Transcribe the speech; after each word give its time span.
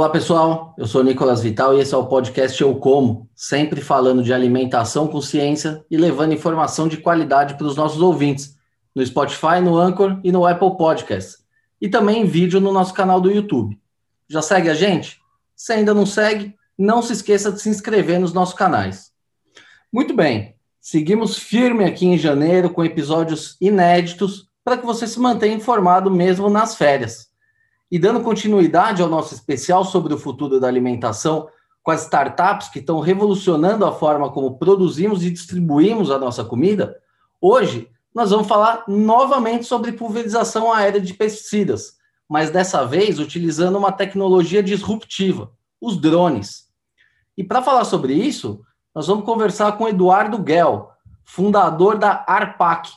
Olá 0.00 0.08
pessoal, 0.08 0.74
eu 0.78 0.86
sou 0.86 1.04
Nicolas 1.04 1.42
Vital 1.42 1.76
e 1.76 1.80
esse 1.82 1.92
é 1.92 1.96
o 1.98 2.06
podcast 2.06 2.58
Eu 2.58 2.74
Como, 2.76 3.28
sempre 3.34 3.82
falando 3.82 4.22
de 4.22 4.32
alimentação 4.32 5.06
com 5.06 5.20
ciência 5.20 5.84
e 5.90 5.96
levando 5.98 6.32
informação 6.32 6.88
de 6.88 6.96
qualidade 6.96 7.52
para 7.52 7.66
os 7.66 7.76
nossos 7.76 8.00
ouvintes, 8.00 8.56
no 8.94 9.04
Spotify, 9.04 9.60
no 9.62 9.76
Anchor 9.76 10.18
e 10.24 10.32
no 10.32 10.46
Apple 10.46 10.74
Podcast, 10.78 11.44
e 11.78 11.86
também 11.86 12.22
em 12.22 12.24
vídeo 12.24 12.62
no 12.62 12.72
nosso 12.72 12.94
canal 12.94 13.20
do 13.20 13.30
YouTube. 13.30 13.78
Já 14.26 14.40
segue 14.40 14.70
a 14.70 14.74
gente? 14.74 15.20
Se 15.54 15.74
ainda 15.74 15.92
não 15.92 16.06
segue, 16.06 16.54
não 16.78 17.02
se 17.02 17.12
esqueça 17.12 17.52
de 17.52 17.60
se 17.60 17.68
inscrever 17.68 18.18
nos 18.18 18.32
nossos 18.32 18.54
canais. 18.54 19.12
Muito 19.92 20.14
bem, 20.14 20.54
seguimos 20.80 21.36
firme 21.36 21.84
aqui 21.84 22.06
em 22.06 22.16
janeiro 22.16 22.70
com 22.70 22.82
episódios 22.82 23.54
inéditos 23.60 24.48
para 24.64 24.78
que 24.78 24.86
você 24.86 25.06
se 25.06 25.20
mantenha 25.20 25.54
informado 25.54 26.10
mesmo 26.10 26.48
nas 26.48 26.74
férias. 26.74 27.29
E 27.90 27.98
dando 27.98 28.20
continuidade 28.20 29.02
ao 29.02 29.08
nosso 29.08 29.34
especial 29.34 29.84
sobre 29.84 30.14
o 30.14 30.18
futuro 30.18 30.60
da 30.60 30.68
alimentação, 30.68 31.48
com 31.82 31.90
as 31.90 32.02
startups 32.02 32.68
que 32.68 32.78
estão 32.78 33.00
revolucionando 33.00 33.84
a 33.84 33.92
forma 33.92 34.30
como 34.30 34.58
produzimos 34.58 35.24
e 35.24 35.30
distribuímos 35.30 36.10
a 36.10 36.18
nossa 36.18 36.44
comida, 36.44 36.96
hoje 37.40 37.90
nós 38.14 38.30
vamos 38.30 38.46
falar 38.46 38.84
novamente 38.86 39.64
sobre 39.64 39.92
pulverização 39.92 40.72
aérea 40.72 41.00
de 41.00 41.14
pesticidas, 41.14 41.94
mas 42.28 42.50
dessa 42.50 42.84
vez 42.84 43.18
utilizando 43.18 43.78
uma 43.78 43.92
tecnologia 43.92 44.62
disruptiva, 44.62 45.50
os 45.80 45.96
drones. 45.96 46.68
E 47.36 47.42
para 47.42 47.62
falar 47.62 47.84
sobre 47.84 48.12
isso, 48.12 48.60
nós 48.94 49.06
vamos 49.06 49.24
conversar 49.24 49.72
com 49.78 49.88
Eduardo 49.88 50.44
Gell, 50.46 50.90
fundador 51.24 51.96
da 51.96 52.24
Arpac, 52.26 52.90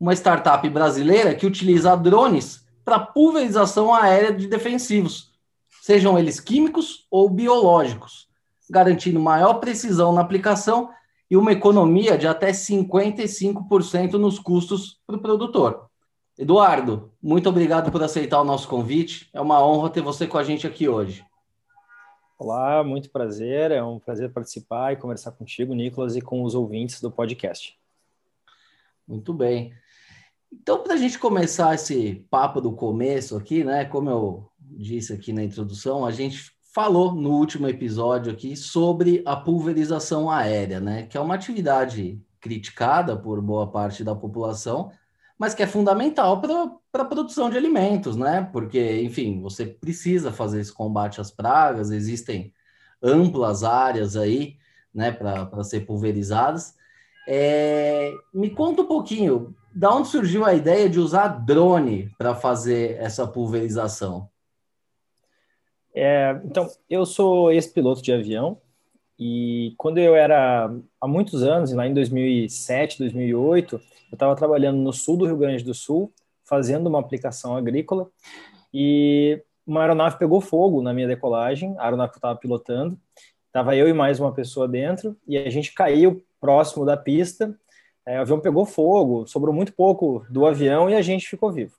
uma 0.00 0.12
startup 0.12 0.68
brasileira 0.68 1.34
que 1.34 1.46
utiliza 1.46 1.96
drones 1.96 2.63
para 2.84 2.98
pulverização 2.98 3.94
aérea 3.94 4.32
de 4.32 4.46
defensivos, 4.46 5.32
sejam 5.80 6.18
eles 6.18 6.38
químicos 6.40 7.06
ou 7.10 7.28
biológicos, 7.30 8.28
garantindo 8.68 9.20
maior 9.20 9.54
precisão 9.54 10.12
na 10.12 10.20
aplicação 10.20 10.90
e 11.30 11.36
uma 11.36 11.52
economia 11.52 12.18
de 12.18 12.26
até 12.26 12.50
55% 12.50 14.12
nos 14.12 14.38
custos 14.38 15.00
para 15.06 15.16
o 15.16 15.20
produtor. 15.20 15.88
Eduardo, 16.36 17.12
muito 17.22 17.48
obrigado 17.48 17.92
por 17.92 18.02
aceitar 18.02 18.40
o 18.40 18.44
nosso 18.44 18.68
convite. 18.68 19.28
É 19.32 19.40
uma 19.40 19.64
honra 19.64 19.90
ter 19.90 20.00
você 20.00 20.26
com 20.26 20.36
a 20.36 20.44
gente 20.44 20.66
aqui 20.66 20.88
hoje. 20.88 21.24
Olá, 22.36 22.82
muito 22.82 23.10
prazer. 23.10 23.70
É 23.70 23.82
um 23.82 24.00
prazer 24.00 24.32
participar 24.32 24.92
e 24.92 24.96
conversar 24.96 25.30
contigo, 25.32 25.74
Nicolas, 25.74 26.16
e 26.16 26.20
com 26.20 26.42
os 26.42 26.54
ouvintes 26.54 27.00
do 27.00 27.10
podcast. 27.10 27.78
Muito 29.06 29.32
bem. 29.32 29.72
Então, 30.60 30.82
para 30.82 30.94
a 30.94 30.96
gente 30.96 31.18
começar 31.18 31.74
esse 31.74 32.26
papo 32.30 32.60
do 32.60 32.72
começo 32.72 33.36
aqui, 33.36 33.64
né? 33.64 33.84
Como 33.84 34.08
eu 34.08 34.50
disse 34.58 35.12
aqui 35.12 35.32
na 35.32 35.42
introdução, 35.42 36.06
a 36.06 36.10
gente 36.10 36.52
falou 36.72 37.12
no 37.12 37.30
último 37.30 37.68
episódio 37.68 38.32
aqui 38.32 38.56
sobre 38.56 39.22
a 39.26 39.36
pulverização 39.36 40.30
aérea, 40.30 40.80
né? 40.80 41.06
Que 41.06 41.16
é 41.16 41.20
uma 41.20 41.34
atividade 41.34 42.20
criticada 42.40 43.16
por 43.16 43.40
boa 43.40 43.70
parte 43.70 44.04
da 44.04 44.14
população, 44.14 44.90
mas 45.38 45.54
que 45.54 45.62
é 45.62 45.66
fundamental 45.66 46.40
para 46.40 47.02
a 47.02 47.04
produção 47.04 47.50
de 47.50 47.56
alimentos, 47.56 48.16
né? 48.16 48.48
Porque, 48.52 49.02
enfim, 49.02 49.40
você 49.40 49.66
precisa 49.66 50.32
fazer 50.32 50.60
esse 50.60 50.72
combate 50.72 51.20
às 51.20 51.30
pragas, 51.30 51.90
existem 51.90 52.52
amplas 53.02 53.64
áreas 53.64 54.16
aí, 54.16 54.56
né, 54.94 55.10
para 55.10 55.64
ser 55.64 55.80
pulverizadas. 55.80 56.74
É, 57.26 58.12
me 58.32 58.50
conta 58.50 58.82
um 58.82 58.86
pouquinho, 58.86 59.54
da 59.74 59.94
onde 59.94 60.08
surgiu 60.08 60.44
a 60.44 60.54
ideia 60.54 60.88
de 60.88 61.00
usar 61.00 61.28
drone 61.28 62.10
para 62.18 62.34
fazer 62.34 62.96
essa 62.98 63.26
pulverização? 63.26 64.28
É, 65.94 66.40
então, 66.44 66.68
eu 66.90 67.06
sou 67.06 67.52
ex-piloto 67.52 68.02
de 68.02 68.12
avião 68.12 68.58
e 69.18 69.74
quando 69.78 69.98
eu 69.98 70.14
era, 70.16 70.72
há 71.00 71.06
muitos 71.06 71.42
anos, 71.42 71.72
lá 71.72 71.86
em 71.86 71.94
2007, 71.94 72.98
2008, 72.98 73.76
eu 73.76 73.80
estava 74.12 74.34
trabalhando 74.34 74.78
no 74.78 74.92
sul 74.92 75.16
do 75.16 75.26
Rio 75.26 75.36
Grande 75.36 75.62
do 75.62 75.72
Sul, 75.72 76.12
fazendo 76.44 76.88
uma 76.88 77.00
aplicação 77.00 77.56
agrícola 77.56 78.08
e 78.72 79.40
uma 79.66 79.80
aeronave 79.80 80.18
pegou 80.18 80.40
fogo 80.40 80.82
na 80.82 80.92
minha 80.92 81.06
decolagem, 81.06 81.74
a 81.78 81.84
aeronave 81.84 82.10
que 82.10 82.16
eu 82.16 82.18
estava 82.18 82.38
pilotando, 82.38 82.98
estava 83.46 83.76
eu 83.76 83.88
e 83.88 83.92
mais 83.92 84.18
uma 84.18 84.32
pessoa 84.32 84.66
dentro 84.66 85.16
e 85.26 85.38
a 85.38 85.48
gente 85.48 85.72
caiu 85.72 86.22
próximo 86.44 86.84
da 86.84 86.94
pista 86.94 87.58
é, 88.06 88.18
o 88.18 88.22
avião 88.22 88.38
pegou 88.38 88.66
fogo, 88.66 89.26
sobrou 89.26 89.54
muito 89.54 89.72
pouco 89.72 90.26
do 90.28 90.44
avião 90.44 90.90
e 90.90 90.94
a 90.94 91.00
gente 91.00 91.26
ficou 91.26 91.50
vivo. 91.50 91.74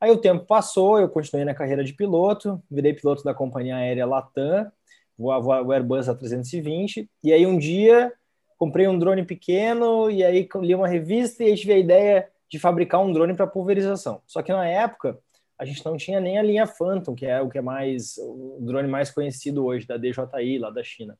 Aí 0.00 0.10
o 0.10 0.16
tempo 0.16 0.44
passou, 0.44 0.98
eu 0.98 1.08
continuei 1.08 1.44
na 1.44 1.54
carreira 1.54 1.84
de 1.84 1.92
piloto, 1.92 2.60
virei 2.68 2.92
piloto 2.92 3.22
da 3.22 3.32
companhia 3.32 3.76
aérea 3.76 4.04
Latam, 4.04 4.70
voava 5.16 5.62
o 5.62 5.70
Airbus 5.70 6.08
A320, 6.08 7.08
e 7.22 7.32
aí 7.32 7.46
um 7.46 7.56
dia 7.56 8.12
comprei 8.58 8.88
um 8.88 8.98
drone 8.98 9.24
pequeno, 9.24 10.10
e 10.10 10.24
aí 10.24 10.48
li 10.56 10.74
uma 10.74 10.88
revista 10.88 11.44
e 11.44 11.54
tive 11.54 11.74
a 11.74 11.78
ideia 11.78 12.28
de 12.50 12.58
fabricar 12.58 13.00
um 13.00 13.12
drone 13.12 13.34
para 13.34 13.46
pulverização. 13.46 14.20
Só 14.26 14.42
que 14.42 14.52
na 14.52 14.66
época, 14.66 15.16
a 15.56 15.64
gente 15.64 15.84
não 15.84 15.96
tinha 15.96 16.18
nem 16.18 16.38
a 16.38 16.42
linha 16.42 16.66
Phantom, 16.66 17.14
que 17.14 17.24
é 17.24 17.40
o 17.40 17.48
que 17.48 17.58
é 17.58 17.62
mais 17.62 18.18
o 18.18 18.58
drone 18.60 18.88
mais 18.88 19.12
conhecido 19.12 19.64
hoje, 19.64 19.86
da 19.86 19.96
DJI, 19.96 20.58
lá 20.58 20.70
da 20.70 20.82
China. 20.82 21.16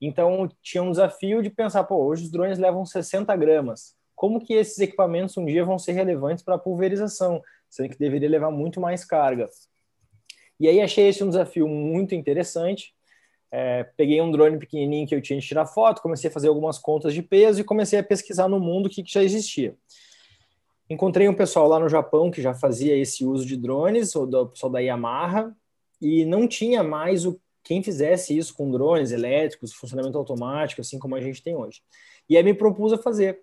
Então, 0.00 0.48
tinha 0.62 0.82
um 0.82 0.90
desafio 0.90 1.42
de 1.42 1.50
pensar, 1.50 1.84
pô, 1.84 1.96
hoje 1.96 2.24
os 2.24 2.30
drones 2.30 2.58
levam 2.58 2.86
60 2.86 3.34
gramas. 3.36 3.94
Como 4.14 4.40
que 4.40 4.54
esses 4.54 4.78
equipamentos 4.78 5.36
um 5.36 5.44
dia 5.44 5.64
vão 5.64 5.78
ser 5.78 5.92
relevantes 5.92 6.42
para 6.42 6.54
a 6.54 6.58
pulverização, 6.58 7.42
sendo 7.68 7.90
que 7.90 7.98
deveria 7.98 8.28
levar 8.28 8.50
muito 8.50 8.80
mais 8.80 9.04
carga? 9.04 9.48
E 10.58 10.68
aí 10.68 10.80
achei 10.80 11.08
esse 11.08 11.24
um 11.24 11.28
desafio 11.28 11.68
muito 11.68 12.14
interessante. 12.14 12.94
É, 13.50 13.84
peguei 13.96 14.20
um 14.20 14.30
drone 14.30 14.58
pequenininho 14.58 15.06
que 15.06 15.14
eu 15.14 15.20
tinha 15.20 15.38
de 15.40 15.46
tirar 15.46 15.66
foto, 15.66 16.02
comecei 16.02 16.30
a 16.30 16.32
fazer 16.32 16.48
algumas 16.48 16.78
contas 16.78 17.12
de 17.12 17.22
peso 17.22 17.60
e 17.60 17.64
comecei 17.64 17.98
a 17.98 18.02
pesquisar 18.02 18.48
no 18.48 18.60
mundo 18.60 18.86
o 18.86 18.90
que, 18.90 19.02
que 19.02 19.12
já 19.12 19.22
existia. 19.22 19.74
Encontrei 20.88 21.28
um 21.28 21.34
pessoal 21.34 21.66
lá 21.66 21.78
no 21.78 21.88
Japão 21.88 22.30
que 22.30 22.42
já 22.42 22.54
fazia 22.54 22.96
esse 22.96 23.24
uso 23.24 23.46
de 23.46 23.56
drones, 23.56 24.14
o 24.14 24.46
pessoal 24.46 24.70
da 24.70 24.80
Yamaha, 24.80 25.54
e 26.00 26.24
não 26.24 26.46
tinha 26.46 26.82
mais 26.82 27.24
o 27.24 27.40
quem 27.62 27.82
fizesse 27.82 28.36
isso 28.36 28.54
com 28.54 28.70
drones 28.70 29.12
elétricos, 29.12 29.72
funcionamento 29.72 30.18
automático, 30.18 30.80
assim 30.80 30.98
como 30.98 31.14
a 31.14 31.20
gente 31.20 31.42
tem 31.42 31.54
hoje. 31.54 31.82
E 32.28 32.36
aí 32.36 32.42
me 32.42 32.54
propus 32.54 32.92
a 32.92 32.98
fazer. 32.98 33.40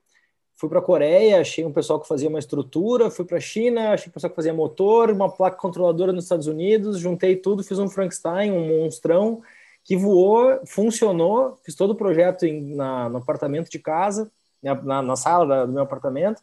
Fui 0.55 0.67
para 0.67 0.79
a 0.79 0.81
Coreia, 0.81 1.39
achei 1.39 1.63
um 1.63 1.71
pessoal 1.71 1.99
que 1.99 2.07
fazia 2.07 2.27
uma 2.27 2.39
estrutura, 2.39 3.11
fui 3.11 3.25
para 3.25 3.37
a 3.37 3.41
China, 3.41 3.91
achei 3.91 4.09
um 4.09 4.11
pessoal 4.11 4.31
que 4.31 4.35
fazia 4.35 4.53
motor, 4.53 5.11
uma 5.11 5.29
placa 5.29 5.55
controladora 5.55 6.11
nos 6.11 6.23
Estados 6.23 6.47
Unidos, 6.47 6.99
juntei 6.99 7.35
tudo, 7.35 7.63
fiz 7.63 7.77
um 7.77 7.87
Frankenstein, 7.87 8.51
um 8.51 8.67
monstrão, 8.67 9.43
que 9.83 9.95
voou, 9.95 10.59
funcionou, 10.65 11.57
fiz 11.63 11.75
todo 11.75 11.91
o 11.91 11.95
projeto 11.95 12.45
em, 12.45 12.75
na, 12.75 13.07
no 13.07 13.17
apartamento 13.19 13.69
de 13.69 13.77
casa, 13.77 14.31
na, 14.61 15.01
na 15.03 15.15
sala 15.15 15.45
da, 15.45 15.65
do 15.65 15.71
meu 15.71 15.83
apartamento, 15.83 16.41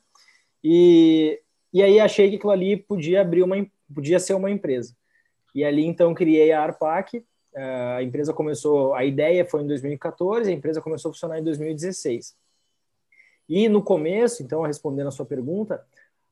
e, 0.62 1.40
e 1.72 1.82
aí 1.82 1.98
achei 1.98 2.30
que 2.30 2.36
aquilo 2.36 2.52
ali 2.52 2.76
podia 2.76 3.20
abrir 3.20 3.42
uma, 3.42 3.56
podia 3.92 4.20
ser 4.20 4.34
uma 4.34 4.50
empresa. 4.50 4.94
E 5.54 5.64
ali 5.64 5.84
então 5.84 6.14
criei 6.14 6.52
a 6.52 6.62
Arpac, 6.62 7.24
a 7.56 8.02
empresa 8.02 8.32
começou, 8.32 8.94
a 8.94 9.04
ideia 9.04 9.44
foi 9.44 9.62
em 9.62 9.66
2014, 9.66 10.50
a 10.50 10.52
empresa 10.52 10.80
começou 10.80 11.10
a 11.10 11.14
funcionar 11.14 11.38
em 11.38 11.44
2016. 11.44 12.36
E 13.48 13.68
no 13.68 13.82
começo, 13.82 14.42
então, 14.42 14.62
respondendo 14.62 15.08
a 15.08 15.12
sua 15.12 15.26
pergunta, 15.26 15.84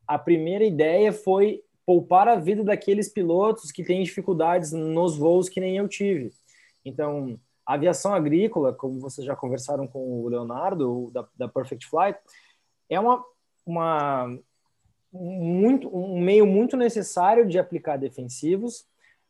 a 0.06 0.18
primeira 0.18 0.64
ideia 0.64 1.12
foi 1.12 1.62
poupar 1.84 2.28
a 2.28 2.36
vida 2.36 2.64
daqueles 2.64 3.08
pilotos 3.08 3.70
que 3.70 3.84
têm 3.84 4.02
dificuldades 4.02 4.72
nos 4.72 5.16
voos 5.16 5.48
que 5.48 5.60
nem 5.60 5.76
eu 5.76 5.88
tive. 5.88 6.32
Então, 6.84 7.38
a 7.66 7.74
aviação 7.74 8.14
agrícola, 8.14 8.72
como 8.72 9.00
vocês 9.00 9.26
já 9.26 9.36
conversaram 9.36 9.86
com 9.86 10.22
o 10.22 10.28
Leonardo, 10.28 11.10
da, 11.12 11.28
da 11.36 11.48
Perfect 11.48 11.86
Flight, 11.86 12.18
é 12.88 12.98
uma, 12.98 13.24
uma, 13.64 14.38
muito, 15.12 15.88
um 15.94 16.20
meio 16.20 16.46
muito 16.46 16.76
necessário 16.76 17.46
de 17.46 17.58
aplicar 17.58 17.96
defensivos, 17.96 18.86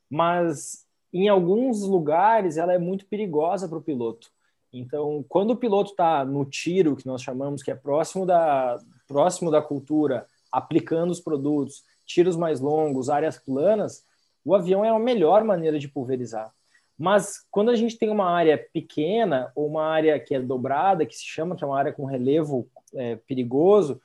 mas 0.09 0.87
em 1.13 1.29
alguns 1.29 1.83
lugares 1.83 2.57
ela 2.57 2.73
é 2.73 2.79
muito 2.79 3.07
perigosa 3.07 3.69
para 3.69 3.79
o 3.79 3.83
piloto. 3.83 4.31
Então, 4.73 5.25
quando 5.29 5.51
o 5.51 5.57
piloto 5.57 5.91
está 5.91 6.25
no 6.25 6.45
tiro, 6.47 6.97
que 6.97 7.07
nós 7.07 7.23
chamamos, 7.23 7.63
que 7.63 7.71
é 7.71 7.75
próximo 7.75 8.25
da, 8.25 8.79
próximo 9.07 9.51
da 9.51 9.61
cultura, 9.61 10.27
aplicando 10.51 11.11
os 11.11 11.21
produtos, 11.21 11.85
tiros 12.07 12.37
mais 12.37 12.61
longos, 12.61 13.11
áreas 13.11 13.39
planas, 13.39 14.05
o 14.45 14.55
avião 14.55 14.85
é 14.85 14.89
a 14.89 14.99
melhor 14.99 15.45
maneira 15.45 15.79
de 15.79 15.89
pulverizar. 15.89 16.53
Mas 16.99 17.47
quando 17.51 17.71
a 17.71 17.77
gente 17.77 17.99
tem 17.99 18.09
uma 18.09 18.31
área 18.31 18.57
pequena 18.73 19.53
ou 19.55 19.67
uma 19.67 19.85
área 19.85 20.19
que 20.19 20.35
é 20.35 20.41
dobrada, 20.41 21.05
que 21.05 21.17
se 21.17 21.25
chama 21.25 21.57
que 21.57 21.65
é 21.65 21.67
uma 21.67 21.79
área 21.79 21.93
com 21.93 22.05
relevo 22.05 22.69
é, 22.95 23.17
perigoso, 23.17 24.01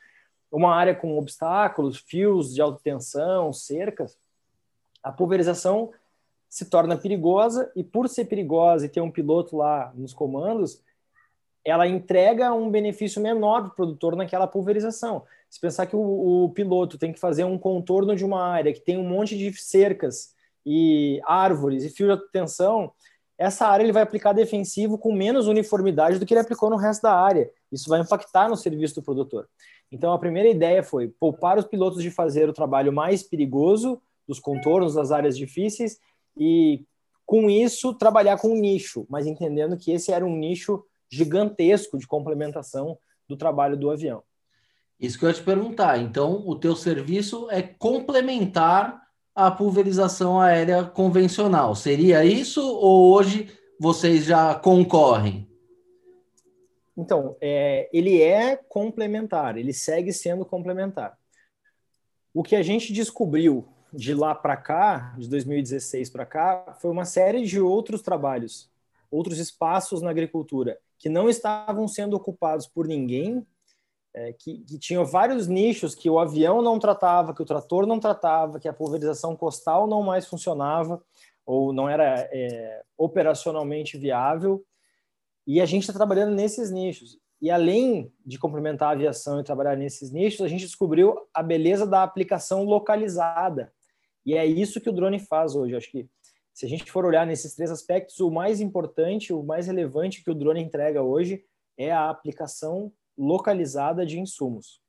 uma 0.51 0.73
área 0.73 0.95
com 0.95 1.17
obstáculos, 1.17 1.97
fios 1.97 2.53
de 2.53 2.61
alta 2.61 2.79
tensão, 2.83 3.51
cercas, 3.53 4.17
a 5.03 5.11
pulverização 5.11 5.91
se 6.49 6.65
torna 6.69 6.97
perigosa 6.97 7.71
e 7.75 7.83
por 7.83 8.07
ser 8.07 8.25
perigosa 8.25 8.85
e 8.85 8.89
ter 8.89 9.01
um 9.01 9.11
piloto 9.11 9.57
lá 9.57 9.91
nos 9.95 10.13
comandos, 10.13 10.81
ela 11.63 11.85
entrega 11.85 12.53
um 12.53 12.69
benefício 12.69 13.21
menor 13.21 13.61
para 13.61 13.71
o 13.71 13.75
produtor 13.75 14.15
naquela 14.15 14.47
pulverização. 14.47 15.23
Se 15.49 15.59
pensar 15.59 15.85
que 15.85 15.95
o, 15.95 16.45
o, 16.45 16.49
piloto 16.49 16.97
tem 16.97 17.11
que 17.11 17.19
fazer 17.19 17.43
um 17.43 17.57
contorno 17.57 18.15
de 18.15 18.23
uma 18.23 18.41
área 18.41 18.71
que 18.71 18.79
tem 18.79 18.97
um 18.97 19.07
monte 19.07 19.37
de 19.37 19.51
cercas 19.53 20.33
e 20.65 21.19
árvores 21.25 21.83
e 21.83 21.89
fio 21.89 22.15
de 22.15 22.31
tensão, 22.31 22.91
essa 23.37 23.67
área 23.67 23.83
ele 23.83 23.91
vai 23.91 24.01
aplicar 24.01 24.33
defensivo 24.33 24.97
com 24.97 25.11
menos 25.11 25.47
uniformidade 25.47 26.17
do 26.17 26.25
que 26.25 26.33
ele 26.33 26.41
aplicou 26.41 26.69
no 26.69 26.77
resto 26.77 27.03
da 27.03 27.13
área. 27.13 27.49
Isso 27.71 27.89
vai 27.89 27.99
impactar 27.99 28.49
no 28.49 28.55
serviço 28.55 28.95
do 28.95 29.03
produtor. 29.03 29.47
Então, 29.91 30.11
a 30.11 30.19
primeira 30.19 30.49
ideia 30.49 30.81
foi 30.81 31.07
poupar 31.07 31.57
os 31.57 31.65
pilotos 31.65 32.01
de 32.01 32.09
fazer 32.09 32.49
o 32.49 32.53
trabalho 32.53 32.91
mais 32.91 33.23
perigoso, 33.23 34.01
dos 34.27 34.39
contornos, 34.39 34.95
das 34.95 35.11
áreas 35.11 35.37
difíceis, 35.37 35.99
e 36.39 36.85
com 37.25 37.49
isso 37.49 37.93
trabalhar 37.93 38.37
com 38.37 38.49
um 38.49 38.59
nicho, 38.59 39.05
mas 39.09 39.27
entendendo 39.27 39.77
que 39.77 39.91
esse 39.91 40.11
era 40.11 40.25
um 40.25 40.35
nicho 40.35 40.83
gigantesco 41.09 41.97
de 41.97 42.07
complementação 42.07 42.97
do 43.27 43.35
trabalho 43.35 43.77
do 43.77 43.89
avião. 43.89 44.23
Isso 44.99 45.19
que 45.19 45.25
eu 45.25 45.29
ia 45.29 45.35
te 45.35 45.43
perguntar. 45.43 45.99
Então, 45.99 46.47
o 46.47 46.55
teu 46.55 46.75
serviço 46.75 47.49
é 47.51 47.61
complementar 47.61 49.01
a 49.35 49.51
pulverização 49.51 50.41
aérea 50.41 50.83
convencional. 50.83 51.75
Seria 51.75 52.25
isso 52.25 52.61
ou 52.61 53.13
hoje 53.13 53.51
vocês 53.79 54.25
já 54.25 54.55
concorrem? 54.55 55.47
Então, 56.97 57.37
é, 57.39 57.87
ele 57.93 58.19
é 58.19 58.55
complementar, 58.55 59.55
ele 59.55 59.71
segue 59.71 60.11
sendo 60.11 60.43
complementar. 60.43 61.15
O 62.33 62.41
que 62.41 62.55
a 62.55 62.63
gente 62.63 62.91
descobriu 62.91 63.67
de 63.93 64.13
lá 64.13 64.35
para 64.35 64.57
cá, 64.57 65.13
de 65.17 65.29
2016 65.29 66.09
para 66.09 66.25
cá, 66.25 66.77
foi 66.79 66.91
uma 66.91 67.05
série 67.05 67.45
de 67.45 67.59
outros 67.59 68.01
trabalhos, 68.01 68.69
outros 69.09 69.39
espaços 69.39 70.01
na 70.01 70.09
agricultura 70.09 70.77
que 70.97 71.09
não 71.09 71.29
estavam 71.29 71.87
sendo 71.87 72.15
ocupados 72.15 72.67
por 72.67 72.87
ninguém 72.87 73.45
é, 74.13 74.33
que, 74.33 74.59
que 74.59 74.79
tinham 74.79 75.05
vários 75.05 75.47
nichos 75.47 75.93
que 75.93 76.09
o 76.09 76.17
avião 76.17 76.61
não 76.61 76.79
tratava, 76.79 77.35
que 77.35 77.41
o 77.41 77.45
trator 77.45 77.85
não 77.85 77.99
tratava, 77.99 78.59
que 78.59 78.67
a 78.67 78.73
pulverização 78.73 79.35
costal 79.35 79.85
não 79.85 80.01
mais 80.01 80.25
funcionava 80.25 81.01
ou 81.45 81.71
não 81.71 81.87
era 81.87 82.27
é, 82.31 82.81
operacionalmente 82.97 83.95
viável. 83.97 84.65
E 85.45 85.61
a 85.61 85.65
gente 85.65 85.83
está 85.83 85.93
trabalhando 85.93 86.33
nesses 86.33 86.71
nichos. 86.71 87.19
E 87.39 87.51
além 87.51 88.11
de 88.25 88.39
complementar 88.39 88.89
a 88.89 88.91
aviação 88.93 89.39
e 89.39 89.43
trabalhar 89.43 89.75
nesses 89.75 90.11
nichos, 90.11 90.41
a 90.41 90.47
gente 90.47 90.65
descobriu 90.65 91.15
a 91.31 91.43
beleza 91.43 91.85
da 91.85 92.01
aplicação 92.01 92.63
localizada. 92.63 93.71
E 94.27 94.33
é 94.33 94.45
isso 94.45 94.81
que 94.81 94.89
o 94.89 94.93
drone 94.93 95.19
faz 95.19 95.55
hoje. 95.55 95.73
Acho 95.73 95.89
que 95.89 96.05
se 96.53 96.65
a 96.65 96.69
gente 96.69 96.91
for 96.91 97.05
olhar 97.05 97.25
nesses 97.25 97.55
três 97.55 97.71
aspectos, 97.71 98.19
o 98.19 98.29
mais 98.29 98.59
importante, 98.59 99.31
o 99.31 99.41
mais 99.41 99.67
relevante 99.67 100.21
que 100.21 100.29
o 100.29 100.35
drone 100.35 100.61
entrega 100.61 101.01
hoje 101.01 101.45
é 101.77 101.93
a 101.93 102.09
aplicação 102.09 102.91
localizada 103.17 104.05
de 104.05 104.19
insumos. 104.19 104.81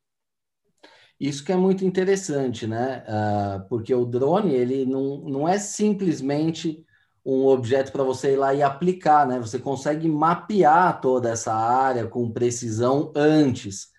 Isso 1.21 1.45
que 1.45 1.53
é 1.53 1.57
muito 1.57 1.85
interessante, 1.85 2.67
né? 2.67 3.05
Uh, 3.07 3.69
porque 3.69 3.95
o 3.95 4.05
drone 4.05 4.53
ele 4.55 4.85
não, 4.85 5.19
não 5.19 5.49
é 5.49 5.57
simplesmente 5.57 6.85
um 7.25 7.47
objeto 7.47 7.93
para 7.93 8.03
você 8.03 8.33
ir 8.33 8.37
lá 8.37 8.53
e 8.53 8.63
aplicar, 8.63 9.25
né? 9.25 9.39
Você 9.39 9.61
consegue 9.61 10.09
mapear 10.09 11.01
toda 11.01 11.31
essa 11.31 11.55
área 11.55 12.09
com 12.09 12.33
precisão 12.33 13.13
antes. 13.15 13.93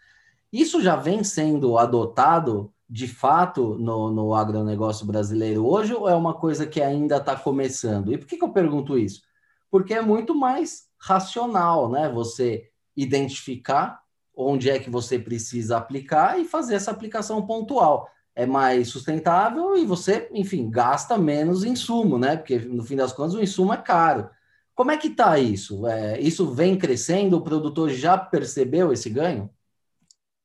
Isso 0.51 0.81
já 0.81 0.97
vem 0.97 1.23
sendo 1.23 1.77
adotado 1.77 2.73
de 2.89 3.07
fato 3.07 3.77
no, 3.77 4.11
no 4.11 4.33
agronegócio 4.33 5.05
brasileiro 5.05 5.65
hoje 5.67 5.93
ou 5.93 6.09
é 6.09 6.15
uma 6.15 6.33
coisa 6.33 6.65
que 6.65 6.81
ainda 6.81 7.17
está 7.17 7.35
começando? 7.35 8.11
E 8.11 8.17
por 8.17 8.25
que, 8.25 8.37
que 8.37 8.43
eu 8.43 8.51
pergunto 8.51 8.97
isso? 8.97 9.21
Porque 9.69 9.93
é 9.93 10.01
muito 10.01 10.33
mais 10.33 10.87
racional, 10.97 11.89
né? 11.89 12.09
Você 12.09 12.69
identificar 12.95 14.01
onde 14.35 14.69
é 14.69 14.79
que 14.79 14.89
você 14.89 15.19
precisa 15.19 15.77
aplicar 15.77 16.39
e 16.39 16.45
fazer 16.45 16.75
essa 16.75 16.91
aplicação 16.91 17.45
pontual. 17.45 18.09
É 18.33 18.45
mais 18.45 18.87
sustentável 18.87 19.75
e 19.75 19.85
você, 19.85 20.29
enfim, 20.33 20.69
gasta 20.69 21.17
menos 21.17 21.63
insumo, 21.63 22.17
né? 22.17 22.37
Porque 22.37 22.57
no 22.57 22.83
fim 22.83 22.95
das 22.95 23.13
contas 23.13 23.35
o 23.35 23.41
insumo 23.41 23.73
é 23.73 23.77
caro. 23.77 24.29
Como 24.73 24.91
é 24.91 24.97
que 24.97 25.09
está 25.09 25.37
isso? 25.37 25.85
É, 25.85 26.19
isso 26.19 26.53
vem 26.53 26.77
crescendo? 26.77 27.37
O 27.37 27.41
produtor 27.41 27.89
já 27.89 28.17
percebeu 28.17 28.93
esse 28.93 29.09
ganho? 29.09 29.49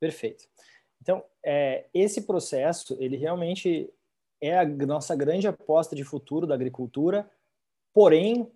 Perfeito. 0.01 0.45
É, 1.45 1.87
esse 1.93 2.23
processo, 2.23 2.97
ele 2.99 3.17
realmente 3.17 3.93
é 4.41 4.59
a 4.59 4.65
nossa 4.65 5.15
grande 5.15 5.47
aposta 5.47 5.95
de 5.95 6.05
futuro 6.05 6.47
da 6.47 6.55
agricultura, 6.55 7.31
porém, 7.93 8.51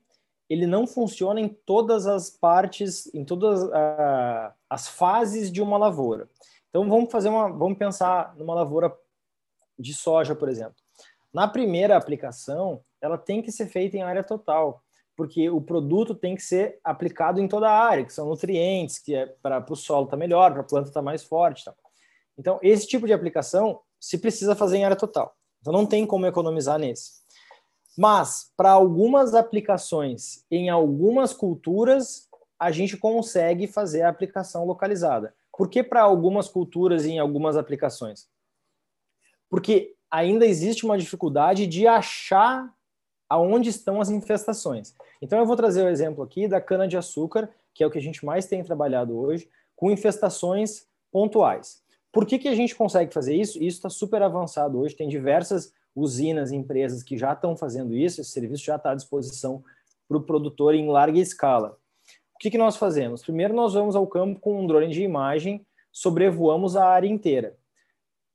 ele 0.48 0.66
não 0.66 0.86
funciona 0.86 1.40
em 1.40 1.48
todas 1.48 2.06
as 2.06 2.30
partes, 2.30 3.12
em 3.14 3.24
todas 3.24 3.62
uh, 3.62 4.52
as 4.68 4.88
fases 4.88 5.52
de 5.52 5.60
uma 5.60 5.76
lavoura. 5.76 6.28
Então 6.70 6.88
vamos 6.88 7.10
fazer 7.10 7.28
uma, 7.28 7.48
vamos 7.48 7.78
pensar 7.78 8.34
numa 8.36 8.54
lavoura 8.54 8.94
de 9.78 9.94
soja, 9.94 10.34
por 10.34 10.48
exemplo. 10.48 10.76
Na 11.32 11.46
primeira 11.46 11.96
aplicação, 11.96 12.82
ela 13.00 13.18
tem 13.18 13.42
que 13.42 13.52
ser 13.52 13.66
feita 13.66 13.96
em 13.96 14.02
área 14.02 14.24
total, 14.24 14.82
porque 15.16 15.50
o 15.50 15.60
produto 15.60 16.14
tem 16.14 16.34
que 16.34 16.42
ser 16.42 16.78
aplicado 16.82 17.40
em 17.40 17.48
toda 17.48 17.68
a 17.68 17.84
área, 17.84 18.04
que 18.04 18.12
são 18.12 18.28
nutrientes, 18.28 18.98
que 18.98 19.14
é 19.14 19.26
para 19.26 19.64
o 19.70 19.76
solo 19.76 20.04
estar 20.04 20.16
tá 20.16 20.16
melhor, 20.16 20.52
para 20.52 20.62
a 20.62 20.64
planta 20.64 20.88
estar 20.88 21.00
tá 21.00 21.04
mais 21.04 21.22
forte. 21.22 21.64
Tá? 21.64 21.74
Então 22.38 22.58
esse 22.62 22.86
tipo 22.86 23.06
de 23.06 23.12
aplicação 23.12 23.80
se 24.00 24.16
precisa 24.18 24.54
fazer 24.54 24.78
em 24.78 24.84
área 24.84 24.96
total. 24.96 25.34
Então 25.60 25.72
não 25.72 25.84
tem 25.84 26.06
como 26.06 26.26
economizar 26.26 26.78
nesse. 26.78 27.18
Mas, 27.98 28.52
para 28.56 28.70
algumas 28.70 29.34
aplicações 29.34 30.44
em 30.48 30.70
algumas 30.70 31.32
culturas, 31.32 32.28
a 32.56 32.70
gente 32.70 32.96
consegue 32.96 33.66
fazer 33.66 34.02
a 34.02 34.08
aplicação 34.08 34.64
localizada. 34.64 35.34
Por 35.52 35.68
que 35.68 35.82
para 35.82 36.02
algumas 36.02 36.48
culturas 36.48 37.04
e 37.04 37.10
em 37.10 37.18
algumas 37.18 37.56
aplicações? 37.56 38.28
Porque 39.50 39.96
ainda 40.08 40.46
existe 40.46 40.84
uma 40.84 40.96
dificuldade 40.96 41.66
de 41.66 41.88
achar 41.88 42.72
aonde 43.28 43.68
estão 43.68 44.00
as 44.00 44.10
infestações. 44.10 44.94
Então, 45.20 45.36
eu 45.40 45.44
vou 45.44 45.56
trazer 45.56 45.82
o 45.82 45.88
exemplo 45.88 46.22
aqui 46.22 46.46
da 46.46 46.60
cana-de-açúcar, 46.60 47.50
que 47.74 47.82
é 47.82 47.86
o 47.86 47.90
que 47.90 47.98
a 47.98 48.02
gente 48.02 48.24
mais 48.24 48.46
tem 48.46 48.62
trabalhado 48.62 49.18
hoje, 49.18 49.50
com 49.74 49.90
infestações 49.90 50.86
pontuais. 51.10 51.82
Por 52.18 52.26
que, 52.26 52.36
que 52.36 52.48
a 52.48 52.54
gente 52.56 52.74
consegue 52.74 53.14
fazer 53.14 53.36
isso? 53.36 53.62
Isso 53.62 53.76
está 53.76 53.88
super 53.88 54.20
avançado 54.22 54.76
hoje, 54.80 54.96
tem 54.96 55.08
diversas 55.08 55.72
usinas, 55.94 56.50
empresas 56.50 57.00
que 57.00 57.16
já 57.16 57.32
estão 57.32 57.56
fazendo 57.56 57.94
isso, 57.94 58.20
esse 58.20 58.32
serviço 58.32 58.64
já 58.64 58.74
está 58.74 58.90
à 58.90 58.94
disposição 58.96 59.62
para 60.08 60.16
o 60.16 60.22
produtor 60.22 60.74
em 60.74 60.88
larga 60.88 61.20
escala. 61.20 61.78
O 62.34 62.38
que, 62.40 62.50
que 62.50 62.58
nós 62.58 62.76
fazemos? 62.76 63.22
Primeiro, 63.22 63.54
nós 63.54 63.74
vamos 63.74 63.94
ao 63.94 64.04
campo 64.04 64.40
com 64.40 64.60
um 64.60 64.66
drone 64.66 64.88
de 64.88 65.00
imagem, 65.00 65.64
sobrevoamos 65.92 66.74
a 66.74 66.88
área 66.88 67.06
inteira. 67.06 67.56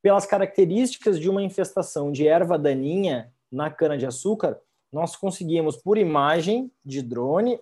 Pelas 0.02 0.26
características 0.26 1.20
de 1.20 1.30
uma 1.30 1.44
infestação 1.44 2.10
de 2.10 2.26
erva 2.26 2.58
daninha 2.58 3.34
na 3.52 3.70
cana-de-açúcar, 3.70 4.62
nós 4.94 5.18
conseguimos, 5.18 5.76
por 5.76 5.98
imagem 5.98 6.72
de 6.86 7.02
drone, 7.02 7.60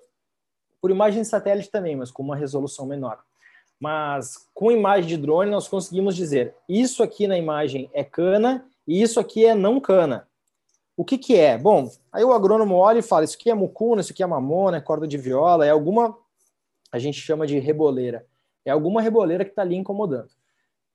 por 0.79 0.91
imagem 0.91 1.23
de 1.23 1.27
satélite 1.27 1.71
também, 1.71 1.95
mas 1.95 2.11
com 2.11 2.21
uma 2.21 2.35
resolução 2.35 2.85
menor. 2.85 3.23
Mas 3.81 4.47
com 4.53 4.71
imagem 4.71 5.07
de 5.07 5.17
drone, 5.17 5.49
nós 5.49 5.67
conseguimos 5.67 6.15
dizer: 6.15 6.53
isso 6.69 7.01
aqui 7.01 7.25
na 7.25 7.35
imagem 7.35 7.89
é 7.93 8.03
cana 8.03 8.63
e 8.87 9.01
isso 9.01 9.19
aqui 9.19 9.43
é 9.43 9.55
não 9.55 9.79
cana. 9.79 10.27
O 10.95 11.03
que, 11.03 11.17
que 11.17 11.35
é? 11.35 11.57
Bom, 11.57 11.89
aí 12.11 12.23
o 12.23 12.31
agrônomo 12.31 12.75
olha 12.75 12.99
e 12.99 13.01
fala: 13.01 13.25
isso 13.25 13.35
aqui 13.35 13.49
é 13.49 13.55
mucuna, 13.55 14.01
isso 14.01 14.13
aqui 14.13 14.21
é 14.21 14.27
mamona, 14.27 14.77
é 14.77 14.81
corda 14.81 15.07
de 15.07 15.17
viola, 15.17 15.65
é 15.65 15.71
alguma, 15.71 16.15
a 16.91 16.99
gente 16.99 17.19
chama 17.19 17.47
de 17.47 17.57
reboleira. 17.57 18.23
É 18.63 18.69
alguma 18.69 19.01
reboleira 19.01 19.43
que 19.43 19.49
está 19.49 19.63
ali 19.63 19.75
incomodando. 19.75 20.29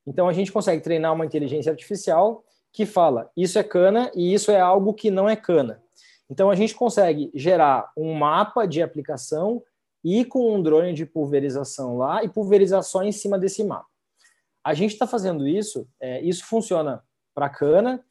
Então 0.06 0.28
a 0.28 0.32
gente 0.32 0.52
consegue 0.52 0.80
treinar 0.80 1.12
uma 1.12 1.26
inteligência 1.26 1.72
artificial 1.72 2.44
que 2.72 2.86
fala: 2.86 3.32
isso 3.36 3.58
é 3.58 3.64
cana 3.64 4.12
e 4.14 4.32
isso 4.32 4.52
é 4.52 4.60
algo 4.60 4.94
que 4.94 5.10
não 5.10 5.28
é 5.28 5.34
cana. 5.34 5.82
Então 6.30 6.50
a 6.50 6.54
gente 6.54 6.72
consegue 6.72 7.32
gerar 7.34 7.90
um 7.96 8.14
mapa 8.14 8.64
de 8.64 8.80
aplicação 8.80 9.60
e 10.06 10.25
com 10.25 10.54
um 10.54 10.62
drone 10.62 10.94
de 10.94 11.04
pulverização 11.04 11.98
lá 11.98 12.22
e 12.22 12.28
pulverizar 12.28 12.82
só 12.82 13.02
em 13.02 13.10
cima 13.10 13.36
desse 13.36 13.64
mapa. 13.64 13.88
A 14.62 14.72
gente 14.72 14.92
está 14.92 15.06
fazendo 15.06 15.46
isso, 15.46 15.88
é, 16.00 16.20
isso 16.22 16.46
funciona 16.46 17.02
para 17.34 17.48
cana. 17.48 18.02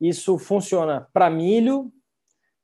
Isso 0.00 0.36
funciona 0.38 1.08
para 1.12 1.30
milho, 1.30 1.90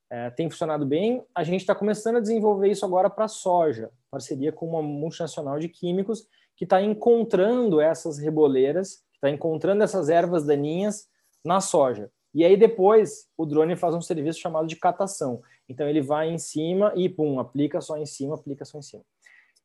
é, 0.09 0.29
tem 0.29 0.49
funcionado 0.49 0.85
bem. 0.85 1.25
A 1.33 1.43
gente 1.43 1.61
está 1.61 1.73
começando 1.73 2.17
a 2.17 2.19
desenvolver 2.19 2.69
isso 2.69 2.85
agora 2.85 3.09
para 3.09 3.27
soja, 3.27 3.89
parceria 4.11 4.51
com 4.51 4.67
uma 4.67 4.81
multinacional 4.81 5.57
de 5.57 5.67
químicos 5.67 6.27
que 6.55 6.65
está 6.65 6.81
encontrando 6.81 7.81
essas 7.81 8.19
reboleiras, 8.19 9.03
está 9.15 9.29
encontrando 9.29 9.83
essas 9.83 10.09
ervas 10.09 10.45
daninhas 10.45 11.07
na 11.43 11.59
soja. 11.59 12.11
E 12.33 12.45
aí 12.45 12.55
depois 12.55 13.27
o 13.35 13.45
drone 13.45 13.75
faz 13.75 13.95
um 13.95 14.01
serviço 14.01 14.39
chamado 14.39 14.67
de 14.67 14.75
catação. 14.75 15.41
Então 15.73 15.89
ele 15.89 16.01
vai 16.01 16.29
em 16.29 16.37
cima 16.37 16.93
e 16.95 17.09
pum, 17.09 17.39
aplica 17.39 17.81
só 17.81 17.97
em 17.97 18.05
cima, 18.05 18.35
aplica 18.35 18.63
só 18.63 18.77
em 18.77 18.81
cima. 18.81 19.03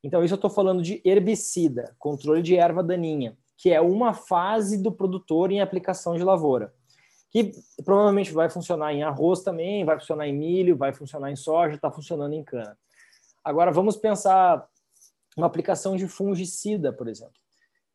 Então 0.03 0.25
isso 0.25 0.35
eu 0.35 0.37
estou 0.37 0.51
falando 0.51 0.83
de 0.83 1.03
herbicida, 1.05 1.95
controle 1.99 2.41
de 2.43 2.57
erva 2.57 2.83
daninha 2.83 3.37
que 3.59 3.73
é 3.73 3.81
uma 3.81 4.15
fase 4.15 4.81
do 4.81 4.93
produtor 4.93 5.51
em 5.51 5.61
aplicação 5.61 6.17
de 6.17 6.23
lavoura, 6.23 6.73
que 7.29 7.51
provavelmente 7.85 8.33
vai 8.33 8.49
funcionar 8.49 8.95
em 8.95 9.03
arroz 9.03 9.43
também, 9.43 9.85
vai 9.85 9.99
funcionar 9.99 10.29
em 10.29 10.33
milho, 10.33 10.77
vai 10.77 10.95
funcionar 10.95 11.31
em 11.33 11.37
soja, 11.37 11.75
está 11.75 11.91
funcionando 11.91 12.33
em 12.33 12.45
cana. 12.45 12.79
Agora 13.45 13.73
vamos 13.73 13.97
pensar 13.97 14.67
uma 15.37 15.47
aplicação 15.47 15.97
de 15.97 16.07
fungicida, 16.07 16.93
por 16.93 17.09
exemplo. 17.09 17.35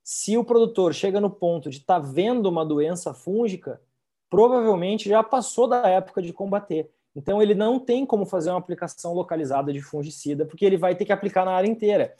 Se 0.04 0.38
o 0.38 0.44
produtor 0.44 0.94
chega 0.94 1.22
no 1.22 1.30
ponto 1.30 1.70
de 1.70 1.78
estar 1.78 2.02
tá 2.02 2.06
vendo 2.06 2.48
uma 2.48 2.66
doença 2.66 3.14
fúngica, 3.14 3.82
provavelmente 4.30 5.08
já 5.08 5.24
passou 5.24 5.66
da 5.66 5.88
época 5.88 6.22
de 6.22 6.34
combater. 6.34 6.92
Então, 7.16 7.42
ele 7.42 7.54
não 7.54 7.80
tem 7.80 8.06
como 8.06 8.26
fazer 8.26 8.50
uma 8.50 8.60
aplicação 8.60 9.14
localizada 9.14 9.72
de 9.72 9.82
fungicida, 9.82 10.46
porque 10.46 10.66
ele 10.66 10.78
vai 10.78 10.96
ter 10.96 11.06
que 11.06 11.14
aplicar 11.14 11.46
na 11.46 11.52
área 11.52 11.68
inteira. 11.68 12.14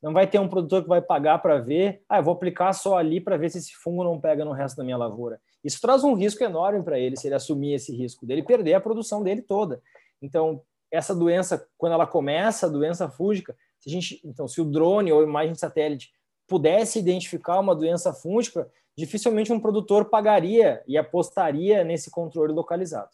Não 0.00 0.12
vai 0.12 0.26
ter 0.26 0.38
um 0.38 0.48
produtor 0.48 0.82
que 0.82 0.88
vai 0.88 1.02
pagar 1.02 1.38
para 1.40 1.58
ver, 1.58 2.02
ah, 2.08 2.18
eu 2.18 2.22
vou 2.22 2.32
aplicar 2.32 2.72
só 2.72 2.96
ali 2.96 3.20
para 3.20 3.36
ver 3.36 3.50
se 3.50 3.58
esse 3.58 3.74
fungo 3.74 4.04
não 4.04 4.20
pega 4.20 4.44
no 4.44 4.52
resto 4.52 4.76
da 4.76 4.84
minha 4.84 4.96
lavoura. 4.96 5.40
Isso 5.62 5.80
traz 5.80 6.04
um 6.04 6.14
risco 6.14 6.42
enorme 6.42 6.82
para 6.82 6.98
ele, 6.98 7.16
se 7.16 7.26
ele 7.26 7.34
assumir 7.34 7.74
esse 7.74 7.94
risco, 7.94 8.24
dele 8.24 8.42
perder 8.42 8.74
a 8.74 8.80
produção 8.80 9.22
dele 9.22 9.42
toda. 9.42 9.82
Então, 10.22 10.62
essa 10.90 11.14
doença, 11.14 11.66
quando 11.76 11.92
ela 11.92 12.06
começa, 12.06 12.66
a 12.66 12.70
doença 12.70 13.08
fúngica, 13.08 13.56
se 13.80 13.88
a 13.88 13.92
gente, 13.92 14.20
então, 14.24 14.46
se 14.46 14.60
o 14.60 14.64
drone 14.64 15.12
ou 15.12 15.22
imagem 15.22 15.52
de 15.52 15.58
satélite 15.58 16.12
pudesse 16.46 16.98
identificar 16.98 17.60
uma 17.60 17.74
doença 17.74 18.12
fúngica, 18.12 18.70
dificilmente 18.96 19.52
um 19.52 19.60
produtor 19.60 20.06
pagaria 20.06 20.82
e 20.86 20.96
apostaria 20.96 21.84
nesse 21.84 22.10
controle 22.10 22.52
localizado. 22.52 23.10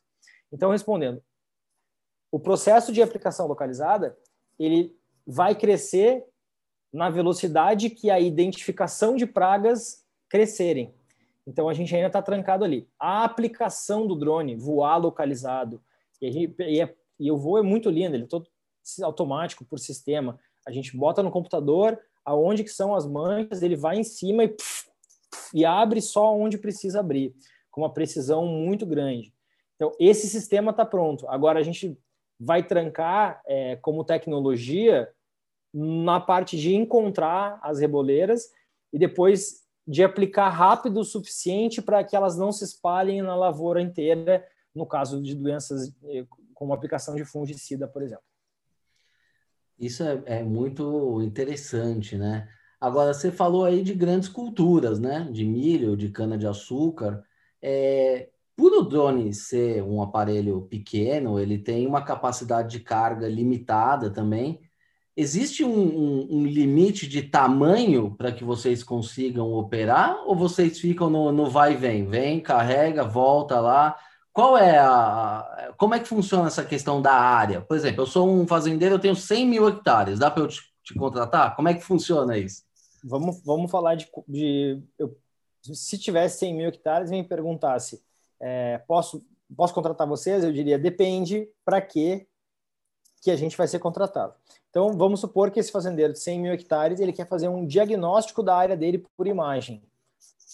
Então, 0.55 0.71
respondendo, 0.71 1.21
o 2.31 2.39
processo 2.39 2.93
de 2.93 3.03
aplicação 3.03 3.49
localizada 3.49 4.17
ele 4.57 4.97
vai 5.27 5.53
crescer 5.53 6.25
na 6.93 7.11
velocidade 7.11 7.91
que 7.91 8.09
a 8.09 8.21
identificação 8.21 9.17
de 9.17 9.27
pragas 9.27 10.05
crescerem. 10.29 10.95
Então 11.45 11.69
a 11.69 11.75
gente 11.75 11.93
ainda 11.95 12.07
está 12.07 12.23
trancado 12.23 12.65
ali. 12.65 12.89
A 12.99 13.25
aplicação 13.25 14.07
do 14.07 14.15
drone, 14.15 14.55
voar 14.55 14.97
localizado, 14.97 15.83
e, 16.23 16.49
e, 16.57 16.81
é, 16.81 16.95
e 17.19 17.33
o 17.33 17.37
voo 17.37 17.59
é 17.59 17.63
muito 17.63 17.91
lindo, 17.91 18.15
ele 18.15 18.25
é 18.25 18.29
todo 18.29 18.49
automático 19.03 19.65
por 19.65 19.81
sistema. 19.81 20.39
A 20.65 20.71
gente 20.71 20.97
bota 20.97 21.21
no 21.21 21.33
computador 21.33 22.01
aonde 22.25 22.63
que 22.63 22.71
são 22.71 22.95
as 22.95 23.05
manchas, 23.05 23.61
ele 23.61 23.75
vai 23.75 23.97
em 23.97 24.05
cima 24.05 24.45
e, 24.45 24.57
e 25.53 25.65
abre 25.65 26.01
só 26.01 26.33
onde 26.33 26.57
precisa 26.57 27.01
abrir, 27.01 27.35
com 27.73 27.81
uma 27.81 27.93
precisão 27.93 28.47
muito 28.47 28.87
grande. 28.87 29.35
Então, 29.77 29.93
esse 29.99 30.29
sistema 30.29 30.71
está 30.71 30.85
pronto. 30.85 31.29
Agora, 31.29 31.59
a 31.59 31.63
gente 31.63 31.99
vai 32.39 32.63
trancar 32.63 33.41
é, 33.47 33.77
como 33.77 34.05
tecnologia 34.05 35.09
na 35.73 36.21
parte 36.21 36.57
de 36.57 36.75
encontrar 36.75 37.59
as 37.63 37.81
reboleiras 37.81 38.51
e 38.93 38.99
depois 38.99 39.65
de 39.87 40.03
aplicar 40.03 40.49
rápido 40.49 41.01
o 41.01 41.05
suficiente 41.05 41.83
para 41.83 42.03
que 42.05 42.17
elas 42.17 42.39
não 42.39 42.53
se 42.53 42.65
espalhem 42.65 43.21
na 43.21 43.35
lavoura 43.35 43.83
inteira, 43.83 44.47
no 44.75 44.87
caso 44.87 45.21
de 45.21 45.35
doenças 45.35 45.95
eh, 46.05 46.25
como 46.55 46.73
aplicação 46.73 47.15
de 47.15 47.25
fungicida, 47.25 47.87
por 47.87 48.03
exemplo. 48.03 48.25
Isso 49.79 50.03
é, 50.03 50.23
é 50.27 50.43
muito 50.43 51.21
interessante, 51.23 52.17
né? 52.17 52.49
Agora, 52.81 53.13
você 53.13 53.31
falou 53.31 53.65
aí 53.65 53.83
de 53.83 53.95
grandes 53.95 54.29
culturas, 54.29 55.01
né? 55.01 55.29
De 55.31 55.45
milho, 55.45 55.97
de 55.97 56.09
cana-de-açúcar. 56.11 57.25
É, 57.61 58.31
por 58.57 58.73
o 58.73 58.83
drone 58.83 59.35
ser 59.35 59.83
um 59.83 60.01
aparelho 60.01 60.63
pequeno, 60.63 61.41
ele 61.41 61.59
tem 61.59 61.87
uma 61.87 62.03
capacidade 62.03 62.71
de 62.71 62.81
carga 62.81 63.29
limitada 63.29 64.11
também. 64.11 64.61
Existe 65.17 65.65
um, 65.65 65.71
um, 65.71 66.29
um 66.31 66.47
limite 66.47 67.09
de 67.09 67.23
tamanho 67.23 68.15
para 68.17 68.33
que 68.33 68.45
vocês 68.45 68.83
consigam 68.83 69.53
operar 69.53 70.17
ou 70.27 70.37
vocês 70.37 70.79
ficam 70.79 71.09
no, 71.11 71.33
no 71.33 71.51
vai 71.51 71.73
e 71.73 71.77
vem? 71.77 72.07
Vem, 72.07 72.41
carrega, 72.41 73.05
volta 73.05 73.61
lá. 73.61 73.97
Qual 74.33 74.57
é 74.59 74.79
a. 74.79 75.75
Como 75.77 75.95
é 75.95 76.01
que 76.01 76.09
funciona 76.09 76.49
essa 76.49 76.65
questão 76.65 77.01
da 77.01 77.13
área? 77.13 77.61
Por 77.61 77.77
exemplo, 77.77 78.03
eu 78.03 78.07
sou 78.07 78.29
um 78.29 78.47
fazendeiro, 78.47 78.97
eu 78.97 79.01
tenho 79.01 79.15
100 79.15 79.47
mil 79.47 79.69
hectares, 79.69 80.19
dá 80.19 80.31
para 80.31 80.43
eu 80.43 80.49
te, 80.49 80.61
te, 80.83 80.95
contratar? 80.95 81.55
Como 81.55 81.69
é 81.69 81.75
que 81.75 81.85
funciona 81.85 82.37
isso? 82.37 82.65
Vamos, 83.05 83.41
vamos 83.45 83.71
falar 83.71 83.95
de. 83.95 84.09
de 84.27 84.83
eu, 84.99 85.17
se 85.63 85.97
tivesse 85.99 86.41
100 86.41 86.55
mil 86.55 86.69
hectares, 86.69 87.11
me 87.11 87.23
perguntasse 87.23 88.03
é, 88.47 88.77
posso, 88.87 89.25
posso 89.57 89.73
contratar 89.73 90.07
vocês? 90.07 90.45
Eu 90.45 90.53
diria, 90.53 90.79
depende 90.79 91.49
para 91.65 91.81
que 91.81 92.27
que 93.23 93.31
a 93.31 93.37
gente 93.37 93.57
vai 93.57 93.67
ser 93.67 93.79
contratado. 93.79 94.35
Então, 94.69 94.93
vamos 94.99 95.21
supor 95.21 95.51
que 95.51 95.59
esse 95.59 95.73
fazendeiro 95.73 96.13
de 96.13 96.19
100 96.19 96.41
mil 96.41 96.53
hectares, 96.53 97.01
ele 97.01 97.11
quer 97.11 97.27
fazer 97.27 97.49
um 97.49 97.67
diagnóstico 97.67 98.43
da 98.43 98.55
área 98.55 98.77
dele 98.77 99.03
por 99.17 99.27
imagem. 99.27 99.83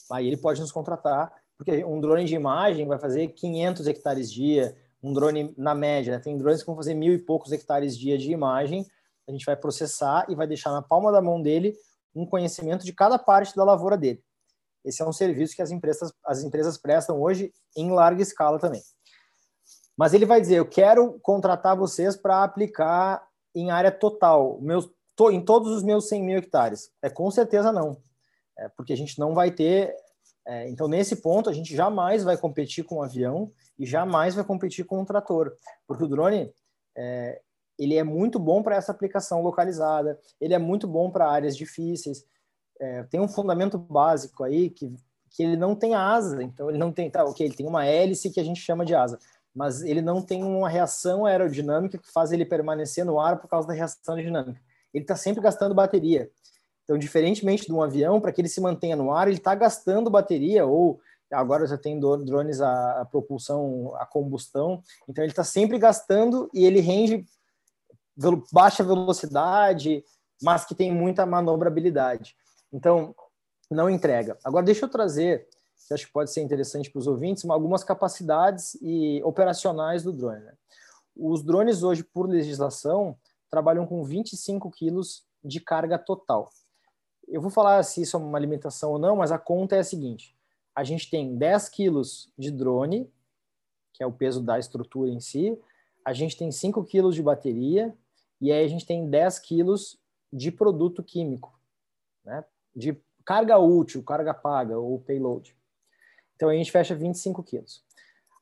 Aí 0.08 0.28
ele 0.28 0.36
pode 0.36 0.60
nos 0.60 0.70
contratar, 0.70 1.32
porque 1.58 1.84
um 1.84 2.00
drone 2.00 2.24
de 2.24 2.36
imagem 2.36 2.86
vai 2.86 2.96
fazer 2.96 3.26
500 3.28 3.88
hectares 3.88 4.30
dia, 4.30 4.76
um 5.02 5.12
drone 5.12 5.52
na 5.58 5.74
média, 5.74 6.12
né? 6.12 6.22
tem 6.22 6.38
drones 6.38 6.60
que 6.60 6.66
vão 6.66 6.76
fazer 6.76 6.94
mil 6.94 7.12
e 7.12 7.18
poucos 7.18 7.50
hectares 7.50 7.98
dia 7.98 8.16
de 8.16 8.30
imagem, 8.30 8.86
a 9.28 9.32
gente 9.32 9.44
vai 9.44 9.56
processar 9.56 10.26
e 10.28 10.36
vai 10.36 10.46
deixar 10.46 10.70
na 10.70 10.80
palma 10.80 11.10
da 11.10 11.20
mão 11.20 11.42
dele 11.42 11.74
um 12.14 12.24
conhecimento 12.24 12.84
de 12.84 12.92
cada 12.92 13.18
parte 13.18 13.56
da 13.56 13.64
lavoura 13.64 13.98
dele. 13.98 14.22
Esse 14.84 15.02
é 15.02 15.06
um 15.06 15.12
serviço 15.12 15.54
que 15.54 15.62
as 15.62 15.70
empresas, 15.70 16.12
as 16.24 16.42
empresas 16.42 16.78
prestam 16.78 17.20
hoje 17.20 17.52
em 17.76 17.90
larga 17.90 18.22
escala 18.22 18.58
também. 18.58 18.82
Mas 19.96 20.14
ele 20.14 20.24
vai 20.24 20.40
dizer: 20.40 20.56
eu 20.56 20.66
quero 20.66 21.18
contratar 21.20 21.76
vocês 21.76 22.16
para 22.16 22.42
aplicar 22.42 23.22
em 23.54 23.70
área 23.70 23.90
total, 23.92 24.58
meus, 24.60 24.90
to, 25.14 25.30
em 25.30 25.44
todos 25.44 25.70
os 25.72 25.82
meus 25.82 26.08
100 26.08 26.22
mil 26.22 26.38
hectares. 26.38 26.90
É 27.02 27.10
com 27.10 27.30
certeza 27.30 27.72
não, 27.72 28.00
é, 28.58 28.68
porque 28.70 28.92
a 28.92 28.96
gente 28.96 29.18
não 29.18 29.34
vai 29.34 29.50
ter. 29.50 29.94
É, 30.46 30.68
então, 30.70 30.88
nesse 30.88 31.16
ponto, 31.16 31.50
a 31.50 31.52
gente 31.52 31.76
jamais 31.76 32.24
vai 32.24 32.36
competir 32.36 32.82
com 32.84 32.96
um 32.96 33.02
avião 33.02 33.52
e 33.78 33.84
jamais 33.84 34.34
vai 34.34 34.42
competir 34.42 34.84
com 34.86 35.00
um 35.00 35.04
trator, 35.04 35.52
porque 35.86 36.04
o 36.04 36.08
drone 36.08 36.50
é, 36.96 37.40
ele 37.78 37.96
é 37.96 38.02
muito 38.02 38.38
bom 38.38 38.62
para 38.62 38.76
essa 38.76 38.90
aplicação 38.90 39.42
localizada, 39.42 40.18
ele 40.40 40.54
é 40.54 40.58
muito 40.58 40.86
bom 40.86 41.10
para 41.10 41.30
áreas 41.30 41.56
difíceis 41.56 42.24
é, 42.80 43.02
tem 43.04 43.20
um 43.20 43.28
fundamento 43.28 43.78
básico 43.78 44.42
aí 44.42 44.70
que, 44.70 44.96
que 45.28 45.42
ele 45.42 45.56
não 45.56 45.76
tem 45.76 45.94
asa, 45.94 46.42
então 46.42 46.70
ele 46.70 46.78
não 46.78 46.90
tem, 46.90 47.10
tá, 47.10 47.24
ok, 47.24 47.46
ele 47.46 47.54
tem 47.54 47.66
uma 47.66 47.84
hélice 47.84 48.30
que 48.30 48.40
a 48.40 48.44
gente 48.44 48.60
chama 48.60 48.84
de 48.84 48.94
asa, 48.94 49.18
mas 49.54 49.82
ele 49.82 50.00
não 50.00 50.22
tem 50.22 50.42
uma 50.42 50.68
reação 50.68 51.26
aerodinâmica 51.26 51.98
que 51.98 52.10
faz 52.10 52.32
ele 52.32 52.44
permanecer 52.44 53.04
no 53.04 53.20
ar 53.20 53.38
por 53.38 53.48
causa 53.48 53.68
da 53.68 53.74
reação 53.74 54.14
aerodinâmica. 54.14 54.60
Ele 54.92 55.04
está 55.04 55.14
sempre 55.14 55.42
gastando 55.42 55.74
bateria. 55.74 56.30
Então, 56.84 56.98
diferentemente 56.98 57.66
de 57.66 57.72
um 57.72 57.82
avião, 57.82 58.20
para 58.20 58.32
que 58.32 58.40
ele 58.40 58.48
se 58.48 58.60
mantenha 58.60 58.96
no 58.96 59.12
ar, 59.12 59.28
ele 59.28 59.36
está 59.36 59.54
gastando 59.54 60.10
bateria, 60.10 60.66
ou 60.66 61.00
agora 61.30 61.66
já 61.66 61.78
tem 61.78 62.00
drones 62.00 62.60
a, 62.60 63.02
a 63.02 63.04
propulsão, 63.04 63.94
a 63.96 64.06
combustão, 64.06 64.82
então 65.08 65.22
ele 65.22 65.30
está 65.30 65.44
sempre 65.44 65.78
gastando 65.78 66.50
e 66.52 66.64
ele 66.64 66.80
rende 66.80 67.24
baixa 68.52 68.82
velocidade, 68.82 70.02
mas 70.42 70.64
que 70.64 70.74
tem 70.74 70.92
muita 70.92 71.24
manobrabilidade. 71.24 72.34
Então, 72.72 73.14
não 73.70 73.88
entrega. 73.88 74.38
Agora, 74.44 74.64
deixa 74.64 74.84
eu 74.84 74.88
trazer, 74.88 75.48
que 75.86 75.94
acho 75.94 76.06
que 76.06 76.12
pode 76.12 76.30
ser 76.30 76.40
interessante 76.40 76.90
para 76.90 76.98
os 76.98 77.06
ouvintes, 77.06 77.44
algumas 77.48 77.84
capacidades 77.84 78.76
e 78.80 79.22
operacionais 79.22 80.02
do 80.02 80.12
drone. 80.12 80.40
Né? 80.40 80.54
Os 81.16 81.42
drones 81.42 81.82
hoje, 81.82 82.02
por 82.02 82.28
legislação, 82.28 83.16
trabalham 83.50 83.86
com 83.86 84.02
25 84.04 84.70
quilos 84.70 85.24
de 85.42 85.60
carga 85.60 85.98
total. 85.98 86.50
Eu 87.26 87.40
vou 87.40 87.50
falar 87.50 87.82
se 87.82 88.02
isso 88.02 88.16
é 88.16 88.20
uma 88.20 88.38
alimentação 88.38 88.92
ou 88.92 88.98
não, 88.98 89.16
mas 89.16 89.30
a 89.30 89.38
conta 89.38 89.76
é 89.76 89.80
a 89.80 89.84
seguinte: 89.84 90.36
a 90.74 90.82
gente 90.82 91.08
tem 91.10 91.36
10 91.36 91.68
quilos 91.68 92.32
de 92.36 92.50
drone, 92.50 93.10
que 93.92 94.02
é 94.02 94.06
o 94.06 94.12
peso 94.12 94.42
da 94.42 94.58
estrutura 94.58 95.10
em 95.10 95.20
si, 95.20 95.58
a 96.04 96.12
gente 96.12 96.36
tem 96.36 96.50
5 96.50 96.84
quilos 96.84 97.14
de 97.14 97.22
bateria, 97.22 97.94
e 98.40 98.50
aí 98.50 98.64
a 98.64 98.68
gente 98.68 98.86
tem 98.86 99.08
10 99.08 99.38
quilos 99.40 100.00
de 100.32 100.50
produto 100.50 101.02
químico, 101.02 101.58
né? 102.24 102.44
De 102.74 102.96
carga 103.24 103.58
útil, 103.58 104.02
carga 104.02 104.34
paga 104.34 104.78
ou 104.78 104.98
payload. 105.00 105.56
Então 106.36 106.48
a 106.48 106.54
gente 106.54 106.72
fecha 106.72 106.94
25 106.94 107.42
quilos. 107.42 107.84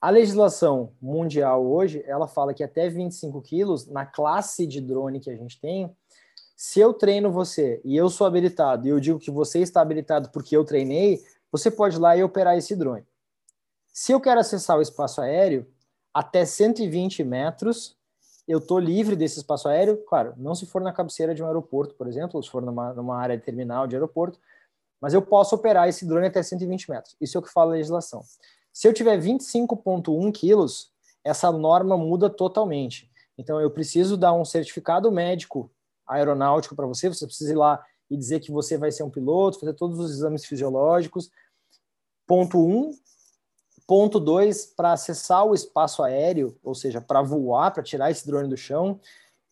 A 0.01 0.11
legislação 0.11 0.93
mundial 1.03 1.67
hoje, 1.67 2.05
ela 2.07 2.29
fala 2.29 2.55
que 2.55 2.63
até 2.63 2.89
25 2.89 3.43
quilos, 3.43 3.89
na 3.89 4.07
classe 4.07 4.67
de 4.67 4.81
drone 4.81 5.19
que 5.19 5.29
a 5.29 5.37
gente 5.37 5.61
tem, 5.61 5.93
se 6.57 6.79
eu 6.79 6.95
treino 6.95 7.33
você 7.33 7.81
e 7.85 7.97
eu 7.97 8.09
sou 8.09 8.27
habilitado 8.27 8.87
e 8.87 8.91
eu 8.91 9.01
digo 9.01 9.19
que 9.19 9.31
você 9.31 9.59
está 9.59 9.81
habilitado 9.81 10.31
porque 10.31 10.57
eu 10.57 10.65
treinei, 10.65 11.21
você 11.51 11.71
pode 11.71 11.97
ir 11.97 11.99
lá 11.99 12.17
e 12.17 12.23
operar 12.23 12.57
esse 12.57 12.77
drone. 12.77 13.05
Se 13.93 14.13
eu 14.13 14.21
quero 14.21 14.39
acessar 14.39 14.79
o 14.79 14.83
espaço 14.83 15.21
aéreo, 15.21 15.67
até 16.15 16.45
120 16.45 17.25
metros, 17.25 17.98
eu 18.49 18.59
estou 18.59 18.79
livre 18.79 19.15
desse 19.15 19.39
espaço 19.39 19.69
aéreo, 19.69 19.99
claro, 20.09 20.33
não 20.39 20.55
se 20.55 20.65
for 20.65 20.81
na 20.81 20.91
cabeceira 20.91 21.35
de 21.35 21.43
um 21.43 21.47
aeroporto, 21.47 21.95
por 21.95 22.09
exemplo, 22.09 22.39
ou 22.39 22.43
se 22.43 22.49
for 22.49 22.63
numa, 22.63 22.95
numa 22.95 23.19
área 23.19 23.39
terminal 23.39 23.87
de 23.87 23.95
aeroporto, 23.95 24.41
mas 24.99 25.13
eu 25.13 25.21
posso 25.21 25.55
operar 25.55 25.87
esse 25.87 26.07
drone 26.07 26.27
até 26.27 26.43
120 26.43 26.91
metros. 26.91 27.15
Isso 27.21 27.37
é 27.37 27.41
o 27.41 27.43
que 27.43 27.53
fala 27.53 27.73
a 27.73 27.75
legislação. 27.75 28.23
Se 28.73 28.89
eu 28.89 28.95
tiver 28.95 29.21
25,1 29.21 30.33
quilos, 30.33 30.91
essa 31.23 31.53
norma 31.53 31.97
muda 31.97 32.31
totalmente. 32.31 33.11
Então, 33.37 33.61
eu 33.61 33.71
preciso 33.71 34.17
dar 34.17 34.33
um 34.33 34.45
certificado 34.45 35.13
médico 35.13 35.71
aeronáutico 36.07 36.75
para 36.75 36.87
você, 36.87 37.09
você 37.09 37.27
precisa 37.27 37.53
ir 37.53 37.57
lá 37.57 37.85
e 38.11 38.17
dizer 38.17 38.41
que 38.41 38.51
você 38.51 38.79
vai 38.79 38.91
ser 38.91 39.03
um 39.03 39.11
piloto, 39.11 39.61
fazer 39.61 39.75
todos 39.75 39.99
os 39.99 40.11
exames 40.11 40.47
fisiológicos. 40.47 41.31
Ponto 42.27 42.59
1, 42.59 42.71
um, 42.71 42.91
Ponto 43.89 44.21
2, 44.21 44.67
para 44.77 44.93
acessar 44.93 45.47
o 45.47 45.55
espaço 45.55 46.03
aéreo, 46.03 46.55
ou 46.63 46.75
seja, 46.75 47.01
para 47.01 47.23
voar, 47.23 47.73
para 47.73 47.83
tirar 47.83 48.11
esse 48.11 48.27
drone 48.27 48.47
do 48.47 48.55
chão, 48.55 49.01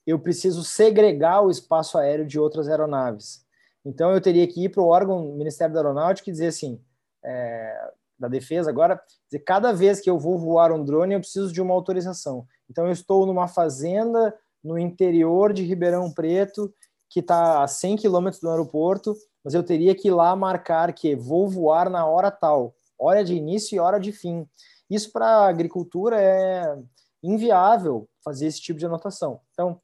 eu 0.07 0.19
preciso 0.19 0.62
segregar 0.62 1.40
o 1.40 1.50
espaço 1.50 1.97
aéreo 1.97 2.26
de 2.26 2.38
outras 2.38 2.69
aeronaves. 2.69 3.47
Então, 3.83 4.12
eu 4.12 4.21
teria 4.21 4.47
que 4.47 4.64
ir 4.64 4.69
para 4.69 4.83
o 4.83 4.88
órgão 4.88 5.33
Ministério 5.33 5.73
da 5.73 5.81
Aeronáutica 5.81 6.28
e 6.28 6.33
dizer 6.33 6.49
assim: 6.49 6.78
é, 7.25 7.90
da 8.19 8.28
defesa 8.28 8.69
agora, 8.69 9.00
dizer, 9.26 9.43
cada 9.43 9.73
vez 9.73 10.00
que 10.00 10.11
eu 10.11 10.19
vou 10.19 10.38
voar 10.38 10.71
um 10.71 10.85
drone, 10.85 11.14
eu 11.14 11.21
preciso 11.21 11.50
de 11.50 11.62
uma 11.62 11.73
autorização. 11.73 12.47
Então, 12.71 12.85
eu 12.85 12.93
estou 12.93 13.25
numa 13.25 13.49
fazenda 13.49 14.37
no 14.62 14.78
interior 14.78 15.50
de 15.50 15.62
Ribeirão 15.62 16.12
Preto, 16.12 16.71
que 17.09 17.21
está 17.21 17.62
a 17.62 17.66
100 17.66 17.97
quilômetros 17.97 18.43
do 18.43 18.50
aeroporto, 18.50 19.16
mas 19.43 19.55
eu 19.55 19.62
teria 19.62 19.95
que 19.95 20.09
ir 20.09 20.11
lá 20.11 20.37
marcar 20.37 20.93
que 20.93 21.16
vou 21.16 21.49
voar 21.49 21.88
na 21.88 22.05
hora 22.05 22.31
tal, 22.31 22.75
hora 22.99 23.25
de 23.25 23.35
início 23.35 23.76
e 23.76 23.79
hora 23.79 23.99
de 23.99 24.12
fim. 24.12 24.49
Isso 24.88 25.12
para 25.12 25.26
a 25.26 25.49
agricultura 25.49 26.21
é 26.21 26.76
inviável 27.23 28.09
fazer 28.25 28.47
esse 28.47 28.61
tipo 28.61 28.79
de 28.79 28.87
anotação. 28.87 29.41
Então, 29.53 29.81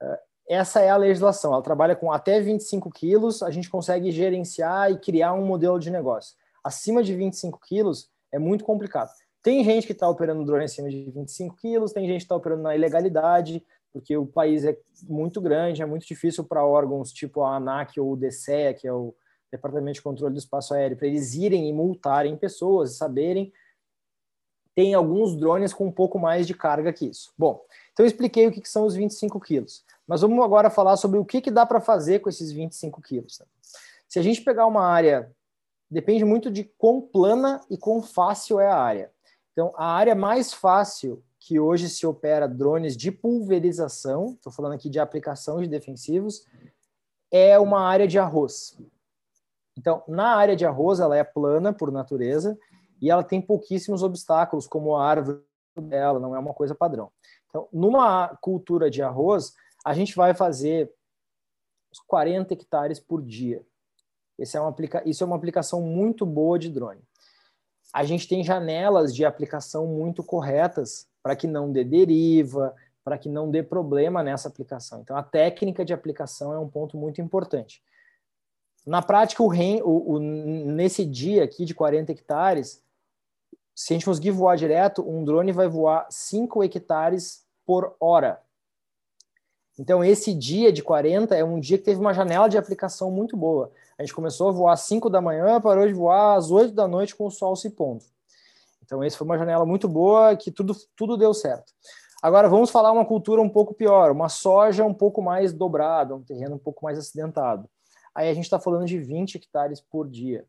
é, 0.00 0.20
essa 0.48 0.80
é 0.80 0.90
a 0.90 0.96
legislação. 0.96 1.52
Ela 1.52 1.62
trabalha 1.62 1.96
com 1.96 2.12
até 2.12 2.40
25 2.40 2.90
quilos, 2.90 3.42
a 3.42 3.50
gente 3.50 3.70
consegue 3.70 4.10
gerenciar 4.10 4.90
e 4.90 4.98
criar 4.98 5.32
um 5.32 5.44
modelo 5.44 5.78
de 5.78 5.90
negócio. 5.90 6.36
Acima 6.62 7.02
de 7.02 7.14
25 7.14 7.58
quilos 7.60 8.10
é 8.30 8.38
muito 8.38 8.64
complicado. 8.64 9.10
Tem 9.42 9.64
gente 9.64 9.86
que 9.86 9.92
está 9.92 10.08
operando 10.08 10.44
drone 10.44 10.64
acima 10.64 10.88
de 10.88 11.10
25 11.10 11.56
quilos, 11.56 11.92
tem 11.92 12.06
gente 12.06 12.18
que 12.18 12.24
está 12.24 12.36
operando 12.36 12.62
na 12.62 12.76
ilegalidade, 12.76 13.64
porque 13.92 14.16
o 14.16 14.24
país 14.24 14.64
é 14.64 14.76
muito 15.08 15.40
grande, 15.40 15.82
é 15.82 15.86
muito 15.86 16.06
difícil 16.06 16.44
para 16.44 16.64
órgãos 16.64 17.12
tipo 17.12 17.42
a 17.42 17.56
ANAC 17.56 17.98
ou 17.98 18.12
o 18.12 18.16
DCEA, 18.16 18.72
que 18.72 18.86
é 18.86 18.92
o 18.92 19.14
Departamento 19.52 19.96
de 19.96 20.02
Controle 20.02 20.32
do 20.32 20.38
Espaço 20.38 20.72
Aéreo, 20.72 20.96
para 20.96 21.06
eles 21.06 21.34
irem 21.34 21.68
e 21.68 21.72
multarem 21.72 22.36
pessoas, 22.36 22.96
saberem. 22.96 23.52
Tem 24.74 24.94
alguns 24.94 25.36
drones 25.36 25.74
com 25.74 25.86
um 25.86 25.92
pouco 25.92 26.18
mais 26.18 26.46
de 26.46 26.54
carga 26.54 26.90
que 26.92 27.04
isso. 27.04 27.30
Bom, 27.36 27.62
então 27.92 28.04
eu 28.04 28.08
expliquei 28.08 28.46
o 28.46 28.50
que, 28.50 28.62
que 28.62 28.68
são 28.68 28.86
os 28.86 28.94
25 28.94 29.38
quilos. 29.38 29.84
Mas 30.06 30.22
vamos 30.22 30.42
agora 30.42 30.70
falar 30.70 30.96
sobre 30.96 31.18
o 31.18 31.24
que, 31.24 31.42
que 31.42 31.50
dá 31.50 31.66
para 31.66 31.80
fazer 31.80 32.20
com 32.20 32.30
esses 32.30 32.50
25 32.50 33.02
quilos. 33.02 33.38
Né? 33.38 33.46
Se 34.08 34.18
a 34.18 34.22
gente 34.22 34.40
pegar 34.40 34.66
uma 34.66 34.82
área, 34.82 35.30
depende 35.90 36.24
muito 36.24 36.50
de 36.50 36.64
quão 36.78 37.02
plana 37.02 37.60
e 37.68 37.76
quão 37.76 38.02
fácil 38.02 38.58
é 38.58 38.66
a 38.66 38.76
área. 38.76 39.12
Então, 39.52 39.74
a 39.76 39.84
área 39.84 40.14
mais 40.14 40.54
fácil 40.54 41.22
que 41.38 41.60
hoje 41.60 41.90
se 41.90 42.06
opera 42.06 42.48
drones 42.48 42.96
de 42.96 43.12
pulverização, 43.12 44.32
estou 44.32 44.50
falando 44.50 44.72
aqui 44.72 44.88
de 44.88 44.98
aplicação 44.98 45.60
de 45.60 45.68
defensivos, 45.68 46.46
é 47.30 47.58
uma 47.58 47.80
área 47.80 48.08
de 48.08 48.18
arroz. 48.18 48.78
Então, 49.76 50.02
na 50.06 50.36
área 50.36 50.54
de 50.54 50.66
arroz, 50.66 51.00
ela 51.00 51.16
é 51.16 51.24
plana 51.24 51.72
por 51.72 51.90
natureza 51.90 52.58
e 53.00 53.10
ela 53.10 53.24
tem 53.24 53.40
pouquíssimos 53.40 54.02
obstáculos, 54.02 54.66
como 54.66 54.94
a 54.94 55.04
árvore 55.04 55.42
dela, 55.76 56.20
não 56.20 56.36
é 56.36 56.38
uma 56.38 56.52
coisa 56.52 56.74
padrão. 56.74 57.10
Então, 57.48 57.68
numa 57.72 58.28
cultura 58.40 58.90
de 58.90 59.02
arroz, 59.02 59.54
a 59.84 59.94
gente 59.94 60.14
vai 60.14 60.34
fazer 60.34 60.92
uns 61.92 62.00
40 62.00 62.54
hectares 62.54 63.00
por 63.00 63.22
dia. 63.22 63.64
É 64.38 64.60
uma. 64.60 64.74
Isso 65.04 65.22
é 65.22 65.26
uma 65.26 65.36
aplicação 65.36 65.80
muito 65.82 66.24
boa 66.24 66.58
de 66.58 66.70
drone. 66.70 67.02
A 67.92 68.04
gente 68.04 68.26
tem 68.26 68.42
janelas 68.42 69.14
de 69.14 69.24
aplicação 69.24 69.86
muito 69.86 70.24
corretas 70.24 71.06
para 71.22 71.36
que 71.36 71.46
não 71.46 71.70
dê 71.70 71.84
deriva, 71.84 72.74
para 73.04 73.18
que 73.18 73.28
não 73.28 73.50
dê 73.50 73.62
problema 73.62 74.22
nessa 74.22 74.48
aplicação. 74.48 75.00
Então, 75.00 75.16
a 75.16 75.22
técnica 75.22 75.84
de 75.84 75.92
aplicação 75.92 76.52
é 76.52 76.58
um 76.58 76.68
ponto 76.68 76.96
muito 76.96 77.20
importante. 77.20 77.82
Na 78.86 79.00
prática, 79.00 79.42
o, 79.42 79.48
o, 79.48 80.14
o 80.14 80.18
nesse 80.18 81.04
dia 81.04 81.44
aqui 81.44 81.64
de 81.64 81.74
40 81.74 82.10
hectares, 82.12 82.82
se 83.74 83.92
a 83.92 83.94
gente 83.94 84.04
conseguir 84.04 84.32
voar 84.32 84.56
direto, 84.56 85.08
um 85.08 85.24
drone 85.24 85.52
vai 85.52 85.68
voar 85.68 86.06
5 86.10 86.62
hectares 86.64 87.44
por 87.64 87.94
hora. 88.00 88.40
Então, 89.78 90.04
esse 90.04 90.34
dia 90.34 90.72
de 90.72 90.82
40 90.82 91.34
é 91.34 91.42
um 91.42 91.58
dia 91.58 91.78
que 91.78 91.84
teve 91.84 92.00
uma 92.00 92.12
janela 92.12 92.48
de 92.48 92.58
aplicação 92.58 93.10
muito 93.10 93.36
boa. 93.36 93.72
A 93.98 94.02
gente 94.02 94.14
começou 94.14 94.48
a 94.48 94.52
voar 94.52 94.72
às 94.74 94.82
5 94.82 95.08
da 95.08 95.20
manhã, 95.20 95.60
parou 95.60 95.86
de 95.86 95.94
voar 95.94 96.36
às 96.36 96.50
8 96.50 96.74
da 96.74 96.86
noite 96.86 97.16
com 97.16 97.26
o 97.26 97.30
sol 97.30 97.56
se 97.56 97.70
pondo. 97.70 98.04
Então, 98.84 99.02
essa 99.02 99.16
foi 99.16 99.24
uma 99.24 99.38
janela 99.38 99.64
muito 99.64 99.88
boa, 99.88 100.36
que 100.36 100.50
tudo, 100.50 100.76
tudo 100.94 101.16
deu 101.16 101.32
certo. 101.32 101.72
Agora, 102.22 102.48
vamos 102.48 102.70
falar 102.70 102.92
uma 102.92 103.06
cultura 103.06 103.40
um 103.40 103.48
pouco 103.48 103.72
pior, 103.74 104.12
uma 104.12 104.28
soja 104.28 104.84
um 104.84 104.94
pouco 104.94 105.22
mais 105.22 105.52
dobrada, 105.52 106.14
um 106.14 106.22
terreno 106.22 106.56
um 106.56 106.58
pouco 106.58 106.84
mais 106.84 106.98
acidentado. 106.98 107.68
Aí 108.14 108.28
a 108.28 108.34
gente 108.34 108.44
está 108.44 108.58
falando 108.58 108.86
de 108.86 108.98
20 108.98 109.36
hectares 109.36 109.80
por 109.80 110.08
dia 110.08 110.46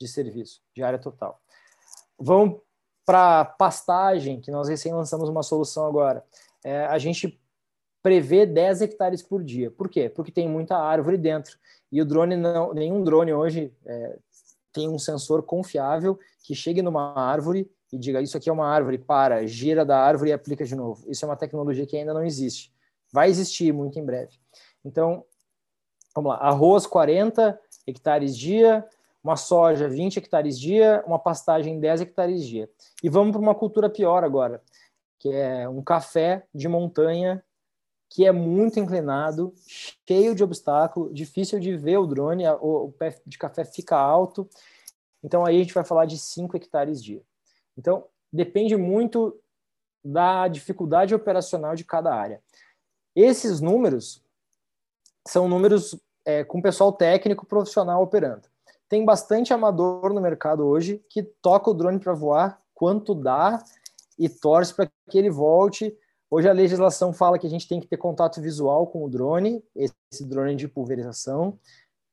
de 0.00 0.08
serviço, 0.08 0.62
de 0.74 0.82
área 0.82 0.98
total. 0.98 1.40
Vamos 2.18 2.60
para 3.04 3.44
pastagem, 3.44 4.40
que 4.40 4.50
nós 4.50 4.68
recém 4.68 4.92
lançamos 4.92 5.28
uma 5.28 5.42
solução 5.42 5.86
agora. 5.86 6.24
É, 6.64 6.86
a 6.86 6.98
gente 6.98 7.40
prevê 8.02 8.46
10 8.46 8.82
hectares 8.82 9.22
por 9.22 9.42
dia. 9.42 9.70
Por 9.70 9.88
quê? 9.88 10.08
Porque 10.08 10.32
tem 10.32 10.48
muita 10.48 10.76
árvore 10.76 11.18
dentro. 11.18 11.58
E 11.90 12.00
o 12.00 12.04
drone 12.04 12.36
não, 12.36 12.72
nenhum 12.72 13.02
drone 13.02 13.32
hoje 13.32 13.74
é, 13.84 14.18
tem 14.72 14.88
um 14.88 14.98
sensor 14.98 15.42
confiável 15.42 16.18
que 16.42 16.54
chegue 16.54 16.82
numa 16.82 17.18
árvore 17.18 17.70
e 17.92 17.98
diga 17.98 18.22
isso 18.22 18.36
aqui 18.36 18.48
é 18.48 18.52
uma 18.52 18.68
árvore, 18.68 18.98
para, 18.98 19.46
gira 19.46 19.84
da 19.84 19.98
árvore 19.98 20.30
e 20.30 20.32
aplica 20.32 20.64
de 20.64 20.76
novo. 20.76 21.04
Isso 21.10 21.24
é 21.24 21.28
uma 21.28 21.36
tecnologia 21.36 21.86
que 21.86 21.96
ainda 21.96 22.14
não 22.14 22.24
existe. 22.24 22.72
Vai 23.12 23.28
existir 23.28 23.72
muito 23.72 23.98
em 23.98 24.04
breve. 24.04 24.38
Então, 24.84 25.24
vamos 26.14 26.30
lá, 26.30 26.38
arroz 26.38 26.86
40 26.86 27.58
hectares 27.86 28.36
dia, 28.36 28.86
uma 29.22 29.36
soja 29.36 29.88
20 29.88 30.18
hectares 30.18 30.58
dia, 30.58 31.02
uma 31.06 31.18
pastagem 31.18 31.78
10 31.78 32.02
hectares 32.02 32.46
dia. 32.46 32.68
E 33.02 33.08
vamos 33.08 33.32
para 33.32 33.40
uma 33.40 33.54
cultura 33.54 33.90
pior 33.90 34.24
agora, 34.24 34.62
que 35.18 35.30
é 35.30 35.68
um 35.68 35.82
café 35.82 36.46
de 36.54 36.68
montanha 36.68 37.42
que 38.10 38.26
é 38.26 38.32
muito 38.32 38.80
inclinado, 38.80 39.54
cheio 39.64 40.34
de 40.34 40.42
obstáculo, 40.42 41.14
difícil 41.14 41.60
de 41.60 41.76
ver 41.76 41.96
o 41.98 42.06
drone, 42.06 42.44
o, 42.60 42.92
pé 42.98 43.16
de 43.24 43.38
café 43.38 43.64
fica 43.64 43.96
alto. 43.96 44.50
Então 45.22 45.46
aí 45.46 45.56
a 45.56 45.58
gente 45.60 45.72
vai 45.72 45.84
falar 45.84 46.06
de 46.06 46.18
5 46.18 46.56
hectares 46.56 47.02
dia. 47.02 47.22
Então 47.78 48.04
depende 48.32 48.76
muito 48.76 49.38
da 50.04 50.48
dificuldade 50.48 51.14
operacional 51.14 51.76
de 51.76 51.84
cada 51.84 52.12
área. 52.12 52.42
Esses 53.14 53.60
números 53.60 54.24
são 55.26 55.48
números 55.48 55.96
é, 56.24 56.44
com 56.44 56.62
pessoal 56.62 56.92
técnico 56.92 57.46
profissional 57.46 58.02
operando. 58.02 58.48
Tem 58.88 59.04
bastante 59.04 59.52
amador 59.52 60.12
no 60.12 60.20
mercado 60.20 60.66
hoje 60.66 61.04
que 61.08 61.22
toca 61.22 61.70
o 61.70 61.74
drone 61.74 61.98
para 61.98 62.12
voar 62.12 62.60
quanto 62.74 63.14
dá 63.14 63.62
e 64.18 64.28
torce 64.28 64.74
para 64.74 64.90
que 65.08 65.18
ele 65.18 65.30
volte 65.30 65.96
Hoje 66.32 66.48
a 66.48 66.52
legislação 66.52 67.12
fala 67.12 67.40
que 67.40 67.46
a 67.46 67.50
gente 67.50 67.66
tem 67.66 67.80
que 67.80 67.88
ter 67.88 67.96
contato 67.96 68.40
visual 68.40 68.86
com 68.86 69.04
o 69.04 69.10
drone, 69.10 69.64
esse 69.74 70.24
drone 70.24 70.54
de 70.54 70.68
pulverização. 70.68 71.58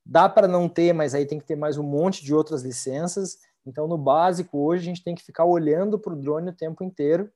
Dá 0.04 0.28
para 0.28 0.48
não 0.48 0.68
ter, 0.68 0.92
mas 0.92 1.14
aí 1.14 1.24
tem 1.24 1.38
que 1.38 1.46
ter 1.46 1.54
mais 1.54 1.78
um 1.78 1.84
monte 1.84 2.24
de 2.24 2.34
outras 2.34 2.62
licenças. 2.62 3.38
Então, 3.64 3.86
no 3.86 3.96
básico, 3.96 4.58
hoje 4.58 4.82
a 4.82 4.86
gente 4.86 5.04
tem 5.04 5.14
que 5.14 5.22
ficar 5.22 5.44
olhando 5.44 6.00
para 6.00 6.12
o 6.12 6.16
drone 6.16 6.50
o 6.50 6.52
tempo 6.52 6.82
inteiro. 6.82 7.30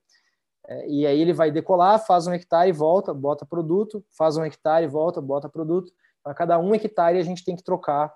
É, 0.67 0.87
e 0.87 1.05
aí 1.05 1.19
ele 1.19 1.33
vai 1.33 1.51
decolar, 1.51 2.05
faz 2.05 2.27
um 2.27 2.33
hectare 2.33 2.69
e 2.69 2.73
volta, 2.73 3.13
bota 3.13 3.45
produto, 3.45 4.03
faz 4.17 4.37
um 4.37 4.43
hectare 4.43 4.85
e 4.85 4.89
volta, 4.89 5.19
bota 5.19 5.49
produto. 5.49 5.91
A 6.23 6.33
cada 6.33 6.57
um 6.57 6.73
hectare 6.73 7.17
a 7.17 7.23
gente 7.23 7.43
tem 7.43 7.55
que 7.55 7.63
trocar, 7.63 8.13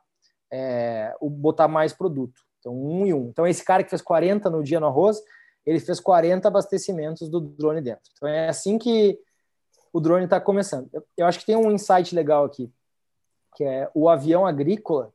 é, 0.51 1.13
botar 1.21 1.67
mais 1.67 1.93
produto. 1.93 2.39
Então, 2.59 2.73
um 2.73 3.05
e 3.05 3.13
um. 3.13 3.27
Então, 3.27 3.45
esse 3.45 3.63
cara 3.63 3.83
que 3.83 3.89
fez 3.89 4.01
40 4.01 4.49
no 4.49 4.63
dia 4.63 4.79
no 4.79 4.87
arroz, 4.87 5.21
ele 5.67 5.81
fez 5.81 5.99
40 5.99 6.47
abastecimentos 6.47 7.27
do 7.27 7.41
drone 7.41 7.81
dentro. 7.81 8.09
Então 8.15 8.29
é 8.29 8.47
assim 8.47 8.77
que 8.77 9.19
o 9.91 9.99
drone 9.99 10.23
está 10.23 10.39
começando. 10.39 10.89
Eu, 10.93 11.05
eu, 11.17 11.25
acho 11.25 11.39
que 11.39 11.45
tem 11.45 11.57
um 11.57 11.69
insight 11.69 12.15
legal 12.15 12.45
aqui, 12.45 12.71
que 13.53 13.65
é 13.65 13.91
o 13.93 14.07
avião 14.07 14.47
agrícola. 14.47 15.11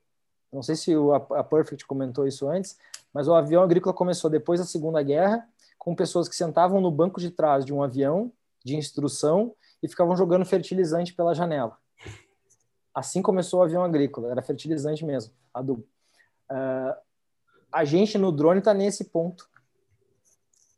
Não 0.52 0.62
sei 0.62 0.76
se 0.76 0.94
o, 0.94 1.14
a 1.14 1.42
Perfect 1.42 1.86
comentou 1.86 2.26
isso 2.26 2.46
antes, 2.46 2.76
mas 3.14 3.28
o 3.28 3.34
avião 3.34 3.62
agrícola 3.62 3.94
começou 3.94 4.28
depois 4.28 4.60
da 4.60 4.66
Segunda 4.66 5.02
Guerra, 5.02 5.48
com 5.82 5.96
pessoas 5.96 6.28
que 6.28 6.36
sentavam 6.36 6.80
no 6.80 6.92
banco 6.92 7.18
de 7.18 7.28
trás 7.28 7.64
de 7.64 7.74
um 7.74 7.82
avião 7.82 8.30
de 8.64 8.76
instrução 8.76 9.52
e 9.82 9.88
ficavam 9.88 10.16
jogando 10.16 10.44
fertilizante 10.44 11.12
pela 11.12 11.34
janela. 11.34 11.76
Assim 12.94 13.20
começou 13.20 13.58
o 13.58 13.62
avião 13.64 13.82
agrícola, 13.82 14.30
era 14.30 14.40
fertilizante 14.42 15.04
mesmo, 15.04 15.32
adubo. 15.52 15.84
Uh, 16.48 16.94
a 17.72 17.84
gente 17.84 18.16
no 18.16 18.30
drone 18.30 18.60
está 18.60 18.72
nesse 18.72 19.06
ponto 19.06 19.50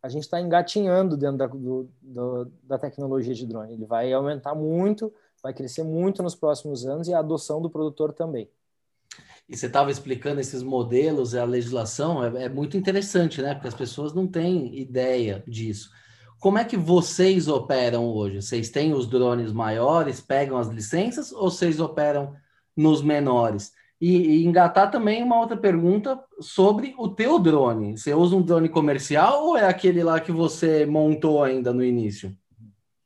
a 0.03 0.09
gente 0.09 0.25
está 0.25 0.39
engatinhando 0.39 1.17
dentro 1.19 1.39
da, 1.39 1.47
do, 1.47 1.89
do, 2.03 2.53
da 2.63 2.79
tecnologia 2.79 3.35
de 3.35 3.47
drone. 3.47 3.73
Ele 3.73 3.87
vai 3.87 4.13
aumentar 4.13 4.55
muito, 4.55 5.11
vai 5.43 5.55
crescer 5.55 5.83
muito 5.83 6.23
nos 6.23 6.35
próximos 6.35 6.87
anos 6.87 7.09
e 7.09 7.15
a 7.15 7.19
adoção 7.19 7.61
do 7.61 7.71
produtor 7.71 8.13
também. 8.15 8.51
E 9.49 9.57
você 9.57 9.67
estava 9.67 9.91
explicando 9.91 10.41
esses 10.41 10.63
modelos 10.63 11.35
a 11.35 11.45
legislação, 11.45 12.25
é, 12.25 12.45
é, 12.45 12.49
muito 12.49 12.77
interessante, 12.77 13.43
né? 13.43 13.55
Porque 13.55 13.69
as 13.69 13.75
pessoas 13.75 14.15
não 14.15 14.27
têm 14.27 14.79
ideia 14.79 15.45
disso. 15.47 15.91
Como 16.41 16.59
é 16.59 16.65
que 16.65 16.77
vocês 16.77 17.49
operam 17.49 18.07
hoje? 18.07 18.41
Vocês 18.41 18.71
têm 18.71 18.95
os 18.95 19.07
drones 19.07 19.53
maiores, 19.53 20.21
pegam 20.21 20.57
as 20.59 20.69
licenças, 20.69 21.33
ou 21.33 21.51
vocês 21.51 21.81
operam 21.81 22.35
nos 22.77 23.03
menores? 23.03 23.73
E, 24.01 24.17
e, 24.17 24.45
engatar 24.45 24.91
também 24.91 25.23
uma 25.23 25.41
outra 25.41 25.57
pergunta 25.57 26.23
sobre 26.41 26.95
o 26.99 27.09
teu 27.09 27.39
drone. 27.39 27.97
Você 27.97 28.13
usa 28.13 28.37
um 28.37 28.43
drone 28.43 28.69
comercial 28.69 29.47
ou 29.47 29.57
é 29.57 29.67
aquele 29.67 30.03
lá 30.03 30.21
que 30.21 30.33
você 30.33 30.85
montou 30.85 31.43
ainda 31.43 31.73
no 31.73 31.83
início? 31.83 32.37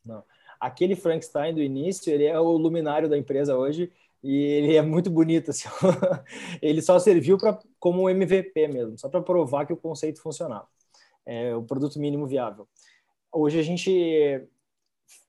Não. 0.03 0.23
Aquele 0.59 0.95
Frankenstein 0.95 1.53
do 1.53 1.61
início, 1.61 2.11
ele 2.11 2.25
é 2.25 2.37
o 2.37 2.57
luminário 2.57 3.07
da 3.07 3.17
empresa 3.17 3.55
hoje. 3.55 3.89
E 4.23 4.35
ele 4.35 4.75
é 4.75 4.81
muito 4.81 5.09
bonito. 5.09 5.51
Assim. 5.51 5.69
ele 6.61 6.81
só 6.81 6.99
serviu 6.99 7.37
para 7.37 7.59
como 7.79 8.09
MVP 8.09 8.67
mesmo, 8.67 8.97
só 8.97 9.09
para 9.09 9.21
provar 9.21 9.65
que 9.65 9.73
o 9.73 9.77
conceito 9.77 10.21
funcionava. 10.21 10.67
É 11.25 11.55
o 11.55 11.63
produto 11.63 11.99
mínimo 11.99 12.27
viável. 12.27 12.67
Hoje 13.31 13.59
a 13.59 13.63
gente 13.63 14.47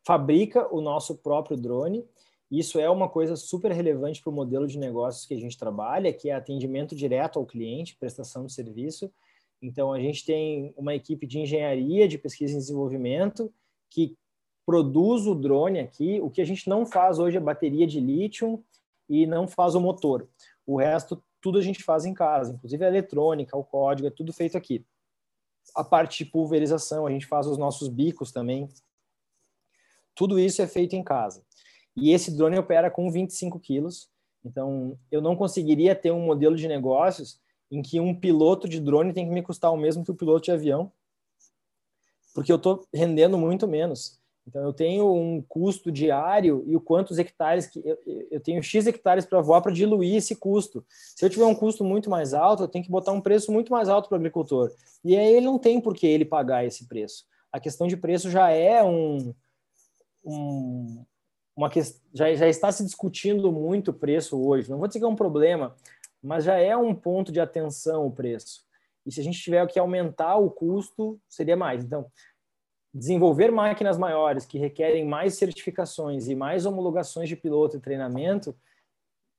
fabrica 0.05 0.73
o 0.75 0.81
nosso 0.81 1.17
próprio 1.17 1.57
drone. 1.57 2.05
Isso 2.51 2.81
é 2.81 2.91
uma 2.91 3.09
coisa 3.09 3.37
super 3.37 3.71
relevante 3.71 4.21
para 4.21 4.31
o 4.31 4.35
modelo 4.35 4.67
de 4.67 4.79
negócios 4.79 5.25
que 5.25 5.35
a 5.35 5.39
gente 5.39 5.57
trabalha, 5.57 6.13
que 6.13 6.31
é 6.31 6.35
atendimento 6.35 6.97
direto 6.97 7.39
ao 7.39 7.47
cliente, 7.47 7.97
prestação 7.97 8.45
de 8.45 8.53
serviço. 8.53 9.13
Então, 9.63 9.93
a 9.93 10.01
gente 10.01 10.25
tem 10.25 10.75
uma 10.77 10.95
equipe 10.95 11.27
de 11.27 11.39
engenharia, 11.39 12.09
de 12.09 12.19
pesquisa 12.19 12.55
e 12.55 12.57
desenvolvimento, 12.57 13.53
que 13.89 14.17
produz 14.65 15.27
o 15.27 15.35
drone 15.35 15.79
aqui. 15.79 16.21
O 16.21 16.31
que 16.31 16.41
a 16.41 16.45
gente 16.45 16.69
não 16.69 16.87
faz 16.87 17.19
hoje 17.19 17.37
é 17.37 17.41
bateria 17.41 17.87
de 17.87 18.01
lítio 18.01 18.65
e 19.11 19.27
não 19.27 19.49
faz 19.49 19.75
o 19.75 19.81
motor. 19.81 20.29
O 20.65 20.79
resto, 20.79 21.23
tudo 21.41 21.59
a 21.59 21.63
gente 21.63 21.83
faz 21.83 22.07
em 22.07 22.15
casa, 22.15 22.53
inclusive 22.53 22.85
a 22.85 22.89
eletrônica, 22.89 23.57
o 23.57 23.65
código, 23.65 24.07
é 24.07 24.11
tudo 24.11 24.33
feito 24.33 24.57
aqui. 24.57 24.87
A 25.75 25.83
parte 25.83 26.25
de 26.25 26.31
pulverização, 26.31 27.07
a 27.07 27.11
gente 27.11 27.27
faz 27.27 27.47
os 27.47 27.59
nossos 27.59 27.89
bicos 27.89 28.31
também. 28.31 28.69
Tudo 30.15 30.39
isso 30.39 30.63
é 30.63 30.67
feito 30.67 30.95
em 30.95 31.03
casa. 31.03 31.45
E 31.97 32.13
esse 32.13 32.31
drone 32.37 32.57
opera 32.57 32.91
com 32.91 33.11
25 33.11 33.59
quilos. 33.59 34.09
Então, 34.45 34.97
eu 35.11 35.21
não 35.21 35.35
conseguiria 35.35 35.95
ter 35.95 36.13
um 36.13 36.25
modelo 36.25 36.55
de 36.55 36.69
negócios 36.69 37.41
em 37.71 37.83
que 37.83 37.99
um 37.99 38.15
piloto 38.15 38.69
de 38.69 38.81
drone 38.81 39.13
tem 39.13 39.27
que 39.27 39.35
me 39.35 39.43
custar 39.43 39.73
o 39.73 39.77
mesmo 39.77 40.05
que 40.05 40.11
o 40.11 40.17
piloto 40.17 40.45
de 40.45 40.53
avião, 40.53 40.93
porque 42.35 42.51
eu 42.51 42.57
estou 42.57 42.87
rendendo 42.95 43.37
muito 43.37 43.67
menos. 43.67 44.20
Então, 44.47 44.63
eu 44.63 44.73
tenho 44.73 45.13
um 45.13 45.43
custo 45.43 45.93
diário 45.93 46.65
e 46.67 46.75
o 46.75 46.81
quantos 46.81 47.19
hectares 47.19 47.67
que 47.67 47.81
eu, 47.85 47.99
eu 48.31 48.41
tenho 48.41 48.63
X 48.63 48.87
hectares 48.87 49.25
para 49.25 49.41
voar 49.41 49.61
para 49.61 49.73
diluir 49.73 50.17
esse 50.17 50.35
custo. 50.35 50.85
Se 50.89 51.25
eu 51.25 51.31
tiver 51.31 51.45
um 51.45 51.55
custo 51.55 51.85
muito 51.85 52.11
mais 52.11 52.35
alto, 52.35 52.65
eu 52.65 52.69
tenho 52.69 52.85
que 52.85 52.91
botar 52.91 53.13
um 53.13 53.21
preço 53.21 53.53
muito 53.53 53.71
mais 53.71 53.89
alto 53.89 54.09
para 54.09 54.17
o 54.17 54.19
agricultor. 54.19 54.73
E 55.05 55.17
aí 55.17 55.35
ele 55.35 55.47
não 55.47 55.59
tem 55.59 55.81
por 55.81 55.95
que 55.95 56.07
ele 56.07 56.25
pagar 56.25 56.65
esse 56.65 56.89
preço. 56.89 57.25
A 57.53 57.61
questão 57.61 57.87
de 57.87 57.97
preço 57.97 58.31
já 58.31 58.51
é 58.51 58.83
um, 58.83 59.35
um 60.25 61.05
uma 61.57 61.69
que, 61.69 61.81
já, 62.15 62.33
já 62.35 62.49
está 62.49 62.73
se 62.73 62.85
discutindo 62.85 63.53
muito 63.53 63.91
o 63.91 63.95
preço 63.95 64.41
hoje. 64.41 64.71
Não 64.71 64.79
vou 64.79 64.89
dizer 64.89 64.99
que 64.99 65.05
é 65.05 65.09
um 65.09 65.17
problema, 65.17 65.77
mas 66.23 66.45
já 66.45 66.59
é 66.59 66.77
um 66.77 66.95
ponto 66.95 67.31
de 67.31 67.41
atenção 67.41 68.07
o 68.07 68.11
preço. 68.11 68.65
E 69.05 69.13
se 69.13 69.21
a 69.21 69.25
gente 69.25 69.41
tiver 69.41 69.67
que 69.67 69.79
aumentar 69.79 70.37
o 70.37 70.51
custo, 70.51 71.21
seria 71.29 71.57
mais. 71.57 71.85
Então, 71.85 72.07
desenvolver 72.93 73.51
máquinas 73.51 73.97
maiores 73.97 74.45
que 74.45 74.59
requerem 74.59 75.07
mais 75.07 75.35
certificações 75.35 76.29
e 76.29 76.35
mais 76.35 76.67
homologações 76.67 77.29
de 77.29 77.37
piloto 77.37 77.77
e 77.77 77.81
treinamento, 77.81 78.55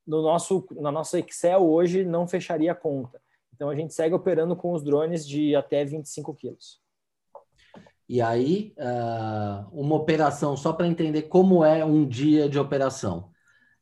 no 0.07 0.21
nosso, 0.21 0.65
na 0.71 0.91
nossa 0.91 1.19
Excel 1.19 1.67
hoje 1.67 2.03
não 2.03 2.27
fecharia 2.27 2.71
a 2.71 2.75
conta. 2.75 3.21
Então 3.53 3.69
a 3.69 3.75
gente 3.75 3.93
segue 3.93 4.15
operando 4.15 4.55
com 4.55 4.73
os 4.73 4.83
drones 4.83 5.27
de 5.27 5.55
até 5.55 5.85
25 5.85 6.33
quilos. 6.33 6.81
E 8.09 8.21
aí, 8.21 8.73
uh, 8.77 9.69
uma 9.71 9.95
operação, 9.95 10.57
só 10.57 10.73
para 10.73 10.87
entender 10.87 11.23
como 11.23 11.63
é 11.63 11.85
um 11.85 12.05
dia 12.05 12.49
de 12.49 12.59
operação. 12.59 13.31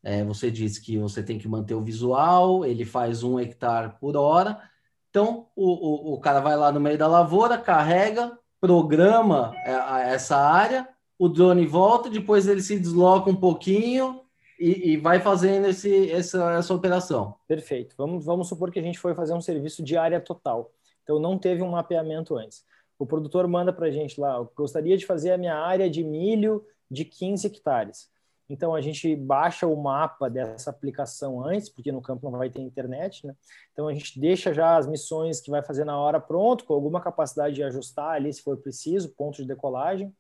É, 0.03 0.23
você 0.23 0.51
disse 0.51 0.81
que 0.81 0.97
você 0.97 1.23
tem 1.23 1.39
que 1.39 1.47
manter 1.47 1.73
o 1.73 1.81
visual, 1.81 2.63
ele 2.63 2.85
faz 2.85 3.23
um 3.23 3.39
hectare 3.39 3.97
por 3.99 4.15
hora. 4.15 4.61
Então, 5.09 5.47
o, 5.55 6.11
o, 6.11 6.13
o 6.13 6.19
cara 6.19 6.39
vai 6.39 6.55
lá 6.55 6.71
no 6.71 6.79
meio 6.79 6.97
da 6.97 7.07
lavoura, 7.07 7.57
carrega, 7.57 8.37
programa 8.59 9.53
é, 9.65 10.13
essa 10.13 10.37
área, 10.37 10.87
o 11.17 11.27
drone 11.27 11.65
volta, 11.65 12.09
depois 12.09 12.47
ele 12.47 12.61
se 12.61 12.79
desloca 12.79 13.29
um 13.29 13.35
pouquinho 13.35 14.21
e, 14.59 14.91
e 14.91 14.97
vai 14.97 15.19
fazendo 15.19 15.67
esse, 15.67 16.11
essa, 16.11 16.51
essa 16.53 16.73
operação. 16.73 17.35
Perfeito. 17.47 17.95
Vamos, 17.97 18.25
vamos 18.25 18.47
supor 18.47 18.71
que 18.71 18.79
a 18.79 18.83
gente 18.83 18.99
foi 18.99 19.15
fazer 19.15 19.33
um 19.33 19.41
serviço 19.41 19.83
de 19.83 19.97
área 19.97 20.19
total. 20.19 20.71
Então 21.03 21.19
não 21.19 21.37
teve 21.37 21.61
um 21.61 21.71
mapeamento 21.71 22.37
antes. 22.37 22.63
O 22.97 23.05
produtor 23.05 23.47
manda 23.47 23.71
para 23.71 23.87
a 23.87 23.91
gente 23.91 24.19
lá, 24.19 24.45
gostaria 24.55 24.97
de 24.97 25.05
fazer 25.05 25.31
a 25.31 25.37
minha 25.37 25.55
área 25.55 25.89
de 25.89 26.03
milho 26.03 26.65
de 26.91 27.05
15 27.05 27.47
hectares. 27.47 28.09
Então 28.49 28.73
a 28.73 28.81
gente 28.81 29.15
baixa 29.15 29.67
o 29.67 29.75
mapa 29.75 30.27
dessa 30.27 30.71
aplicação 30.71 31.45
antes, 31.45 31.69
porque 31.69 31.91
no 31.91 32.01
campo 32.01 32.31
não 32.31 32.39
vai 32.39 32.49
ter 32.49 32.61
internet, 32.61 33.27
né? 33.27 33.35
Então 33.71 33.87
a 33.87 33.93
gente 33.93 34.19
deixa 34.19 34.51
já 34.51 34.75
as 34.75 34.87
missões 34.87 35.39
que 35.39 35.51
vai 35.51 35.61
fazer 35.61 35.85
na 35.85 35.99
hora 35.99 36.19
pronto, 36.19 36.65
com 36.65 36.73
alguma 36.73 36.99
capacidade 36.99 37.53
de 37.53 37.63
ajustar 37.63 38.15
ali 38.15 38.33
se 38.33 38.41
for 38.41 38.57
preciso, 38.57 39.13
ponto 39.15 39.35
de 39.35 39.47
decolagem. 39.47 40.11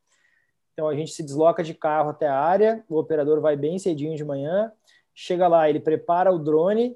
Então 0.73 0.87
a 0.87 0.95
gente 0.95 1.11
se 1.11 1.23
desloca 1.23 1.63
de 1.63 1.73
carro 1.73 2.11
até 2.11 2.27
a 2.27 2.39
área, 2.39 2.85
o 2.87 2.97
operador 2.97 3.41
vai 3.41 3.57
bem 3.57 3.79
cedinho 3.79 4.15
de 4.15 4.23
manhã, 4.23 4.71
chega 5.13 5.47
lá, 5.47 5.67
ele 5.67 5.79
prepara 5.79 6.31
o 6.31 6.37
drone, 6.37 6.95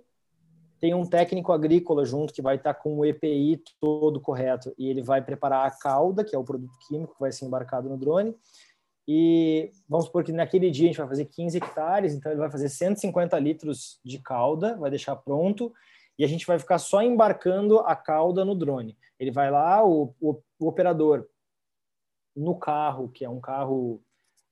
tem 0.79 0.93
um 0.93 1.05
técnico 1.05 1.51
agrícola 1.51 2.05
junto 2.05 2.33
que 2.33 2.41
vai 2.41 2.57
estar 2.57 2.75
com 2.75 2.99
o 2.99 3.05
EPI 3.05 3.63
todo 3.81 4.21
correto 4.21 4.73
e 4.77 4.87
ele 4.87 5.01
vai 5.01 5.21
preparar 5.21 5.65
a 5.65 5.71
cauda, 5.71 6.23
que 6.23 6.35
é 6.35 6.39
o 6.39 6.43
produto 6.43 6.73
químico 6.87 7.15
que 7.15 7.19
vai 7.19 7.31
ser 7.31 7.45
embarcado 7.45 7.89
no 7.89 7.97
drone 7.97 8.35
e 9.07 9.71
vamos 9.87 10.05
supor 10.05 10.23
que 10.23 10.31
naquele 10.31 10.71
dia 10.71 10.85
a 10.85 10.87
gente 10.87 10.97
vai 10.97 11.07
fazer 11.07 11.25
15 11.25 11.57
hectares, 11.57 12.13
então 12.13 12.31
ele 12.31 12.39
vai 12.39 12.49
fazer 12.49 12.69
150 12.69 13.37
litros 13.39 13.99
de 14.03 14.19
calda, 14.19 14.77
vai 14.77 14.89
deixar 14.89 15.15
pronto, 15.15 15.73
e 16.17 16.23
a 16.23 16.27
gente 16.27 16.45
vai 16.45 16.57
ficar 16.59 16.77
só 16.77 17.01
embarcando 17.01 17.79
a 17.79 17.95
calda 17.95 18.45
no 18.45 18.55
drone. 18.55 18.97
Ele 19.19 19.31
vai 19.31 19.51
lá, 19.51 19.85
o, 19.85 20.13
o, 20.21 20.41
o 20.59 20.67
operador, 20.67 21.27
no 22.35 22.55
carro, 22.55 23.09
que 23.09 23.25
é 23.25 23.29
um 23.29 23.39
carro 23.39 24.01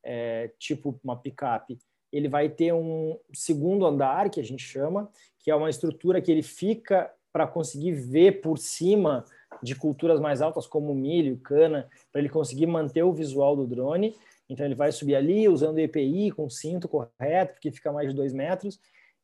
é, 0.03 0.51
tipo 0.59 0.99
uma 1.03 1.15
picape, 1.15 1.79
ele 2.11 2.27
vai 2.27 2.49
ter 2.49 2.73
um 2.73 3.17
segundo 3.33 3.85
andar, 3.85 4.29
que 4.29 4.39
a 4.39 4.43
gente 4.43 4.63
chama, 4.63 5.09
que 5.39 5.49
é 5.49 5.55
uma 5.55 5.69
estrutura 5.69 6.21
que 6.21 6.31
ele 6.31 6.43
fica 6.43 7.11
para 7.31 7.47
conseguir 7.47 7.93
ver 7.93 8.41
por 8.41 8.57
cima 8.57 9.23
de 9.63 9.75
culturas 9.75 10.19
mais 10.19 10.41
altas, 10.41 10.67
como 10.67 10.93
milho, 10.93 11.37
cana, 11.37 11.89
para 12.11 12.19
ele 12.19 12.29
conseguir 12.29 12.65
manter 12.65 13.03
o 13.03 13.13
visual 13.13 13.55
do 13.55 13.65
drone. 13.65 14.15
Então 14.51 14.65
ele 14.65 14.75
vai 14.75 14.91
subir 14.91 15.15
ali 15.15 15.47
usando 15.47 15.79
EPI 15.79 16.29
com 16.31 16.49
cinto 16.49 16.85
correto, 16.89 17.53
porque 17.53 17.71
fica 17.71 17.89
mais 17.89 18.09
de 18.09 18.13
dois 18.13 18.33
metros. 18.33 18.81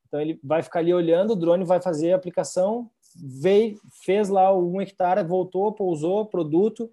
Então 0.08 0.22
ele 0.22 0.40
vai 0.42 0.64
ficar 0.64 0.80
ali 0.80 0.94
olhando, 0.94 1.32
o 1.32 1.36
drone 1.36 1.66
vai 1.66 1.82
fazer 1.82 2.14
a 2.14 2.16
aplicação, 2.16 2.90
veio, 3.14 3.78
fez 4.06 4.30
lá 4.30 4.58
um 4.58 4.80
hectare, 4.80 5.28
voltou, 5.28 5.74
pousou, 5.74 6.26
produto, 6.26 6.90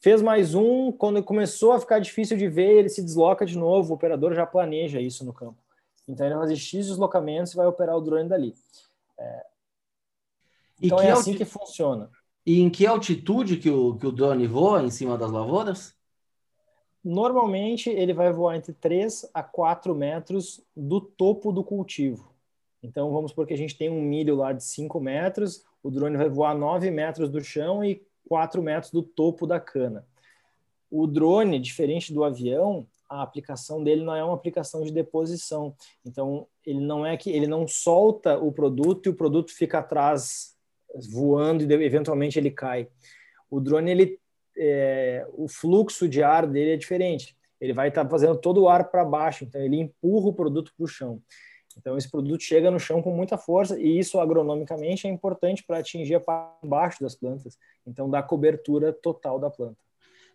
fez 0.00 0.20
mais 0.20 0.52
um, 0.52 0.90
quando 0.90 1.22
começou 1.22 1.70
a 1.70 1.78
ficar 1.78 2.00
difícil 2.00 2.36
de 2.36 2.48
ver, 2.48 2.78
ele 2.78 2.88
se 2.88 3.00
desloca 3.00 3.46
de 3.46 3.56
novo, 3.56 3.92
o 3.92 3.94
operador 3.94 4.34
já 4.34 4.44
planeja 4.44 5.00
isso 5.00 5.24
no 5.24 5.32
campo. 5.32 5.62
Então 6.08 6.26
ele 6.26 6.34
vai 6.34 6.42
fazer 6.42 6.56
X 6.56 6.88
deslocamentos 6.88 7.52
e 7.52 7.56
vai 7.56 7.68
operar 7.68 7.96
o 7.96 8.00
drone 8.00 8.28
dali. 8.28 8.52
É... 9.16 9.46
Então 10.82 10.98
é 10.98 11.12
assim 11.12 11.36
que 11.36 11.44
funciona. 11.44 12.10
E 12.44 12.60
em 12.60 12.68
que 12.68 12.84
altitude 12.84 13.58
que 13.58 13.70
o, 13.70 13.96
que 13.96 14.08
o 14.08 14.12
drone 14.12 14.44
voa 14.48 14.82
em 14.82 14.90
cima 14.90 15.16
das 15.16 15.30
lavouras? 15.30 15.94
Normalmente 17.04 17.90
ele 17.90 18.14
vai 18.14 18.32
voar 18.32 18.56
entre 18.56 18.72
3 18.72 19.30
a 19.34 19.42
4 19.42 19.94
metros 19.94 20.64
do 20.74 21.00
topo 21.00 21.52
do 21.52 21.62
cultivo. 21.62 22.32
Então 22.82 23.12
vamos 23.12 23.30
supor 23.30 23.46
que 23.46 23.52
a 23.52 23.58
gente 23.58 23.76
tem 23.76 23.90
um 23.90 24.00
milho 24.00 24.36
lá 24.36 24.52
de 24.52 24.64
5 24.64 24.98
metros, 25.00 25.64
o 25.82 25.90
drone 25.90 26.16
vai 26.16 26.28
voar 26.30 26.54
9 26.56 26.90
metros 26.90 27.28
do 27.28 27.42
chão 27.42 27.84
e 27.84 28.02
4 28.26 28.62
metros 28.62 28.90
do 28.90 29.02
topo 29.02 29.46
da 29.46 29.60
cana. 29.60 30.06
O 30.90 31.06
drone, 31.06 31.58
diferente 31.58 32.12
do 32.12 32.24
avião, 32.24 32.86
a 33.08 33.22
aplicação 33.22 33.82
dele 33.82 34.02
não 34.02 34.14
é 34.14 34.24
uma 34.24 34.34
aplicação 34.34 34.82
de 34.82 34.92
deposição. 34.92 35.74
Então 36.04 36.46
ele 36.64 36.80
não 36.80 37.04
é 37.04 37.16
que 37.16 37.30
ele 37.30 37.46
não 37.46 37.68
solta 37.68 38.38
o 38.38 38.50
produto 38.50 39.06
e 39.06 39.10
o 39.10 39.14
produto 39.14 39.52
fica 39.52 39.78
atrás 39.78 40.56
voando 41.10 41.62
e 41.64 41.84
eventualmente 41.84 42.38
ele 42.38 42.50
cai. 42.50 42.88
O 43.50 43.60
drone 43.60 43.90
ele 43.90 44.20
é, 44.56 45.26
o 45.32 45.48
fluxo 45.48 46.08
de 46.08 46.22
ar 46.22 46.46
dele 46.46 46.72
é 46.72 46.76
diferente. 46.76 47.36
Ele 47.60 47.72
vai 47.72 47.88
estar 47.88 48.04
tá 48.04 48.10
fazendo 48.10 48.36
todo 48.36 48.62
o 48.62 48.68
ar 48.68 48.90
para 48.90 49.04
baixo, 49.04 49.44
então 49.44 49.60
ele 49.60 49.76
empurra 49.76 50.28
o 50.28 50.34
produto 50.34 50.72
para 50.76 50.84
o 50.84 50.88
chão. 50.88 51.20
Então 51.76 51.96
esse 51.96 52.10
produto 52.10 52.42
chega 52.42 52.70
no 52.70 52.78
chão 52.78 53.02
com 53.02 53.10
muita 53.10 53.36
força 53.36 53.78
e 53.78 53.98
isso 53.98 54.20
agronomicamente 54.20 55.06
é 55.06 55.10
importante 55.10 55.64
para 55.66 55.78
atingir 55.78 56.14
a 56.14 56.20
parte 56.20 56.66
baixo 56.66 57.02
das 57.02 57.14
plantas. 57.14 57.58
Então 57.86 58.08
dá 58.08 58.22
cobertura 58.22 58.92
total 58.92 59.38
da 59.38 59.50
planta. 59.50 59.76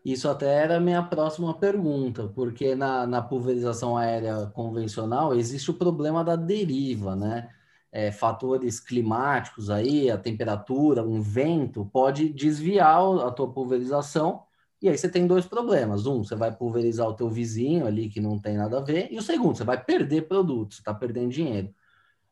Isso 0.03 0.29
até 0.29 0.63
era 0.63 0.77
a 0.77 0.79
minha 0.79 1.03
próxima 1.03 1.53
pergunta, 1.58 2.27
porque 2.29 2.73
na, 2.73 3.05
na 3.05 3.21
pulverização 3.21 3.97
aérea 3.97 4.47
convencional 4.47 5.36
existe 5.36 5.71
o 5.71 5.73
problema 5.73 6.23
da 6.23 6.38
deriva, 6.38 7.15
né? 7.15 7.49
É, 7.91 8.12
fatores 8.12 8.80
climáticos 8.80 9.69
aí, 9.69 10.12
a 10.12 10.17
temperatura, 10.17 11.04
um 11.04 11.21
vento, 11.21 11.89
pode 11.91 12.30
desviar 12.30 13.02
a 13.25 13.32
tua 13.32 13.52
pulverização. 13.52 14.43
E 14.82 14.88
aí 14.88 14.97
você 14.97 15.10
tem 15.10 15.28
dois 15.28 15.45
problemas. 15.45 16.06
Um, 16.06 16.23
você 16.23 16.36
vai 16.36 16.56
pulverizar 16.56 17.08
o 17.08 17.13
teu 17.13 17.30
vizinho 17.30 17.86
ali 17.86 18.08
que 18.10 18.21
não 18.21 18.39
tem 18.39 18.56
nada 18.56 18.78
a 18.78 18.82
ver. 18.82 19.12
E 19.12 19.17
o 19.17 19.21
segundo, 19.21 19.58
você 19.58 19.63
vai 19.63 19.84
perder 19.84 20.28
produto, 20.28 20.75
você 20.75 20.82
está 20.82 20.93
perdendo 20.93 21.30
dinheiro. 21.30 21.73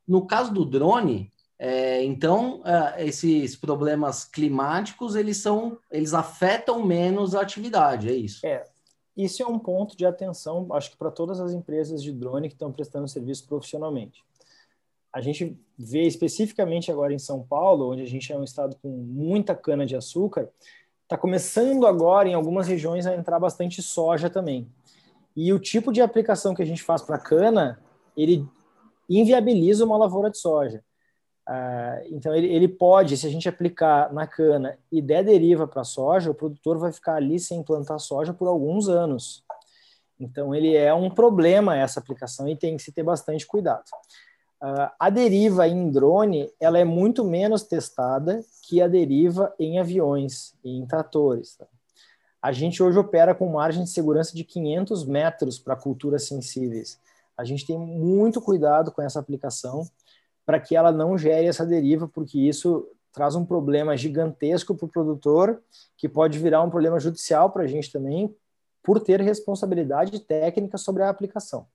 No 0.08 0.26
caso 0.26 0.54
do 0.54 0.64
drone, 0.64 1.32
é, 1.60 2.04
então 2.04 2.62
é, 2.64 3.06
esses 3.06 3.56
problemas 3.56 4.24
climáticos 4.24 5.16
eles 5.16 5.38
são, 5.38 5.78
eles 5.92 6.14
afetam 6.14 6.86
menos 6.86 7.36
a 7.36 7.42
atividade, 7.42 8.08
é 8.08 8.14
isso? 8.14 8.46
É, 8.46 8.64
isso 9.18 9.44
é 9.44 9.48
um 9.48 9.60
ponto 9.60 9.98
de 9.98 10.06
atenção, 10.06 10.68
acho 10.72 10.92
que 10.92 10.98
para 10.98 11.12
todas 11.12 11.42
as 11.42 11.52
empresas 11.52 12.02
de 12.02 12.14
drone 12.14 12.48
que 12.48 12.54
estão 12.54 12.72
prestando 12.72 13.08
serviço 13.08 13.46
profissionalmente 13.48 14.24
a 15.18 15.22
gente 15.22 15.60
vê 15.76 16.04
especificamente 16.04 16.92
agora 16.92 17.12
em 17.12 17.18
São 17.18 17.42
Paulo, 17.42 17.92
onde 17.92 18.04
a 18.04 18.06
gente 18.06 18.32
é 18.32 18.38
um 18.38 18.44
estado 18.44 18.78
com 18.82 18.88
muita 18.88 19.56
cana 19.56 19.84
de 19.84 19.96
açúcar, 19.96 20.48
está 21.02 21.18
começando 21.18 21.88
agora 21.88 22.30
em 22.30 22.36
algumas 22.36 22.68
regiões 22.68 23.08
a 23.08 23.16
entrar 23.16 23.40
bastante 23.40 23.82
soja 23.82 24.30
também. 24.30 24.70
E 25.36 25.52
o 25.52 25.58
tipo 25.58 25.92
de 25.92 26.02
aplicação 26.02 26.54
que 26.54 26.62
a 26.62 26.66
gente 26.66 26.84
faz 26.84 27.02
para 27.02 27.18
cana, 27.18 27.80
ele 28.16 28.48
inviabiliza 29.10 29.84
uma 29.86 29.98
lavoura 29.98 30.30
de 30.30 30.38
soja. 30.38 30.84
Uh, 31.50 32.06
então, 32.12 32.36
ele, 32.36 32.54
ele 32.54 32.68
pode, 32.68 33.18
se 33.18 33.26
a 33.26 33.30
gente 33.30 33.50
aplicar 33.50 34.14
na 34.14 34.28
cana 34.28 34.78
e 34.92 35.02
der 35.02 35.24
deriva 35.24 35.66
para 35.66 35.84
soja, 35.84 36.30
o 36.30 36.36
produtor 36.36 36.78
vai 36.78 36.94
ficar 36.94 37.16
ali 37.16 37.40
sem 37.40 37.64
plantar 37.64 37.98
soja 37.98 38.36
por 38.36 38.48
alguns 38.48 38.88
anos. 38.88 39.44
Então, 40.20 40.54
ele 40.54 40.76
é 40.76 40.94
um 40.94 41.10
problema 41.10 41.76
essa 41.76 42.00
aplicação 42.00 42.48
e 42.48 42.56
tem 42.56 42.78
que 42.78 42.84
se 42.84 42.92
ter 42.92 43.04
bastante 43.04 43.48
cuidado. 43.48 43.86
Uh, 44.62 44.90
a 45.00 45.10
deriva 45.12 45.68
em 45.68 45.92
drone 45.92 46.52
ela 46.60 46.80
é 46.80 46.84
muito 46.84 47.24
menos 47.24 47.62
testada 47.62 48.44
que 48.64 48.82
a 48.82 48.88
deriva 48.88 49.54
em 49.60 49.80
aviões 49.80 50.56
e 50.64 50.78
em 50.78 50.86
tratores. 50.86 51.56
Tá? 51.56 51.68
A 52.42 52.52
gente 52.52 52.82
hoje 52.82 52.98
opera 52.98 53.36
com 53.36 53.52
margem 53.52 53.84
de 53.84 53.90
segurança 53.90 54.36
de 54.36 54.44
500 54.44 55.06
metros 55.06 55.60
para 55.60 55.76
culturas 55.76 56.28
sensíveis. 56.28 57.00
A 57.38 57.44
gente 57.44 57.68
tem 57.68 57.78
muito 57.78 58.42
cuidado 58.42 58.92
com 58.92 59.02
essa 59.02 59.20
aplicação 59.20 59.88
para 60.46 60.60
que 60.60 60.76
ela 60.76 60.92
não 60.92 61.18
gere 61.18 61.46
essa 61.46 61.66
deriva, 61.66 62.08
porque 62.08 62.40
isso 62.40 62.88
traz 63.12 63.36
um 63.36 63.46
problema 63.46 63.98
gigantesco 63.98 64.74
para 64.74 64.86
o 64.86 64.90
produtor, 64.90 65.62
que 65.98 66.08
pode 66.08 66.40
virar 66.40 66.64
um 66.64 66.70
problema 66.70 67.00
judicial 67.00 67.50
para 67.50 67.64
a 67.64 67.68
gente 67.68 67.92
também, 67.92 68.34
por 68.82 69.00
ter 69.00 69.20
responsabilidade 69.22 70.20
técnica 70.20 70.78
sobre 70.78 71.04
a 71.04 71.10
aplicação. 71.10 71.68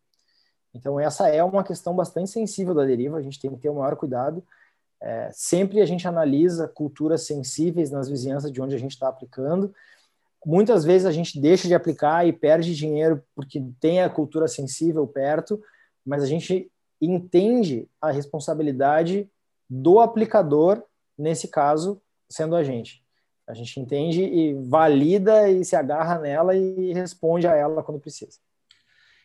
Então, 0.75 0.99
essa 0.99 1.29
é 1.29 1.43
uma 1.45 1.63
questão 1.63 1.95
bastante 1.95 2.31
sensível 2.31 2.75
da 2.75 2.85
deriva, 2.85 3.19
a 3.19 3.23
gente 3.23 3.39
tem 3.39 3.51
que 3.51 3.59
ter 3.59 3.69
o 3.69 3.75
maior 3.75 3.97
cuidado. 3.97 4.43
É, 5.01 5.31
sempre 5.33 5.81
a 5.81 5.87
gente 5.87 6.07
analisa 6.07 6.69
culturas 6.69 7.23
sensíveis 7.23 7.91
nas 7.91 8.09
vizinhanças 8.09 8.53
de 8.53 8.63
onde 8.63 8.75
a 8.75 8.79
gente 8.79 8.93
está 8.93 9.09
aplicando. 9.09 9.75
Muitas 10.45 10.85
vezes 10.85 11.07
a 11.07 11.13
gente 11.13 11.41
deixa 11.41 11.69
de 11.69 11.75
aplicar 11.75 12.27
e 12.27 12.33
perde 12.33 12.75
dinheiro 12.75 13.23
porque 13.35 13.63
tem 13.81 14.01
a 14.01 14.09
cultura 14.09 14.49
sensível 14.49 15.07
perto, 15.07 15.63
mas 16.05 16.23
a 16.23 16.27
gente 16.27 16.71
entende 17.01 17.89
a 18.01 18.11
responsabilidade 18.11 19.29
do 19.69 20.01
aplicador, 20.01 20.83
nesse 21.19 21.49
caso, 21.49 22.01
sendo 22.29 22.55
a 22.55 22.63
gente. 22.63 23.03
A 23.47 23.55
gente 23.55 23.79
entende 23.81 24.23
e 24.23 24.55
valida 24.55 25.49
e 25.49 25.65
se 25.65 25.75
agarra 25.75 26.19
nela 26.19 26.57
e 26.57 26.93
responde 26.93 27.47
a 27.47 27.55
ela 27.55 27.83
quando 27.83 28.01
precisa. 28.01 28.39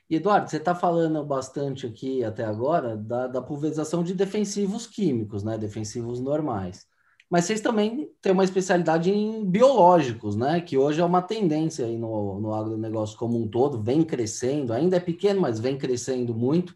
Eduardo, 0.10 0.50
você 0.50 0.58
está 0.58 0.74
falando 0.74 1.24
bastante 1.26 1.86
aqui 1.86 2.24
até 2.24 2.46
agora 2.46 2.96
da, 2.96 3.28
da, 3.28 3.42
pulverização 3.42 4.04
de 4.04 4.14
defensivos 4.14 4.88
químicos, 4.88 5.44
né? 5.44 5.58
Defensivos 5.58 6.22
normais. 6.22 6.86
Mas 7.30 7.44
vocês 7.44 7.60
também 7.60 8.10
têm 8.22 8.32
uma 8.32 8.46
especialidade 8.46 9.12
em 9.12 9.44
biológicos, 9.46 10.38
né? 10.38 10.62
Que 10.62 10.78
hoje 10.78 11.02
é 11.02 11.06
uma 11.06 11.22
tendência 11.22 11.86
aí 11.86 11.98
no, 11.98 12.40
no 12.40 12.54
agronegócio 12.54 13.18
como 13.18 13.38
um 13.42 13.50
todo, 13.50 13.84
vem 13.84 14.02
crescendo, 14.02 14.72
ainda 14.72 14.96
é 14.96 15.00
pequeno, 15.00 15.42
mas 15.42 15.60
vem 15.60 15.78
crescendo 15.78 16.34
muito. 16.34 16.74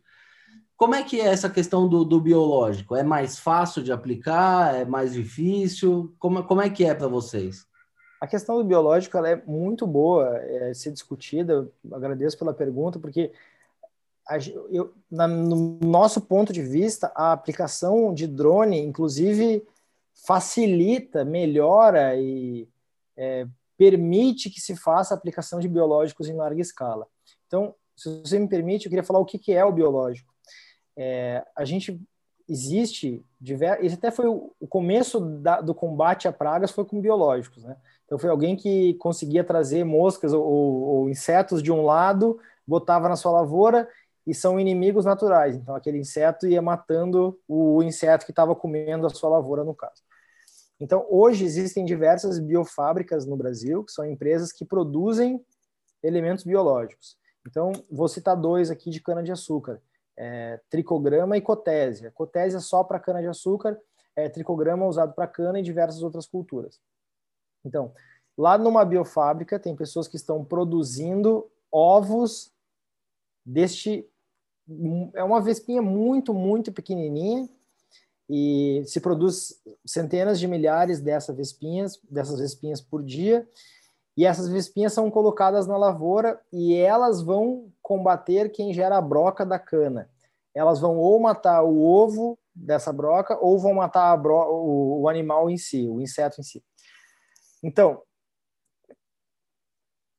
Como 0.75 0.93
é 0.95 1.03
que 1.03 1.21
é 1.21 1.27
essa 1.27 1.49
questão 1.49 1.87
do, 1.87 2.03
do 2.03 2.19
biológico? 2.19 2.95
É 2.97 3.03
mais 3.03 3.39
fácil 3.39 3.81
de 3.81 3.93
aplicar? 3.93 4.75
É 4.75 4.83
mais 4.83 5.13
difícil? 5.13 6.13
Como, 6.19 6.43
como 6.43 6.61
é 6.61 6.69
que 6.69 6.83
é 6.83 6.93
para 6.93 7.07
vocês? 7.07 7.65
A 8.21 8.27
questão 8.27 8.57
do 8.57 8.63
biológico 8.63 9.17
ela 9.17 9.29
é 9.29 9.41
muito 9.47 9.85
boa 9.85 10.37
é, 10.37 10.73
ser 10.73 10.91
discutida. 10.91 11.53
Eu 11.83 11.95
agradeço 11.95 12.37
pela 12.37 12.53
pergunta, 12.53 12.99
porque 12.99 13.33
a, 14.27 14.37
eu, 14.69 14.93
na, 15.09 15.27
no 15.27 15.79
nosso 15.81 16.21
ponto 16.21 16.53
de 16.53 16.61
vista, 16.61 17.11
a 17.15 17.33
aplicação 17.33 18.13
de 18.13 18.27
drone, 18.27 18.79
inclusive, 18.79 19.67
facilita, 20.25 21.25
melhora 21.25 22.15
e 22.15 22.69
é, 23.17 23.47
permite 23.75 24.49
que 24.49 24.61
se 24.61 24.75
faça 24.75 25.13
a 25.13 25.17
aplicação 25.17 25.59
de 25.59 25.67
biológicos 25.67 26.29
em 26.29 26.35
larga 26.35 26.61
escala. 26.61 27.07
Então, 27.47 27.73
se 27.97 28.21
você 28.21 28.37
me 28.37 28.47
permite, 28.47 28.85
eu 28.85 28.89
queria 28.91 29.03
falar 29.03 29.19
o 29.19 29.25
que, 29.25 29.39
que 29.39 29.51
é 29.51 29.65
o 29.65 29.71
biológico 29.71 30.31
é, 30.95 31.45
a 31.55 31.65
gente 31.65 31.99
existe 32.47 33.23
diversos, 33.39 33.85
esse 33.85 33.95
até 33.95 34.11
foi 34.11 34.27
o, 34.27 34.53
o 34.59 34.67
começo 34.67 35.19
da, 35.19 35.61
do 35.61 35.73
combate 35.73 36.27
a 36.27 36.33
pragas 36.33 36.71
foi 36.71 36.85
com 36.85 37.01
biológicos, 37.01 37.63
né? 37.63 37.77
Então 38.11 38.19
foi 38.19 38.29
alguém 38.29 38.57
que 38.57 38.95
conseguia 38.95 39.41
trazer 39.41 39.85
moscas 39.85 40.33
ou, 40.33 40.43
ou, 40.43 41.09
insetos 41.09 41.63
de 41.63 41.71
um 41.71 41.85
lado, 41.85 42.37
botava 42.67 43.07
na 43.07 43.15
sua 43.15 43.31
lavoura 43.31 43.87
e 44.27 44.35
são 44.35 44.59
inimigos 44.59 45.05
naturais. 45.05 45.55
Então 45.55 45.73
aquele 45.73 45.97
inseto 45.97 46.45
ia 46.45 46.61
matando 46.61 47.39
o 47.47 47.81
inseto 47.81 48.25
que 48.25 48.33
estava 48.33 48.53
comendo 48.53 49.07
a 49.07 49.09
sua 49.09 49.29
lavoura 49.29 49.63
no 49.63 49.73
caso. 49.73 50.03
Então 50.77 51.07
hoje 51.09 51.45
existem 51.45 51.85
diversas 51.85 52.37
biofábricas 52.37 53.25
no 53.25 53.37
Brasil 53.37 53.81
que 53.85 53.93
são 53.93 54.05
empresas 54.05 54.51
que 54.51 54.65
produzem 54.65 55.41
elementos 56.03 56.43
biológicos. 56.43 57.15
Então 57.47 57.71
vou 57.89 58.09
citar 58.09 58.35
dois 58.35 58.69
aqui 58.69 58.89
de 58.89 58.99
cana 58.99 59.23
de 59.23 59.31
açúcar 59.31 59.81
é, 60.17 60.59
tricograma 60.69 61.37
e 61.37 61.41
cotésia. 61.41 62.11
Cotésia 62.11 62.59
só 62.59 62.83
para 62.83 62.99
cana-de-açúcar, 62.99 63.77
é, 64.15 64.29
tricograma 64.29 64.85
usado 64.85 65.13
para 65.13 65.27
cana 65.27 65.59
e 65.59 65.63
diversas 65.63 66.03
outras 66.03 66.27
culturas. 66.27 66.79
Então, 67.65 67.91
lá 68.37 68.57
numa 68.57 68.85
biofábrica, 68.85 69.59
tem 69.59 69.75
pessoas 69.75 70.07
que 70.07 70.15
estão 70.15 70.43
produzindo 70.43 71.49
ovos 71.71 72.51
deste. 73.45 74.07
É 75.13 75.23
uma 75.23 75.41
vespinha 75.41 75.81
muito, 75.81 76.33
muito 76.33 76.71
pequenininha 76.71 77.49
e 78.29 78.83
se 78.85 79.01
produz 79.01 79.61
centenas 79.85 80.39
de 80.39 80.47
milhares 80.47 81.01
dessas 81.01 81.35
vespinhas, 81.35 81.99
dessas 82.09 82.39
vespinhas 82.39 82.79
por 82.79 83.03
dia 83.03 83.47
e 84.15 84.25
essas 84.25 84.47
vespinhas 84.47 84.93
são 84.93 85.09
colocadas 85.09 85.67
na 85.67 85.77
lavoura 85.77 86.39
e 86.51 86.75
elas 86.75 87.21
vão 87.21 87.71
combater 87.81 88.51
quem 88.51 88.73
gera 88.73 88.97
a 88.97 89.01
broca 89.01 89.45
da 89.45 89.57
cana. 89.57 90.09
Elas 90.53 90.79
vão 90.79 90.97
ou 90.97 91.19
matar 91.19 91.63
o 91.63 91.81
ovo 91.81 92.37
dessa 92.53 92.91
broca 92.91 93.37
ou 93.39 93.57
vão 93.57 93.73
matar 93.73 94.21
o 94.23 95.07
animal 95.07 95.49
em 95.49 95.57
si, 95.57 95.87
o 95.87 96.01
inseto 96.01 96.41
em 96.41 96.43
si. 96.43 96.61
Então, 97.63 98.01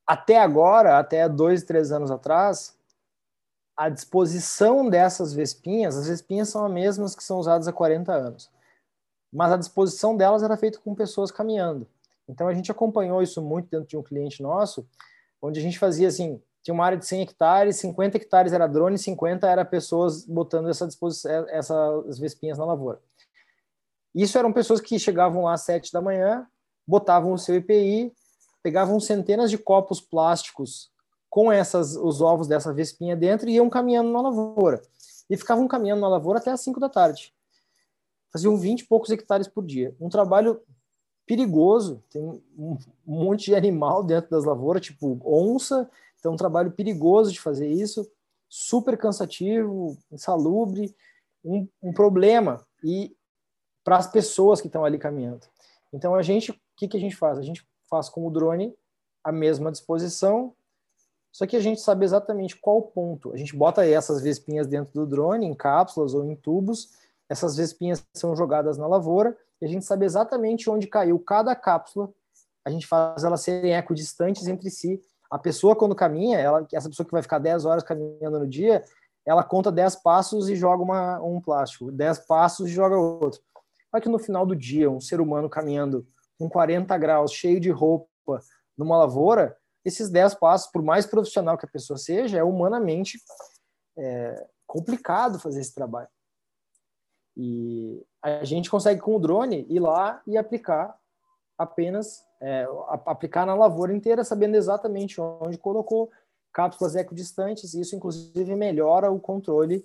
até 0.06 0.38
agora, 0.38 0.98
até 0.98 1.28
dois, 1.28 1.62
três 1.62 1.92
anos 1.92 2.10
atrás, 2.10 2.76
a 3.76 3.88
disposição 3.88 4.88
dessas 4.88 5.32
vespinhas, 5.32 5.96
as 5.96 6.06
vespinhas 6.06 6.48
são 6.48 6.64
as 6.64 6.72
mesmas 6.72 7.14
que 7.14 7.24
são 7.24 7.38
usadas 7.38 7.66
há 7.66 7.72
40 7.72 8.12
anos, 8.12 8.50
mas 9.32 9.52
a 9.52 9.56
disposição 9.56 10.16
delas 10.16 10.42
era 10.42 10.56
feita 10.56 10.78
com 10.78 10.94
pessoas 10.94 11.30
caminhando. 11.30 11.86
Então 12.28 12.46
a 12.46 12.54
gente 12.54 12.70
acompanhou 12.70 13.22
isso 13.22 13.40
muito 13.42 13.70
dentro 13.70 13.88
de 13.88 13.96
um 13.96 14.02
cliente 14.02 14.42
nosso, 14.42 14.86
onde 15.40 15.58
a 15.58 15.62
gente 15.62 15.78
fazia 15.78 16.08
assim, 16.08 16.40
tinha 16.62 16.74
uma 16.74 16.84
área 16.84 16.98
de 16.98 17.06
100 17.06 17.22
hectares, 17.22 17.76
50 17.76 18.16
hectares 18.16 18.52
era 18.52 18.68
drone, 18.68 18.96
50 18.96 19.48
era 19.48 19.64
pessoas 19.64 20.24
botando 20.24 20.68
essa 20.68 20.86
disposição, 20.86 21.48
essas 21.48 22.18
vespinhas 22.18 22.58
na 22.58 22.64
lavoura. 22.64 23.00
Isso 24.14 24.38
eram 24.38 24.52
pessoas 24.52 24.80
que 24.80 24.98
chegavam 24.98 25.44
lá 25.44 25.54
às 25.54 25.62
7 25.62 25.92
da 25.92 26.00
manhã, 26.00 26.46
botavam 26.86 27.32
o 27.32 27.38
seu 27.38 27.56
EPI, 27.56 28.12
pegavam 28.62 29.00
centenas 29.00 29.50
de 29.50 29.58
copos 29.58 30.00
plásticos 30.00 30.90
com 31.28 31.50
essas 31.50 31.96
os 31.96 32.20
ovos 32.20 32.46
dessa 32.46 32.72
vespinha 32.72 33.16
dentro 33.16 33.48
e 33.48 33.54
iam 33.54 33.70
caminhando 33.70 34.10
na 34.10 34.20
lavoura. 34.20 34.82
E 35.30 35.36
ficavam 35.36 35.66
caminhando 35.66 36.00
na 36.00 36.08
lavoura 36.08 36.38
até 36.38 36.50
às 36.50 36.60
5 36.60 36.78
da 36.78 36.88
tarde. 36.88 37.32
Faziam 38.32 38.56
20 38.56 38.80
e 38.80 38.86
poucos 38.86 39.10
hectares 39.10 39.48
por 39.48 39.64
dia. 39.64 39.94
Um 40.00 40.08
trabalho 40.08 40.60
perigoso, 41.26 42.02
tem 42.10 42.22
um 42.58 42.76
monte 43.06 43.46
de 43.46 43.54
animal 43.54 44.02
dentro 44.02 44.30
das 44.30 44.44
lavouras, 44.44 44.82
tipo 44.82 45.20
onça, 45.24 45.88
então 46.18 46.34
um 46.34 46.36
trabalho 46.36 46.72
perigoso 46.72 47.32
de 47.32 47.40
fazer 47.40 47.68
isso, 47.68 48.10
super 48.48 48.98
cansativo, 48.98 49.96
insalubre, 50.10 50.94
um, 51.44 51.66
um 51.82 51.92
problema 51.92 52.64
e 52.84 53.16
para 53.82 53.96
as 53.96 54.06
pessoas 54.06 54.60
que 54.60 54.66
estão 54.66 54.84
ali 54.84 54.98
caminhando. 54.98 55.46
Então 55.92 56.14
a 56.14 56.22
gente, 56.22 56.54
o 56.72 56.76
que, 56.76 56.88
que 56.88 56.96
a 56.96 57.00
gente 57.00 57.16
faz? 57.16 57.38
A 57.38 57.42
gente 57.42 57.66
faz 57.88 58.08
com 58.08 58.26
o 58.26 58.30
drone 58.30 58.74
a 59.22 59.30
mesma 59.30 59.70
disposição, 59.70 60.54
só 61.30 61.46
que 61.46 61.56
a 61.56 61.60
gente 61.60 61.80
sabe 61.80 62.04
exatamente 62.04 62.56
qual 62.56 62.82
ponto. 62.82 63.32
A 63.32 63.36
gente 63.36 63.56
bota 63.56 63.86
essas 63.86 64.20
vespinhas 64.20 64.66
dentro 64.66 64.92
do 64.92 65.06
drone, 65.06 65.46
em 65.46 65.54
cápsulas 65.54 66.12
ou 66.12 66.24
em 66.24 66.36
tubos, 66.36 66.90
essas 67.28 67.56
vespinhas 67.56 68.04
são 68.12 68.36
jogadas 68.36 68.76
na 68.76 68.86
lavoura 68.86 69.36
e 69.60 69.64
a 69.64 69.68
gente 69.68 69.86
sabe 69.86 70.04
exatamente 70.04 70.68
onde 70.68 70.86
caiu 70.86 71.18
cada 71.18 71.56
cápsula. 71.56 72.12
A 72.64 72.70
gente 72.70 72.86
faz 72.86 73.24
elas 73.24 73.40
serem 73.40 73.74
equidistantes 73.74 74.46
entre 74.46 74.70
si. 74.70 75.00
A 75.30 75.38
pessoa, 75.38 75.74
quando 75.74 75.94
caminha, 75.94 76.38
ela, 76.38 76.66
essa 76.70 76.90
pessoa 76.90 77.06
que 77.06 77.12
vai 77.12 77.22
ficar 77.22 77.38
10 77.38 77.64
horas 77.64 77.82
caminhando 77.82 78.38
no 78.38 78.46
dia, 78.46 78.84
ela 79.24 79.42
conta 79.42 79.72
10 79.72 79.96
passos 79.96 80.50
e 80.50 80.56
joga 80.56 80.82
uma, 80.82 81.22
um 81.22 81.40
plástico, 81.40 81.90
10 81.90 82.18
passos 82.26 82.68
e 82.68 82.72
joga 82.72 82.96
outro. 82.98 83.40
Só 83.90 83.98
que 83.98 84.08
no 84.08 84.18
final 84.18 84.44
do 84.44 84.54
dia, 84.54 84.90
um 84.90 85.00
ser 85.00 85.20
humano 85.20 85.48
caminhando 85.48 86.06
com 86.42 86.50
40 86.50 86.98
graus, 86.98 87.32
cheio 87.32 87.60
de 87.60 87.70
roupa, 87.70 88.40
numa 88.76 88.98
lavoura, 88.98 89.56
esses 89.84 90.10
10 90.10 90.34
passos, 90.34 90.70
por 90.72 90.82
mais 90.82 91.06
profissional 91.06 91.56
que 91.56 91.66
a 91.66 91.70
pessoa 91.70 91.96
seja, 91.96 92.38
é 92.38 92.42
humanamente 92.42 93.18
é, 93.96 94.46
complicado 94.66 95.38
fazer 95.38 95.60
esse 95.60 95.72
trabalho. 95.72 96.08
E 97.36 98.04
a 98.20 98.42
gente 98.44 98.68
consegue 98.68 99.00
com 99.00 99.16
o 99.16 99.20
drone 99.20 99.66
ir 99.68 99.78
lá 99.78 100.20
e 100.26 100.36
aplicar 100.36 100.96
apenas 101.56 102.24
é, 102.40 102.66
aplicar 103.06 103.46
na 103.46 103.54
lavoura 103.54 103.94
inteira, 103.94 104.24
sabendo 104.24 104.56
exatamente 104.56 105.20
onde 105.20 105.56
colocou 105.56 106.10
cápsulas 106.52 106.96
equidistantes. 106.96 107.72
Isso, 107.72 107.94
inclusive, 107.94 108.56
melhora 108.56 109.12
o 109.12 109.20
controle 109.20 109.84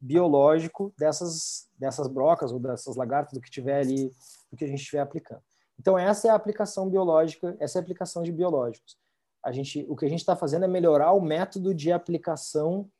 biológico 0.00 0.94
dessas, 0.98 1.68
dessas 1.78 2.08
brocas 2.08 2.52
ou 2.52 2.58
dessas 2.58 2.96
lagartas, 2.96 3.34
do 3.34 3.40
que 3.40 3.50
tiver 3.50 3.80
ali, 3.80 4.10
do 4.50 4.56
que 4.56 4.64
a 4.64 4.68
gente 4.68 4.80
estiver 4.80 5.00
aplicando. 5.00 5.42
Então, 5.78 5.98
essa 5.98 6.28
é 6.28 6.30
a 6.30 6.34
aplicação 6.34 6.88
biológica, 6.88 7.56
essa 7.60 7.78
é 7.78 7.80
a 7.80 7.82
aplicação 7.82 8.22
de 8.22 8.32
biológicos. 8.32 8.98
A 9.42 9.52
gente, 9.52 9.86
o 9.88 9.94
que 9.94 10.04
a 10.04 10.08
gente 10.08 10.20
está 10.20 10.34
fazendo 10.34 10.64
é 10.64 10.68
melhorar 10.68 11.12
o 11.12 11.20
método 11.20 11.72
de 11.72 11.92
aplicação 11.92 12.90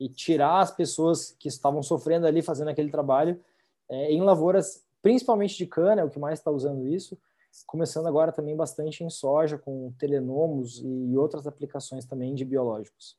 e 0.00 0.08
tirar 0.08 0.60
as 0.60 0.70
pessoas 0.70 1.36
que 1.38 1.48
estavam 1.48 1.82
sofrendo 1.82 2.26
ali 2.26 2.42
fazendo 2.42 2.68
aquele 2.68 2.90
trabalho 2.90 3.40
é, 3.88 4.12
em 4.12 4.22
lavouras, 4.22 4.84
principalmente 5.02 5.56
de 5.56 5.66
cana, 5.66 6.00
é 6.00 6.04
o 6.04 6.10
que 6.10 6.18
mais 6.18 6.38
está 6.38 6.50
usando 6.50 6.86
isso, 6.86 7.18
começando 7.66 8.06
agora 8.06 8.32
também 8.32 8.56
bastante 8.56 9.04
em 9.04 9.10
soja, 9.10 9.56
com 9.56 9.92
telenomos 9.98 10.82
e 10.82 11.16
outras 11.16 11.46
aplicações 11.46 12.04
também 12.04 12.34
de 12.34 12.44
biológicos. 12.44 13.16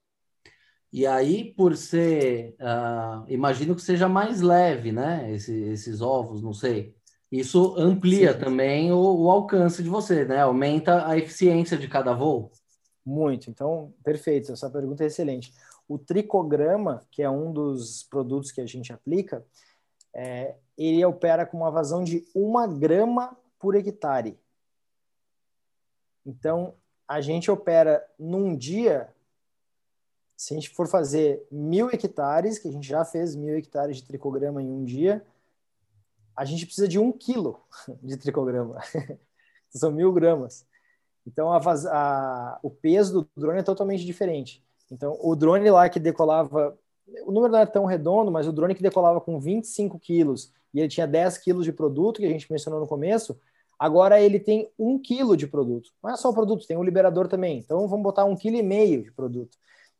E 0.91 1.05
aí, 1.05 1.53
por 1.53 1.75
ser, 1.75 2.55
uh, 2.59 3.25
imagino 3.27 3.75
que 3.75 3.81
seja 3.81 4.07
mais 4.07 4.41
leve, 4.41 4.91
né? 4.91 5.31
Esse, 5.31 5.53
esses 5.53 6.01
ovos, 6.01 6.41
não 6.41 6.53
sei. 6.53 6.96
Isso 7.31 7.75
amplia 7.77 8.33
Sim. 8.33 8.39
também 8.39 8.91
o, 8.91 8.97
o, 8.97 9.29
alcance 9.29 9.83
de 9.83 9.89
você, 9.89 10.23
né? 10.23 10.41
Aumenta 10.41 11.07
a 11.07 11.17
eficiência 11.17 11.77
de 11.77 11.87
cada 11.87 12.13
voo. 12.13 12.51
Muito. 13.05 13.49
Então, 13.49 13.93
perfeito. 14.03 14.51
Essa 14.51 14.69
pergunta 14.69 15.03
é 15.03 15.07
excelente. 15.07 15.53
O 15.87 15.97
tricograma, 15.97 17.05
que 17.11 17.21
é 17.21 17.29
um 17.29 17.51
dos 17.51 18.03
produtos 18.03 18.51
que 18.51 18.61
a 18.61 18.65
gente 18.65 18.93
aplica, 18.93 19.45
é, 20.13 20.55
ele 20.77 21.03
opera 21.03 21.45
com 21.45 21.57
uma 21.57 21.71
vazão 21.71 22.03
de 22.03 22.25
uma 22.33 22.65
grama 22.65 23.37
por 23.59 23.75
hectare. 23.75 24.37
Então, 26.25 26.73
a 27.07 27.21
gente 27.21 27.49
opera 27.49 28.05
num 28.19 28.55
dia, 28.55 29.09
se 30.35 30.53
a 30.53 30.57
gente 30.57 30.69
for 30.69 30.87
fazer 30.87 31.45
mil 31.49 31.89
hectares, 31.89 32.59
que 32.59 32.67
a 32.67 32.71
gente 32.71 32.87
já 32.87 33.05
fez 33.05 33.35
mil 33.35 33.55
hectares 33.57 33.97
de 33.97 34.03
tricograma 34.03 34.61
em 34.61 34.69
um 34.69 34.83
dia, 34.83 35.25
a 36.37 36.45
gente 36.45 36.67
precisa 36.67 36.87
de 36.87 36.99
um 36.99 37.11
quilo 37.11 37.59
de 38.03 38.15
tricograma. 38.15 38.79
São 39.69 39.91
mil 39.91 40.13
gramas. 40.13 40.65
Então, 41.25 41.51
a, 41.51 41.59
a, 41.59 42.59
o 42.63 42.69
peso 42.69 43.21
do 43.21 43.29
drone 43.35 43.59
é 43.59 43.63
totalmente 43.63 44.05
diferente. 44.05 44.63
Então, 44.89 45.17
o 45.21 45.35
drone 45.35 45.69
lá 45.69 45.89
que 45.89 45.99
decolava, 45.99 46.77
o 47.25 47.31
número 47.31 47.51
não 47.51 47.59
é 47.59 47.65
tão 47.65 47.85
redondo, 47.85 48.31
mas 48.31 48.47
o 48.47 48.53
drone 48.53 48.73
que 48.73 48.81
decolava 48.81 49.19
com 49.19 49.37
25 49.39 49.99
quilos 49.99 50.53
e 50.73 50.79
ele 50.79 50.87
tinha 50.87 51.07
10 51.07 51.39
quilos 51.39 51.65
de 51.65 51.73
produto, 51.73 52.19
que 52.19 52.25
a 52.25 52.29
gente 52.29 52.49
mencionou 52.49 52.79
no 52.79 52.87
começo, 52.87 53.37
agora 53.77 54.21
ele 54.21 54.39
tem 54.39 54.71
um 54.77 54.97
quilo 54.97 55.35
de 55.35 55.47
produto. 55.47 55.91
Não 56.01 56.11
é 56.11 56.15
só 56.15 56.29
o 56.29 56.33
produto, 56.33 56.65
tem 56.65 56.77
o 56.77 56.83
liberador 56.83 57.27
também. 57.27 57.57
Então 57.57 57.87
vamos 57.87 58.03
botar 58.03 58.23
um 58.23 58.35
quilo 58.35 58.55
e 58.55 58.63
meio 58.63 59.03
de 59.03 59.11
produto. 59.11 59.57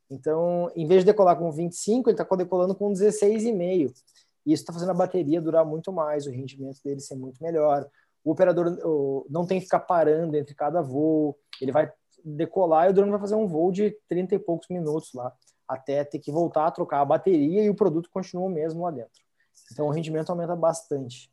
Então, 0.10 0.71
em 0.76 0.88
vez 0.88 1.02
de 1.02 1.08
decolar 1.08 1.38
com 1.38 1.52
25, 1.52 2.10
ele 2.10 2.13
está 2.17 2.36
decolando 2.36 2.73
com 2.73 2.91
16,5. 2.91 3.93
E 4.47 4.53
isso 4.53 4.63
está 4.63 4.71
fazendo 4.71 4.91
a 4.91 4.93
bateria 4.93 5.41
durar 5.41 5.65
muito 5.65 5.91
mais, 5.91 6.25
o 6.25 6.31
rendimento 6.31 6.79
dele 6.81 7.01
ser 7.01 7.15
muito 7.15 7.43
melhor. 7.43 7.86
O 8.23 8.31
operador 8.31 8.77
não 9.29 9.45
tem 9.45 9.60
que 9.60 9.65
ficar 9.65 9.81
parando 9.81 10.38
entre 10.38 10.55
cada 10.55 10.81
voo. 10.81 11.38
Ele 11.62 11.73
vai 11.73 11.91
decolar 12.23 12.88
e 12.88 12.91
o 12.91 12.93
drone 12.93 13.12
vai 13.12 13.19
fazer 13.19 13.36
um 13.36 13.45
voo 13.45 13.73
de 13.73 13.97
30 14.07 14.36
e 14.36 14.39
poucos 14.39 14.69
minutos 14.69 15.12
lá, 15.13 15.33
até 15.67 16.05
ter 16.05 16.19
que 16.19 16.31
voltar 16.31 16.65
a 16.65 16.71
trocar 16.71 17.01
a 17.01 17.05
bateria 17.05 17.62
e 17.62 17.69
o 17.69 17.75
produto 17.75 18.10
continua 18.10 18.45
o 18.45 18.49
mesmo 18.49 18.83
lá 18.83 18.91
dentro. 18.91 19.21
Então 19.69 19.86
o 19.86 19.91
rendimento 19.91 20.29
aumenta 20.29 20.55
bastante. 20.55 21.29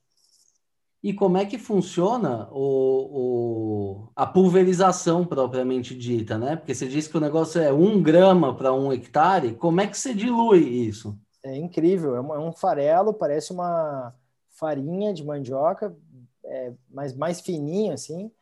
E 1.01 1.13
como 1.13 1.37
é 1.37 1.45
que 1.45 1.57
funciona 1.57 2.49
o, 2.51 4.09
o, 4.09 4.09
a 4.17 4.27
pulverização 4.27 5.25
propriamente 5.25 5.95
dita, 5.95 6.37
né? 6.37 6.57
Porque 6.57 6.75
você 6.75 6.89
disse 6.89 7.09
que 7.09 7.17
o 7.17 7.21
negócio 7.21 7.61
é 7.61 7.73
um 7.73 8.03
grama 8.03 8.57
para 8.57 8.73
um 8.73 8.93
hectare, 8.93 9.55
como 9.55 9.81
é 9.81 9.87
que 9.87 9.97
você 9.97 10.13
dilui 10.13 10.61
isso? 10.61 11.17
É 11.45 11.57
incrível, 11.57 12.17
é, 12.17 12.19
é 12.19 12.39
um 12.39 12.53
farelo, 12.53 13.13
parece 13.13 13.53
uma 13.53 14.15
farinha 14.49 15.13
de 15.13 15.23
mandioca, 15.23 15.95
é, 16.43 16.73
mas 16.91 17.15
mais 17.15 17.41
fininha 17.41 17.95
assim, 17.95 18.33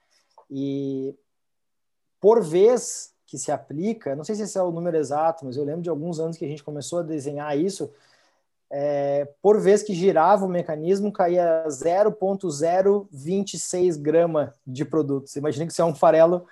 e 0.48 1.14
por 2.20 2.40
vez 2.42 3.12
que 3.26 3.36
se 3.36 3.50
aplica, 3.50 4.14
não 4.14 4.22
sei 4.22 4.36
se 4.36 4.42
esse 4.42 4.56
é 4.56 4.62
o 4.62 4.70
número 4.70 4.96
exato, 4.96 5.44
mas 5.44 5.56
eu 5.56 5.64
lembro 5.64 5.82
de 5.82 5.90
alguns 5.90 6.20
anos 6.20 6.36
que 6.36 6.44
a 6.44 6.48
gente 6.48 6.62
começou 6.62 7.00
a 7.00 7.02
desenhar 7.02 7.58
isso, 7.58 7.92
é, 8.70 9.24
por 9.42 9.60
vez 9.60 9.82
que 9.82 9.92
girava 9.92 10.46
o 10.46 10.48
mecanismo, 10.48 11.12
caía 11.12 11.68
0,026 11.68 13.96
grama 13.96 14.54
de 14.66 14.84
produto. 14.84 15.28
Você 15.28 15.40
imagina 15.40 15.66
que 15.66 15.72
isso 15.72 15.82
é 15.82 15.84
um 15.84 15.94
farelo 15.94 16.46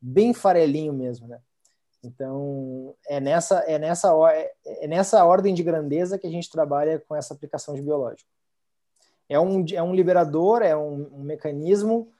bem 0.00 0.32
farelinho 0.34 0.92
mesmo, 0.92 1.26
né? 1.26 1.40
Então, 2.06 2.94
é 3.08 3.18
nessa, 3.20 3.58
é, 3.66 3.78
nessa, 3.78 4.12
é, 4.32 4.52
é 4.64 4.86
nessa 4.86 5.24
ordem 5.24 5.52
de 5.52 5.62
grandeza 5.62 6.18
que 6.18 6.26
a 6.26 6.30
gente 6.30 6.50
trabalha 6.50 7.02
com 7.06 7.14
essa 7.14 7.34
aplicação 7.34 7.74
de 7.74 7.82
biológico. 7.82 8.30
É 9.28 9.38
um, 9.40 9.64
é 9.72 9.82
um 9.82 9.94
liberador, 9.94 10.62
é 10.62 10.76
um, 10.76 11.08
um 11.12 11.22
mecanismo 11.22 12.12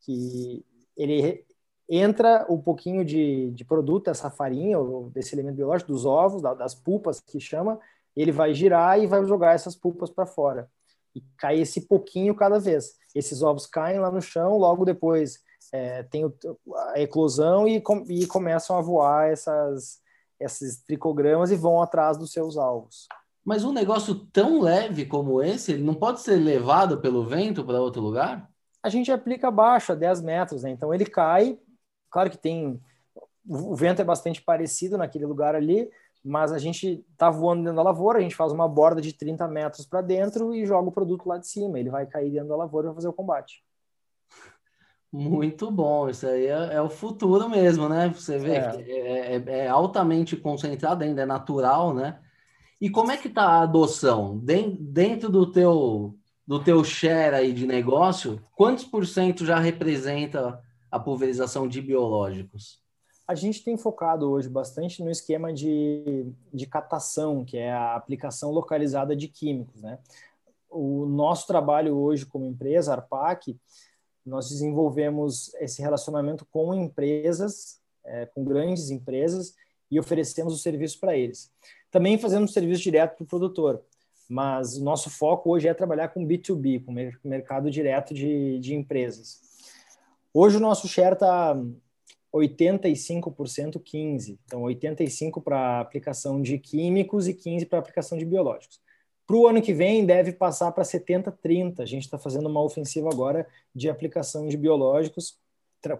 que 0.00 0.64
ele 0.96 1.44
entra 1.88 2.46
um 2.48 2.58
pouquinho 2.60 3.04
de, 3.04 3.50
de 3.52 3.64
produto, 3.64 4.08
essa 4.08 4.30
farinha, 4.30 4.78
ou 4.78 5.10
desse 5.10 5.34
elemento 5.34 5.56
biológico, 5.56 5.92
dos 5.92 6.04
ovos, 6.04 6.42
das 6.42 6.74
pulpas 6.74 7.20
que 7.20 7.40
chama, 7.40 7.78
ele 8.16 8.32
vai 8.32 8.52
girar 8.52 9.00
e 9.00 9.06
vai 9.06 9.24
jogar 9.24 9.54
essas 9.54 9.76
pulpas 9.76 10.10
para 10.10 10.26
fora. 10.26 10.68
E 11.14 11.20
cai 11.36 11.60
esse 11.60 11.82
pouquinho 11.82 12.34
cada 12.34 12.58
vez. 12.58 12.96
Esses 13.14 13.42
ovos 13.42 13.66
caem 13.66 13.98
lá 14.00 14.10
no 14.10 14.20
chão, 14.20 14.56
logo 14.56 14.84
depois 14.84 15.40
é, 15.72 16.02
tem 16.04 16.24
o, 16.24 16.34
a 16.92 17.00
eclosão 17.00 17.66
e, 17.66 17.80
com, 17.80 18.04
e 18.08 18.26
começam 18.26 18.76
a 18.76 18.80
voar 18.80 19.30
essas, 19.30 20.00
esses 20.38 20.82
tricogramas 20.82 21.50
e 21.50 21.56
vão 21.56 21.80
atrás 21.80 22.16
dos 22.16 22.32
seus 22.32 22.56
alvos. 22.56 23.06
Mas 23.44 23.64
um 23.64 23.72
negócio 23.72 24.14
tão 24.14 24.60
leve 24.60 25.06
como 25.06 25.42
esse, 25.42 25.72
ele 25.72 25.82
não 25.82 25.94
pode 25.94 26.20
ser 26.20 26.36
levado 26.36 27.00
pelo 27.00 27.26
vento 27.26 27.64
para 27.64 27.80
outro 27.80 28.02
lugar? 28.02 28.50
A 28.82 28.88
gente 28.88 29.10
aplica 29.10 29.48
abaixo, 29.48 29.92
a 29.92 29.94
10 29.94 30.22
metros, 30.22 30.62
né? 30.62 30.70
Então 30.70 30.92
ele 30.92 31.06
cai, 31.06 31.58
claro 32.10 32.30
que 32.30 32.38
tem. 32.38 32.80
O 33.48 33.74
vento 33.74 34.00
é 34.00 34.04
bastante 34.04 34.42
parecido 34.42 34.98
naquele 34.98 35.26
lugar 35.26 35.54
ali, 35.54 35.90
mas 36.22 36.52
a 36.52 36.58
gente 36.58 37.04
está 37.10 37.30
voando 37.30 37.62
dentro 37.62 37.76
da 37.76 37.82
lavoura, 37.82 38.18
a 38.18 38.22
gente 38.22 38.36
faz 38.36 38.52
uma 38.52 38.68
borda 38.68 39.00
de 39.00 39.12
30 39.12 39.48
metros 39.48 39.86
para 39.86 40.02
dentro 40.02 40.54
e 40.54 40.66
joga 40.66 40.88
o 40.88 40.92
produto 40.92 41.26
lá 41.26 41.38
de 41.38 41.46
cima. 41.46 41.78
Ele 41.78 41.90
vai 41.90 42.06
cair 42.06 42.30
dentro 42.30 42.48
da 42.48 42.56
lavoura 42.56 42.86
e 42.86 42.88
vai 42.88 42.94
fazer 42.94 43.08
o 43.08 43.12
combate. 43.12 43.64
Muito 45.12 45.70
bom, 45.70 46.08
isso 46.08 46.26
aí 46.26 46.46
é, 46.46 46.74
é 46.74 46.82
o 46.82 46.88
futuro 46.88 47.48
mesmo, 47.48 47.88
né? 47.88 48.08
Você 48.14 48.38
vê 48.38 48.56
é. 48.56 48.70
que 48.70 48.92
é, 48.92 49.36
é, 49.36 49.44
é, 49.46 49.68
altamente 49.68 50.36
concentrado, 50.36 51.02
ainda 51.02 51.22
é 51.22 51.26
natural, 51.26 51.92
né? 51.92 52.20
E 52.80 52.88
como 52.88 53.10
é 53.10 53.16
que 53.16 53.28
está 53.28 53.42
a 53.42 53.62
adoção? 53.62 54.38
Dentro 54.38 55.28
do 55.28 55.50
teu, 55.50 56.16
do 56.46 56.62
teu 56.62 56.82
share 56.84 57.34
aí 57.34 57.52
de 57.52 57.66
negócio, 57.66 58.40
quantos 58.54 58.84
por 58.84 59.06
cento 59.06 59.44
já 59.44 59.58
representa 59.58 60.60
a 60.90 60.98
pulverização 60.98 61.68
de 61.68 61.82
biológicos? 61.82 62.80
a 63.30 63.34
gente 63.36 63.62
tem 63.62 63.76
focado 63.76 64.28
hoje 64.28 64.48
bastante 64.48 65.04
no 65.04 65.08
esquema 65.08 65.52
de, 65.52 66.26
de 66.52 66.66
catação, 66.66 67.44
que 67.44 67.56
é 67.56 67.70
a 67.72 67.94
aplicação 67.94 68.50
localizada 68.50 69.14
de 69.14 69.28
químicos. 69.28 69.80
Né? 69.80 70.00
O 70.68 71.06
nosso 71.06 71.46
trabalho 71.46 71.96
hoje 71.96 72.26
como 72.26 72.44
empresa, 72.44 72.92
Arpac, 72.92 73.56
nós 74.30 74.48
desenvolvemos 74.48 75.52
esse 75.56 75.82
relacionamento 75.82 76.46
com 76.50 76.72
empresas, 76.72 77.80
é, 78.04 78.26
com 78.26 78.44
grandes 78.44 78.88
empresas, 78.90 79.54
e 79.90 79.98
oferecemos 79.98 80.54
o 80.54 80.58
serviço 80.58 81.00
para 81.00 81.16
eles. 81.16 81.50
Também 81.90 82.16
fazemos 82.16 82.52
serviço 82.52 82.82
direto 82.82 83.16
para 83.16 83.24
o 83.24 83.26
produtor, 83.26 83.82
mas 84.28 84.76
o 84.76 84.84
nosso 84.84 85.10
foco 85.10 85.50
hoje 85.50 85.66
é 85.66 85.74
trabalhar 85.74 86.08
com 86.08 86.24
B2B, 86.24 86.84
com 86.84 87.28
mercado 87.28 87.68
direto 87.68 88.14
de, 88.14 88.60
de 88.60 88.72
empresas. 88.72 89.40
Hoje 90.32 90.58
o 90.58 90.60
nosso 90.60 90.86
share 90.86 91.14
está 91.14 91.60
85% 92.32 93.82
15. 93.82 94.38
Então, 94.46 94.62
85 94.62 95.40
para 95.40 95.80
aplicação 95.80 96.40
de 96.40 96.56
químicos 96.56 97.26
e 97.26 97.34
15 97.34 97.66
para 97.66 97.80
aplicação 97.80 98.16
de 98.16 98.24
biológicos. 98.24 98.80
Para 99.30 99.36
o 99.36 99.46
ano 99.46 99.62
que 99.62 99.72
vem, 99.72 100.04
deve 100.04 100.32
passar 100.32 100.72
para 100.72 100.82
70-30. 100.82 101.78
A 101.78 101.86
gente 101.86 102.02
está 102.02 102.18
fazendo 102.18 102.48
uma 102.48 102.60
ofensiva 102.64 103.08
agora 103.08 103.46
de 103.72 103.88
aplicação 103.88 104.48
de 104.48 104.56
biológicos, 104.56 105.38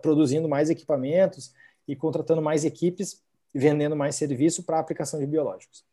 produzindo 0.03 0.49
mais 0.49 0.69
equipamentos 0.69 1.55
e 1.87 1.95
contratando 1.95 2.43
mais 2.43 2.65
equipes, 2.65 3.23
vendendo 3.55 3.95
mais 3.95 4.17
serviço 4.17 4.65
para 4.65 4.81
aplicação 4.81 5.21
de 5.21 5.29
biológicos. 5.29 5.85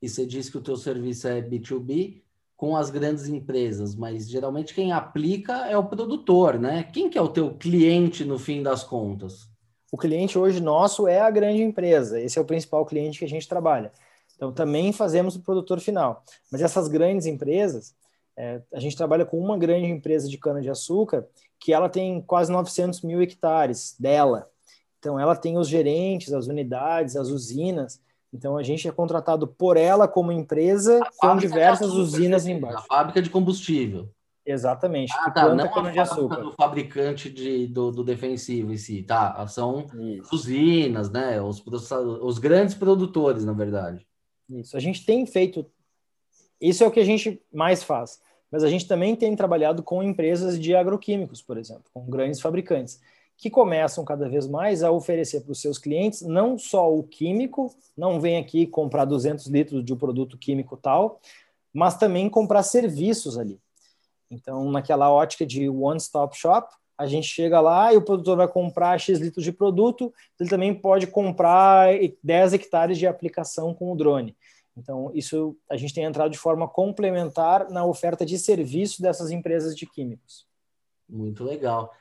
E 0.00 0.08
você 0.08 0.24
disse 0.24 0.48
que 0.48 0.58
o 0.58 0.62
teu 0.62 0.76
serviço 0.76 1.26
é 1.26 1.42
B2B 1.42 2.22
com 2.56 2.76
as 2.76 2.88
grandes 2.88 3.26
empresas, 3.26 3.96
mas 3.96 4.30
geralmente 4.30 4.72
quem 4.72 4.92
aplica 4.92 5.66
é 5.66 5.76
o 5.76 5.88
produtor, 5.88 6.56
né? 6.56 6.84
Quem 6.92 7.10
que 7.10 7.18
é 7.18 7.20
o 7.20 7.28
teu 7.28 7.52
cliente 7.52 8.24
no 8.24 8.38
fim 8.38 8.62
das 8.62 8.84
contas? 8.84 9.50
o 9.90 9.96
cliente 9.96 10.38
hoje 10.38 10.60
nosso 10.60 11.08
é 11.08 11.20
a 11.20 11.30
grande 11.30 11.62
empresa, 11.62 12.20
esse 12.20 12.38
é 12.38 12.42
o 12.42 12.44
principal 12.44 12.84
cliente 12.84 13.18
que 13.18 13.24
a 13.24 13.28
gente 13.28 13.48
trabalha. 13.48 13.90
Então, 14.36 14.52
também 14.52 14.92
fazemos 14.92 15.34
o 15.34 15.42
produtor 15.42 15.80
final. 15.80 16.22
Mas 16.52 16.62
essas 16.62 16.88
grandes 16.88 17.26
empresas, 17.26 17.94
é, 18.36 18.60
a 18.72 18.78
gente 18.78 18.96
trabalha 18.96 19.24
com 19.24 19.38
uma 19.38 19.56
grande 19.58 19.86
empresa 19.86 20.28
de 20.28 20.38
cana-de-açúcar 20.38 21.26
que 21.58 21.72
ela 21.72 21.88
tem 21.88 22.20
quase 22.20 22.52
900 22.52 23.00
mil 23.00 23.20
hectares 23.22 23.96
dela. 23.98 24.48
Então, 24.98 25.18
ela 25.18 25.34
tem 25.34 25.56
os 25.56 25.68
gerentes, 25.68 26.32
as 26.32 26.46
unidades, 26.46 27.16
as 27.16 27.28
usinas. 27.28 28.00
Então, 28.32 28.56
a 28.56 28.62
gente 28.62 28.86
é 28.86 28.92
contratado 28.92 29.46
por 29.46 29.76
ela 29.76 30.06
como 30.06 30.32
empresa 30.32 31.00
a 31.02 31.28
com 31.28 31.36
diversas 31.36 31.92
usinas 31.92 32.46
embaixo. 32.46 32.78
A 32.78 32.82
fábrica 32.82 33.22
de 33.22 33.30
combustível. 33.30 34.10
Exatamente. 34.44 35.12
Ah, 35.16 35.30
tá. 35.30 35.52
Não 35.52 35.64
a 35.64 35.90
de 35.90 35.98
açúcar. 35.98 36.36
do 36.36 36.52
fabricante 36.52 37.28
de, 37.28 37.66
do, 37.66 37.90
do, 37.90 38.04
defensivo 38.04 38.72
em 38.72 38.76
si, 38.76 39.02
tá? 39.02 39.44
São 39.48 39.86
Isso. 39.98 40.32
usinas, 40.32 41.10
né? 41.10 41.42
Os, 41.42 41.60
os 41.66 42.38
grandes 42.38 42.74
produtores, 42.74 43.44
na 43.44 43.52
verdade. 43.52 44.06
Isso. 44.48 44.76
A 44.76 44.80
gente 44.80 45.04
tem 45.04 45.26
feito. 45.26 45.66
Isso 46.60 46.84
é 46.84 46.86
o 46.86 46.90
que 46.90 47.00
a 47.00 47.04
gente 47.04 47.42
mais 47.52 47.82
faz. 47.82 48.20
Mas 48.50 48.62
a 48.62 48.70
gente 48.70 48.86
também 48.86 49.16
tem 49.16 49.34
trabalhado 49.34 49.82
com 49.82 50.02
empresas 50.02 50.58
de 50.58 50.74
agroquímicos, 50.74 51.42
por 51.42 51.58
exemplo, 51.58 51.84
com 51.92 52.06
grandes 52.06 52.40
fabricantes, 52.40 53.00
que 53.36 53.50
começam 53.50 54.04
cada 54.04 54.28
vez 54.28 54.46
mais 54.46 54.82
a 54.82 54.90
oferecer 54.90 55.42
para 55.42 55.52
os 55.52 55.60
seus 55.60 55.78
clientes 55.78 56.22
não 56.22 56.56
só 56.56 56.92
o 56.92 57.02
químico, 57.02 57.74
não 57.96 58.20
vem 58.20 58.38
aqui 58.38 58.66
comprar 58.66 59.04
200 59.04 59.46
litros 59.48 59.84
de 59.84 59.92
um 59.92 59.96
produto 59.96 60.38
químico 60.38 60.76
tal, 60.76 61.20
mas 61.72 61.98
também 61.98 62.30
comprar 62.30 62.62
serviços 62.62 63.36
ali. 63.36 63.60
Então, 64.30 64.70
naquela 64.70 65.10
ótica 65.10 65.44
de 65.44 65.68
one-stop 65.68 66.36
shop, 66.36 66.72
a 66.98 67.06
gente 67.06 67.26
chega 67.26 67.60
lá 67.60 67.92
e 67.92 67.96
o 67.96 68.02
produtor 68.02 68.36
vai 68.36 68.48
comprar 68.48 68.98
X 68.98 69.18
litros 69.18 69.44
de 69.44 69.52
produto, 69.52 70.12
ele 70.40 70.48
também 70.48 70.74
pode 70.74 71.06
comprar 71.06 71.88
10 72.22 72.54
hectares 72.54 72.98
de 72.98 73.06
aplicação 73.06 73.74
com 73.74 73.92
o 73.92 73.96
drone. 73.96 74.36
Então, 74.76 75.10
isso 75.14 75.56
a 75.70 75.76
gente 75.76 75.94
tem 75.94 76.04
entrado 76.04 76.30
de 76.30 76.38
forma 76.38 76.68
complementar 76.68 77.70
na 77.70 77.84
oferta 77.84 78.26
de 78.26 78.38
serviço 78.38 79.00
dessas 79.00 79.30
empresas 79.30 79.74
de 79.74 79.86
químicos. 79.86 80.46
Muito 81.08 81.44
legal. 81.44 81.92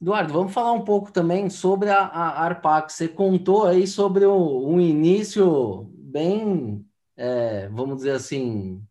Eduardo, 0.00 0.32
vamos 0.32 0.52
falar 0.52 0.72
um 0.72 0.84
pouco 0.84 1.10
também 1.10 1.48
sobre 1.50 1.90
a, 1.90 2.00
a 2.00 2.42
ARPAC. 2.42 2.92
Você 2.92 3.08
contou 3.08 3.66
aí 3.66 3.86
sobre 3.86 4.24
o, 4.24 4.66
um 4.66 4.80
início 4.80 5.90
bem, 5.94 6.84
é, 7.16 7.68
vamos 7.68 7.96
dizer 7.98 8.12
assim, 8.12 8.82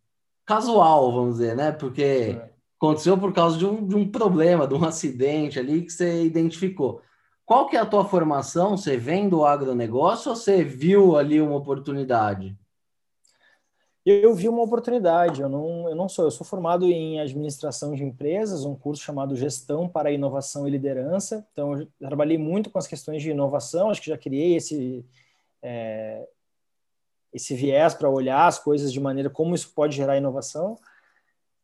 casual, 0.46 1.12
vamos 1.12 1.38
dizer, 1.38 1.56
né? 1.56 1.72
Porque 1.72 2.38
é 2.40 2.55
aconteceu 2.78 3.18
por 3.18 3.34
causa 3.34 3.58
de 3.58 3.66
um, 3.66 3.86
de 3.86 3.96
um 3.96 4.10
problema, 4.10 4.68
de 4.68 4.74
um 4.74 4.84
acidente 4.84 5.60
ali 5.60 5.82
que 5.82 5.92
você 5.92 6.24
identificou. 6.24 7.02
Qual 7.46 7.68
que 7.68 7.78
é 7.78 7.80
a 7.80 7.86
tua 7.86 8.06
formação? 8.06 8.76
Você 8.76 8.98
vem 8.98 9.30
do 9.30 9.46
agronegócio 9.46 10.32
ou 10.32 10.36
você 10.36 10.64
viu 10.64 11.16
ali 11.16 11.40
uma 11.40 11.56
oportunidade? 11.56 12.58
Eu 14.06 14.36
vi 14.36 14.48
uma 14.48 14.62
oportunidade, 14.62 15.42
eu 15.42 15.50
não, 15.50 15.90
eu 15.90 15.96
não 15.96 16.08
sou, 16.08 16.26
eu 16.26 16.32
sou 16.32 16.46
formado 16.46 16.86
em 16.86 17.20
administração 17.20 17.96
de 17.96 18.04
empresas, 18.04 18.64
um 18.64 18.76
curso 18.76 19.02
chamado 19.02 19.36
Gestão 19.36 19.90
para 19.90 20.12
Inovação 20.12 20.68
e 20.68 20.72
Liderança, 20.72 21.44
então 21.52 21.76
eu 21.76 21.88
trabalhei 21.98 22.38
muito 22.38 22.70
com 22.70 22.78
as 22.78 22.86
questões 22.86 23.24
de 23.24 23.32
inovação, 23.32 23.90
acho 23.90 24.04
que 24.04 24.12
já 24.12 24.18
criei 24.18 24.58
esse, 24.58 25.04
é, 25.60 26.24
esse 27.34 27.56
viés 27.56 27.96
para 27.96 28.08
olhar 28.08 28.46
as 28.46 28.60
coisas 28.60 28.94
de 28.94 29.00
maneira 29.00 29.28
como 29.28 29.56
isso 29.56 29.74
pode 29.74 29.96
gerar 29.96 30.18
inovação, 30.18 30.78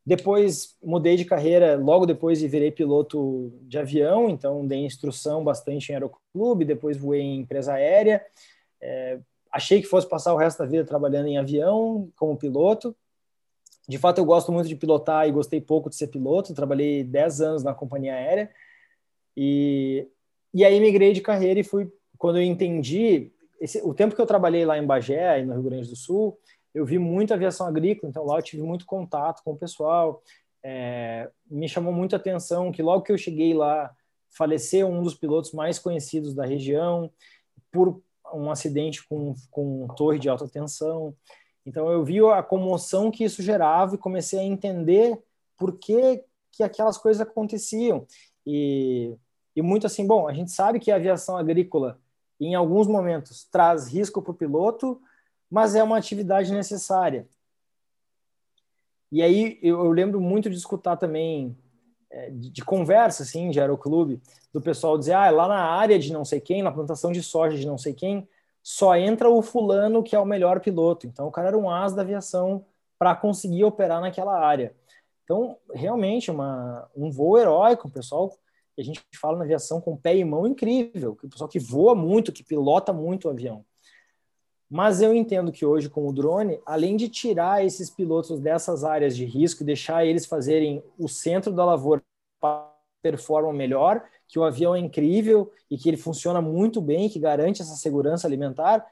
depois 0.06 0.76
mudei 0.82 1.16
de 1.16 1.26
carreira 1.26 1.78
logo 1.78 2.06
depois 2.06 2.42
virei 2.42 2.72
piloto 2.72 3.54
de 3.62 3.78
avião, 3.78 4.30
então 4.30 4.66
dei 4.66 4.80
instrução 4.80 5.44
bastante 5.44 5.90
em 5.90 5.94
aeroclube, 5.94 6.66
depois 6.66 6.98
voei 6.98 7.22
em 7.22 7.42
empresa 7.42 7.74
aérea. 7.74 8.26
É, 8.82 9.20
achei 9.52 9.80
que 9.80 9.88
fosse 9.88 10.08
passar 10.08 10.34
o 10.34 10.38
resto 10.38 10.60
da 10.60 10.66
vida 10.66 10.84
trabalhando 10.86 11.28
em 11.28 11.38
avião 11.38 12.12
como 12.16 12.38
piloto. 12.38 12.96
De 13.88 13.98
fato, 13.98 14.18
eu 14.18 14.26
gosto 14.26 14.52
muito 14.52 14.68
de 14.68 14.76
pilotar 14.76 15.28
e 15.28 15.32
gostei 15.32 15.62
pouco 15.62 15.90
de 15.90 15.96
ser 15.96 16.08
piloto. 16.08 16.54
Trabalhei 16.54 17.04
10 17.04 17.42
anos 17.42 17.64
na 17.64 17.74
companhia 17.74 18.16
aérea. 18.16 18.50
E, 19.38 20.08
e 20.54 20.66
aí 20.66 20.80
migrei 20.80 21.14
de 21.14 21.22
carreira 21.22 21.60
e 21.60 21.64
fui, 21.64 21.92
quando 22.18 22.38
eu 22.38 22.44
entendi, 22.44 23.32
esse, 23.60 23.82
o 23.84 23.94
tempo 23.94 24.16
que 24.16 24.22
eu 24.22 24.26
trabalhei 24.26 24.66
lá 24.66 24.78
em 24.78 24.86
Bagé, 24.86 25.44
no 25.44 25.54
Rio 25.54 25.64
Grande 25.64 25.90
do 25.90 25.96
Sul, 25.96 26.40
eu 26.74 26.86
vi 26.86 26.98
muito 26.98 27.34
aviação 27.34 27.68
agrícola, 27.68 28.10
então 28.10 28.26
lá 28.26 28.38
eu 28.38 28.44
tive 28.44 28.64
muito 28.64 28.86
contato 28.86 29.44
com 29.44 29.52
o 29.52 29.58
pessoal. 29.58 30.24
É, 30.64 31.30
me 31.50 31.68
chamou 31.68 31.92
muito 31.92 32.16
atenção 32.16 32.72
que 32.72 32.82
logo 32.82 33.04
que 33.04 33.12
eu 33.12 33.18
cheguei 33.18 33.54
lá, 33.54 33.94
faleceu 34.30 34.88
um 34.88 35.04
dos 35.04 35.16
pilotos 35.16 35.52
mais 35.52 35.78
conhecidos 35.78 36.34
da 36.34 36.46
região 36.46 37.12
por 37.72 38.02
um 38.34 38.50
acidente 38.50 39.06
com, 39.08 39.36
com 39.50 39.88
torre 39.96 40.18
de 40.18 40.30
alta 40.30 40.48
tensão. 40.48 41.14
Então 41.66 41.92
eu 41.92 42.04
vi 42.04 42.20
a 42.20 42.42
comoção 42.42 43.12
que 43.12 43.24
isso 43.24 43.44
gerava 43.44 43.96
e 43.96 44.00
comecei 44.00 44.40
a 44.40 44.44
entender 44.44 45.20
por 45.58 45.78
que, 45.78 46.24
que 46.52 46.64
aquelas 46.64 46.98
coisas 46.98 47.22
aconteciam. 47.22 48.06
E, 48.46 49.16
e 49.56 49.62
muito 49.62 49.86
assim, 49.86 50.08
bom, 50.08 50.28
a 50.28 50.34
gente 50.34 50.52
sabe 50.52 50.80
que 50.80 50.92
a 50.92 50.96
aviação 50.96 51.38
agrícola, 51.38 52.00
em 52.40 52.56
alguns 52.56 52.88
momentos, 52.88 53.48
traz 53.52 53.88
risco 53.88 54.22
para 54.22 54.32
o 54.32 54.36
piloto, 54.36 55.00
mas 55.52 55.76
é 55.76 55.84
uma 55.84 55.98
atividade 55.98 56.54
necessária. 56.54 57.28
E 59.12 59.22
aí 59.22 59.60
eu, 59.62 59.84
eu 59.84 59.92
lembro 59.92 60.22
muito 60.22 60.50
de 60.50 60.56
escutar 60.56 60.96
também 60.96 61.58
é, 62.10 62.30
de, 62.30 62.50
de, 62.50 62.64
conversa 62.64 63.24
assim 63.24 63.50
de 63.50 63.60
aeroclube 63.60 64.22
do 64.54 64.62
pessoal 64.62 64.98
dizer 64.98 65.14
ah 65.14 65.30
lá 65.30 65.50
na 65.50 65.62
área 65.62 66.00
de 66.00 66.14
não 66.14 66.24
sei 66.24 66.40
quem 66.40 66.64
na 66.64 66.72
plantação 66.72 67.12
de 67.12 67.22
soja 67.22 67.58
de 67.58 67.68
não 67.68 67.78
sei 67.78 67.94
quem 67.94 68.28
só 68.64 68.96
entra 68.96 69.30
o 69.30 69.42
fulano 69.42 70.02
que 70.02 70.16
é 70.16 70.20
o 70.20 70.26
melhor 70.26 70.62
piloto. 70.62 71.06
Então 71.06 71.28
o 71.28 71.32
cara 71.32 71.50
era 71.50 71.58
um 71.58 71.70
as 71.70 71.94
da 71.94 72.02
aviação 72.02 72.66
para 72.98 73.14
conseguir 73.16 73.66
operar 73.66 74.00
naquela 74.00 74.40
área. 74.40 74.74
Então 75.26 75.58
realmente 75.74 76.32
uma, 76.32 76.90
um 76.96 77.12
voo 77.12 77.38
heróico 77.38 77.90
o 77.90 77.92
pessoal 77.92 78.34
a 78.80 78.84
gente 78.84 79.02
fala 79.20 79.38
na 79.38 79.44
aviação 79.44 79.82
com 79.82 79.98
pé 79.98 80.16
e 80.16 80.24
mão 80.24 80.48
incrível 80.48 81.18
o 81.22 81.30
pessoal 81.30 81.50
que 81.50 81.60
voa 81.60 81.94
muito 81.94 82.32
que 82.32 82.44
pilota 82.44 82.94
muito 82.94 83.28
o 83.28 83.32
avião 83.32 83.66
mas 84.72 85.02
eu 85.02 85.14
entendo 85.14 85.52
que 85.52 85.66
hoje, 85.66 85.90
com 85.90 86.08
o 86.08 86.14
drone, 86.14 86.62
além 86.66 86.96
de 86.96 87.10
tirar 87.10 87.66
esses 87.66 87.90
pilotos 87.90 88.40
dessas 88.40 88.86
áreas 88.86 89.18
de 89.18 89.26
risco 89.26 89.62
e 89.62 89.66
deixar 89.66 90.06
eles 90.06 90.26
fazerem 90.26 90.82
o 90.98 91.10
centro 91.10 91.52
da 91.52 91.66
lavoura 91.66 92.02
performam 93.02 93.52
melhor, 93.52 94.02
que 94.30 94.40
o 94.40 94.46
avião 94.46 94.74
é 94.74 94.80
incrível 94.80 95.52
e 95.70 95.78
que 95.78 95.90
ele 95.90 95.98
funciona 95.98 96.42
muito 96.42 96.80
bem, 96.80 97.10
que 97.10 97.20
garante 97.20 97.62
essa 97.62 97.76
segurança 97.76 98.26
alimentar, 98.26 98.88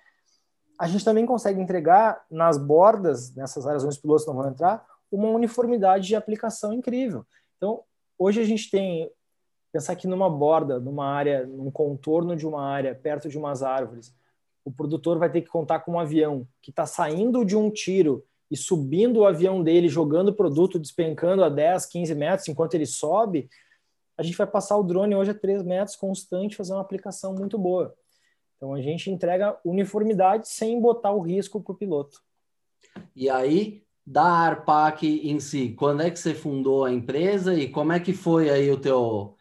a 0.78 0.86
gente 0.86 1.06
também 1.06 1.26
consegue 1.26 1.62
entregar 1.62 2.26
nas 2.30 2.58
bordas, 2.58 3.34
nessas 3.34 3.66
áreas 3.66 3.86
onde 3.86 3.94
os 3.94 4.02
pilotos 4.02 4.28
não 4.28 4.36
vão 4.36 4.50
entrar, 4.50 4.86
uma 5.10 5.30
uniformidade 5.30 6.08
de 6.08 6.16
aplicação 6.16 6.74
incrível. 6.74 7.26
Então, 7.56 7.84
hoje 8.18 8.42
a 8.42 8.46
gente 8.46 8.70
tem 8.70 9.10
pensar 9.72 9.96
que 9.96 10.08
numa 10.08 10.30
borda, 10.30 10.78
numa 10.78 11.06
área, 11.06 11.46
num 11.46 11.72
contorno 11.72 12.36
de 12.36 12.46
uma 12.46 12.66
área, 12.66 12.94
perto 12.96 13.30
de 13.30 13.38
umas 13.38 13.64
árvores, 13.64 14.14
o 14.64 14.72
produtor 14.72 15.18
vai 15.18 15.32
ter 15.32 15.42
que 15.42 15.48
contar 15.48 15.80
com 15.80 15.94
um 15.94 16.00
avião 16.00 16.48
que 16.62 16.70
está 16.70 16.86
saindo 16.86 17.44
de 17.44 17.56
um 17.56 17.70
tiro 17.70 18.24
e 18.52 18.58
subindo 18.58 19.18
o 19.18 19.26
avião 19.26 19.64
dele, 19.64 19.88
jogando 19.88 20.30
o 20.30 20.34
produto, 20.34 20.80
despencando 20.80 21.44
a 21.44 21.50
10, 21.50 21.86
15 21.86 22.16
metros 22.16 22.48
enquanto 22.48 22.74
ele 22.74 22.86
sobe, 22.86 23.50
a 24.18 24.24
gente 24.24 24.36
vai 24.36 24.48
passar 24.48 24.76
o 24.76 24.84
drone 24.84 25.16
hoje 25.16 25.32
a 25.32 25.34
3 25.34 25.64
metros 25.64 25.96
constante, 25.96 26.56
fazer 26.56 26.74
uma 26.74 26.82
aplicação 26.82 27.34
muito 27.34 27.58
boa. 27.58 27.96
Então 28.58 28.74
a 28.74 28.82
gente 28.82 29.10
entrega 29.10 29.58
uniformidade 29.64 30.50
sem 30.50 30.82
botar 30.82 31.14
o 31.14 31.22
risco 31.22 31.62
para 31.62 31.72
o 31.72 31.78
piloto. 31.78 32.22
E 33.16 33.30
aí, 33.30 33.82
da 34.06 34.24
Arpac 34.24 35.08
em 35.08 35.40
si, 35.40 35.70
quando 35.70 36.02
é 36.02 36.12
que 36.12 36.20
você 36.20 36.34
fundou 36.34 36.84
a 36.84 36.92
empresa 36.92 37.54
e 37.54 37.70
como 37.70 37.94
é 37.94 38.00
que 38.00 38.12
foi 38.12 38.50
aí 38.50 38.70
o 38.70 38.78
teu, 38.78 39.38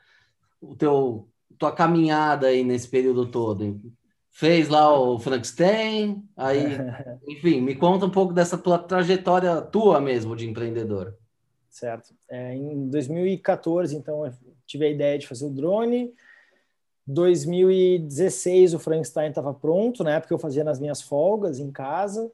o 0.61 0.77
teu 0.77 1.29
tua 1.59 1.73
caminhada 1.73 2.47
aí 2.47 2.63
nesse 2.63 2.89
período 2.89 3.27
todo? 3.27 3.81
Fez 4.39 4.69
lá 4.69 4.97
o 4.97 5.19
Frankenstein, 5.19 6.25
aí, 6.37 6.63
enfim, 7.27 7.61
me 7.61 7.75
conta 7.75 8.07
um 8.07 8.11
pouco 8.11 8.33
dessa 8.33 8.57
tua 8.57 8.79
trajetória 8.79 9.61
tua 9.61 10.01
mesmo 10.01 10.37
de 10.37 10.49
empreendedor. 10.49 11.13
Certo. 11.69 12.15
É, 12.31 12.55
em 12.55 12.89
2014, 12.89 13.97
então, 13.97 14.25
eu 14.25 14.33
tive 14.65 14.87
a 14.87 14.91
ideia 14.91 15.19
de 15.19 15.27
fazer 15.27 15.45
o 15.45 15.51
drone. 15.51 16.15
2016 17.05 18.75
o 18.75 18.79
Frankenstein 18.79 19.31
estava 19.31 19.53
pronto, 19.53 20.05
na 20.05 20.15
época 20.15 20.33
eu 20.33 20.39
fazia 20.39 20.63
nas 20.63 20.79
minhas 20.79 21.03
folgas 21.03 21.59
em 21.59 21.73
casa. 21.73 22.31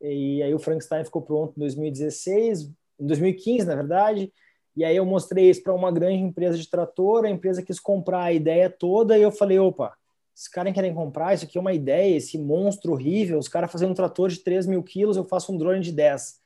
E 0.00 0.40
aí 0.44 0.54
o 0.54 0.58
Frankenstein 0.60 1.04
ficou 1.04 1.22
pronto 1.22 1.54
em 1.56 1.60
2016, 1.60 2.70
em 3.00 3.06
2015, 3.06 3.66
na 3.66 3.74
verdade. 3.74 4.32
E 4.76 4.84
aí 4.84 4.94
eu 4.94 5.04
mostrei 5.04 5.50
isso 5.50 5.64
para 5.64 5.74
uma 5.74 5.90
grande 5.90 6.22
empresa 6.22 6.56
de 6.56 6.70
trator, 6.70 7.24
a 7.24 7.30
empresa 7.30 7.60
quis 7.60 7.80
comprar 7.80 8.22
a 8.22 8.32
ideia 8.32 8.70
toda 8.70 9.18
e 9.18 9.22
eu 9.22 9.32
falei, 9.32 9.58
opa, 9.58 9.98
os 10.40 10.48
caras 10.48 10.72
querem 10.72 10.94
comprar, 10.94 11.34
isso 11.34 11.44
aqui 11.44 11.58
é 11.58 11.60
uma 11.60 11.74
ideia, 11.74 12.16
esse 12.16 12.38
monstro 12.38 12.92
horrível, 12.92 13.38
os 13.38 13.46
caras 13.46 13.70
fazendo 13.70 13.90
um 13.90 13.94
trator 13.94 14.30
de 14.30 14.38
3 14.38 14.66
mil 14.66 14.82
quilos, 14.82 15.18
eu 15.18 15.24
faço 15.24 15.52
um 15.52 15.58
drone 15.58 15.80
de 15.80 15.92
10. 15.92 16.40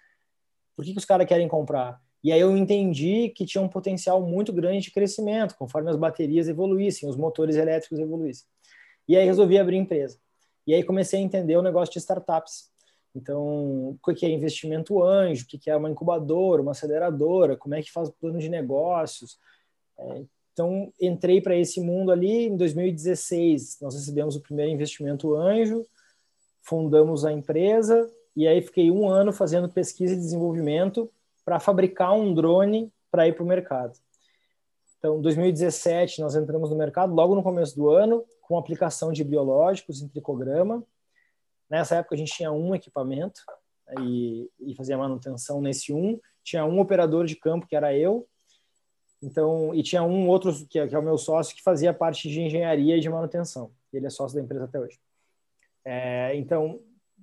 Por 0.74 0.84
que, 0.84 0.90
que 0.90 0.98
os 0.98 1.04
caras 1.04 1.28
querem 1.28 1.46
comprar? 1.46 2.02
E 2.22 2.32
aí 2.32 2.40
eu 2.40 2.56
entendi 2.56 3.28
que 3.28 3.46
tinha 3.46 3.62
um 3.62 3.68
potencial 3.68 4.20
muito 4.20 4.52
grande 4.52 4.86
de 4.86 4.90
crescimento, 4.90 5.54
conforme 5.56 5.90
as 5.90 5.96
baterias 5.96 6.48
evoluíssem, 6.48 7.08
os 7.08 7.16
motores 7.16 7.54
elétricos 7.54 8.00
evoluíssem. 8.00 8.48
E 9.06 9.16
aí 9.16 9.24
resolvi 9.24 9.60
abrir 9.60 9.76
empresa. 9.76 10.18
E 10.66 10.74
aí 10.74 10.82
comecei 10.82 11.20
a 11.20 11.22
entender 11.22 11.56
o 11.56 11.62
negócio 11.62 11.92
de 11.92 12.00
startups. 12.00 12.72
Então, 13.14 13.90
o 13.90 14.14
que 14.14 14.26
é 14.26 14.28
investimento 14.28 15.00
anjo, 15.04 15.44
o 15.44 15.46
que 15.46 15.70
é 15.70 15.76
uma 15.76 15.88
incubadora, 15.88 16.62
uma 16.62 16.72
aceleradora, 16.72 17.56
como 17.56 17.76
é 17.76 17.82
que 17.82 17.92
faz 17.92 18.10
plano 18.10 18.40
de 18.40 18.48
negócios. 18.48 19.38
Então, 20.54 20.92
entrei 21.00 21.40
para 21.40 21.56
esse 21.56 21.80
mundo 21.80 22.12
ali 22.12 22.46
em 22.46 22.56
2016. 22.56 23.78
Nós 23.82 23.94
recebemos 23.96 24.36
o 24.36 24.40
primeiro 24.40 24.70
investimento 24.70 25.34
anjo, 25.34 25.84
fundamos 26.62 27.24
a 27.24 27.32
empresa 27.32 28.08
e 28.36 28.46
aí 28.46 28.62
fiquei 28.62 28.88
um 28.88 29.08
ano 29.08 29.32
fazendo 29.32 29.68
pesquisa 29.68 30.14
e 30.14 30.16
desenvolvimento 30.16 31.10
para 31.44 31.58
fabricar 31.58 32.14
um 32.14 32.32
drone 32.32 32.90
para 33.10 33.26
ir 33.26 33.34
para 33.34 33.42
o 33.42 33.46
mercado. 33.46 33.98
Então, 34.98 35.18
em 35.18 35.22
2017, 35.22 36.20
nós 36.20 36.36
entramos 36.36 36.70
no 36.70 36.76
mercado 36.76 37.12
logo 37.12 37.34
no 37.34 37.42
começo 37.42 37.74
do 37.74 37.90
ano 37.90 38.24
com 38.40 38.56
aplicação 38.56 39.12
de 39.12 39.24
biológicos 39.24 40.00
em 40.00 40.08
tricograma. 40.08 40.84
Nessa 41.68 41.96
época, 41.96 42.14
a 42.14 42.18
gente 42.18 42.32
tinha 42.32 42.52
um 42.52 42.74
equipamento 42.76 43.40
né, 43.88 43.94
e, 44.02 44.50
e 44.60 44.74
fazia 44.76 44.96
manutenção 44.96 45.60
nesse 45.60 45.92
um. 45.92 46.18
Tinha 46.44 46.64
um 46.64 46.78
operador 46.78 47.26
de 47.26 47.34
campo, 47.34 47.66
que 47.66 47.74
era 47.74 47.96
eu, 47.96 48.26
então, 49.22 49.74
e 49.74 49.82
tinha 49.82 50.02
um 50.02 50.28
outro, 50.28 50.52
que 50.66 50.78
é, 50.78 50.86
que 50.86 50.94
é, 50.94 50.98
o 50.98 51.02
meu 51.02 51.16
sócio, 51.16 51.56
que 51.56 51.62
fazia 51.62 51.94
parte 51.94 52.28
de 52.28 52.40
engenharia 52.40 52.96
e 52.96 53.00
de 53.00 53.08
manutenção. 53.08 53.70
Ele 53.92 54.06
é 54.06 54.10
sócio 54.10 54.36
da 54.36 54.42
empresa 54.42 54.64
até 54.64 54.78
hoje. 54.78 54.98
É, 55.84 56.36
então, 56.36 56.80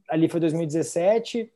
ali 0.10 0.28
foi 0.30 0.40
2017. 0.40 1.52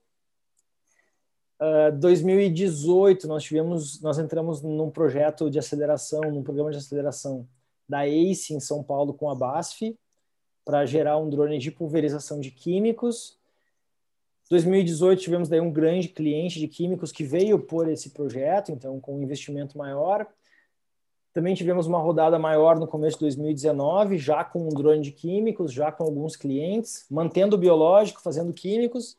Uh, 1.58 1.98
2018 1.98 3.28
nós 3.30 3.44
tivemos, 3.44 4.02
nós 4.02 4.20
entramos 4.20 4.62
num 4.62 4.92
projeto 4.92 5.50
de 5.50 5.58
aceleração, 5.58 6.20
num 6.24 6.44
programa 6.44 6.70
de 6.70 6.78
aceleração 6.78 7.48
da 7.88 8.06
ACE 8.06 8.54
em 8.54 8.60
São 8.60 8.84
Paulo 8.84 9.14
com 9.14 9.30
a 9.30 9.36
BASF 9.36 9.98
para 10.66 10.86
gerar 10.86 11.18
um 11.18 11.30
drone 11.30 11.58
de 11.58 11.72
pulverização 11.72 12.40
de 12.40 12.52
químicos. 12.52 13.38
2018 14.50 15.22
tivemos 15.22 15.50
daí 15.50 15.60
um 15.60 15.72
grande 15.72 16.08
cliente 16.08 16.60
de 16.60 16.68
químicos 16.68 17.12
que 17.12 17.24
veio 17.24 17.60
por 17.60 17.89
esse 17.89 18.12
projeto, 18.12 18.72
então 18.72 19.00
com 19.00 19.16
um 19.16 19.24
investimento 19.24 19.78
maior. 19.78 20.28
Também 21.34 21.56
tivemos 21.56 21.88
uma 21.88 22.00
rodada 22.00 22.39
maior 22.39 22.80
no 22.80 22.88
começo 22.88 23.18
de 23.18 23.26
2019, 23.26 24.18
já 24.18 24.43
com 24.43 24.68
um 24.68 24.70
drone 24.70 25.02
de 25.02 25.12
químicos, 25.12 25.74
já 25.74 25.91
com 25.91 26.04
alguns 26.04 26.36
clientes, 26.36 27.06
mantendo 27.10 27.56
o 27.56 27.60
biológico, 27.60 28.22
fazendo 28.22 28.54
químicos. 28.54 29.18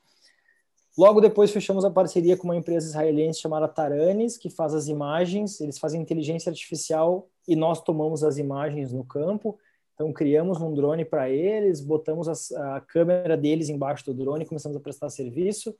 Logo 0.96 1.20
depois 1.20 1.50
fechamos 1.50 1.84
a 1.84 1.90
parceria 1.90 2.36
com 2.36 2.44
uma 2.44 2.56
empresa 2.56 2.88
israelense 2.88 3.40
chamada 3.40 3.68
Taranis, 3.68 4.38
que 4.38 4.48
faz 4.48 4.72
as 4.72 4.88
imagens, 4.88 5.60
eles 5.60 5.78
fazem 5.78 6.00
inteligência 6.00 6.48
artificial 6.48 7.28
e 7.46 7.54
nós 7.54 7.82
tomamos 7.82 8.24
as 8.24 8.38
imagens 8.38 8.92
no 8.92 9.04
campo. 9.04 9.58
Então 9.96 10.12
criamos 10.12 10.60
um 10.60 10.74
drone 10.74 11.06
para 11.06 11.30
eles, 11.30 11.80
botamos 11.80 12.28
a, 12.28 12.76
a 12.76 12.80
câmera 12.82 13.34
deles 13.34 13.70
embaixo 13.70 14.04
do 14.04 14.12
drone 14.12 14.44
e 14.44 14.46
começamos 14.46 14.76
a 14.76 14.80
prestar 14.80 15.08
serviço. 15.08 15.74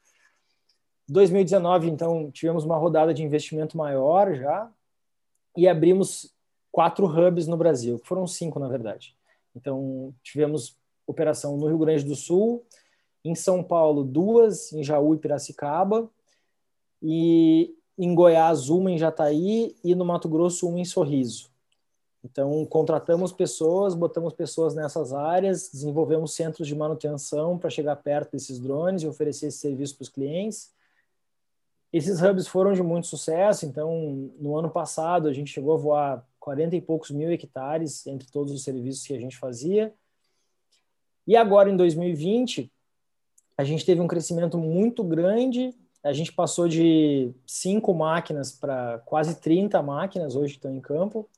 2019, 1.07 1.89
então, 1.89 2.31
tivemos 2.33 2.65
uma 2.65 2.77
rodada 2.77 3.15
de 3.15 3.23
investimento 3.23 3.77
maior 3.77 4.35
já, 4.35 4.69
e 5.57 5.69
abrimos 5.69 6.35
quatro 6.73 7.07
hubs 7.07 7.47
no 7.47 7.57
Brasil, 7.57 7.99
que 7.99 8.09
foram 8.09 8.27
cinco, 8.27 8.59
na 8.59 8.69
verdade. 8.69 9.15
Então, 9.55 10.13
tivemos 10.23 10.77
operação 11.07 11.57
no 11.57 11.67
Rio 11.67 11.79
Grande 11.79 12.05
do 12.05 12.17
Sul, 12.17 12.65
em 13.25 13.35
São 13.35 13.63
Paulo, 13.63 14.03
duas, 14.03 14.73
em 14.73 14.83
Jaú 14.83 15.15
e 15.15 15.19
Piracicaba, 15.19 16.11
e 17.03 17.75
em 17.99 18.15
Goiás, 18.15 18.69
uma 18.69 18.91
em 18.91 18.99
Jataí, 18.99 19.77
e 19.85 19.95
no 19.95 20.05
Mato 20.05 20.29
Grosso, 20.29 20.69
uma 20.69 20.81
em 20.81 20.85
Sorriso. 20.85 21.51
Então, 22.31 22.65
contratamos 22.67 23.33
pessoas, 23.33 23.95
botamos 23.95 24.35
pessoas 24.35 24.75
nessas 24.75 25.13
áreas, 25.13 25.71
desenvolvemos 25.73 26.35
centros 26.35 26.67
de 26.67 26.75
manutenção 26.75 27.57
para 27.57 27.71
chegar 27.71 27.95
perto 27.97 28.33
desses 28.33 28.59
drones 28.59 29.03
e 29.03 29.07
oferecer 29.07 29.47
esse 29.47 29.59
serviço 29.59 29.95
para 29.97 30.03
os 30.03 30.09
clientes. 30.09 30.73
Esses 31.93 32.21
hubs 32.21 32.49
foram 32.49 32.73
de 32.73 32.83
muito 32.83 33.07
sucesso, 33.07 33.65
então 33.65 34.31
no 34.41 34.57
ano 34.57 34.69
passado 34.69 35.29
a 35.29 35.33
gente 35.33 35.53
chegou 35.53 35.75
a 35.75 35.77
voar 35.77 36.29
40 36.41 36.77
e 36.77 36.81
poucos 36.81 37.11
mil 37.11 37.31
hectares 37.31 38.07
entre 38.07 38.29
todos 38.29 38.53
os 38.53 38.65
serviços 38.65 39.07
que 39.07 39.15
a 39.15 39.21
gente 39.21 39.37
fazia. 39.37 39.95
E 41.27 41.37
agora 41.37 41.71
em 41.71 41.77
2020, 41.77 42.71
a 43.57 43.63
gente 43.63 43.87
teve 43.87 44.01
um 44.01 44.09
crescimento 44.09 44.59
muito 44.59 45.05
grande, 45.05 45.73
a 46.03 46.13
gente 46.13 46.33
passou 46.33 46.69
de 46.69 47.31
cinco 47.47 47.95
máquinas 47.95 48.53
para 48.53 48.99
quase 49.07 49.41
30 49.41 49.81
máquinas 49.81 50.35
hoje 50.35 50.55
que 50.55 50.59
estão 50.59 50.75
em 50.75 50.81
campo. 50.81 51.29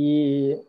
E 0.00 0.64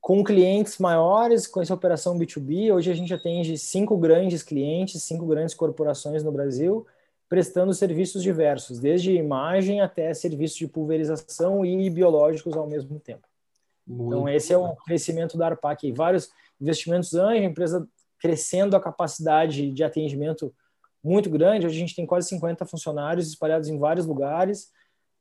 com 0.00 0.22
clientes 0.22 0.78
maiores, 0.78 1.44
com 1.44 1.60
essa 1.60 1.74
operação 1.74 2.16
B2B, 2.16 2.72
hoje 2.72 2.88
a 2.88 2.94
gente 2.94 3.12
atende 3.12 3.58
cinco 3.58 3.96
grandes 3.98 4.44
clientes, 4.44 5.02
cinco 5.02 5.26
grandes 5.26 5.56
corporações 5.56 6.22
no 6.22 6.30
Brasil, 6.30 6.86
prestando 7.28 7.74
serviços 7.74 8.22
diversos, 8.22 8.78
desde 8.78 9.12
imagem 9.12 9.80
até 9.80 10.14
serviços 10.14 10.56
de 10.56 10.68
pulverização 10.68 11.66
e 11.66 11.90
biológicos 11.90 12.56
ao 12.56 12.68
mesmo 12.68 13.00
tempo. 13.00 13.26
Muito 13.84 14.14
então, 14.14 14.28
esse 14.28 14.52
é 14.52 14.56
o 14.56 14.76
crescimento 14.76 15.36
da 15.36 15.46
ARPAC. 15.46 15.90
Vários 15.90 16.30
investimentos 16.60 17.12
anjo, 17.12 17.42
a 17.42 17.44
empresa 17.44 17.88
crescendo 18.20 18.76
a 18.76 18.80
capacidade 18.80 19.68
de 19.72 19.82
atendimento 19.82 20.54
muito 21.02 21.28
grande. 21.28 21.66
Hoje 21.66 21.74
a 21.74 21.80
gente 21.80 21.96
tem 21.96 22.06
quase 22.06 22.28
50 22.28 22.64
funcionários 22.66 23.26
espalhados 23.26 23.68
em 23.68 23.78
vários 23.78 24.06
lugares, 24.06 24.70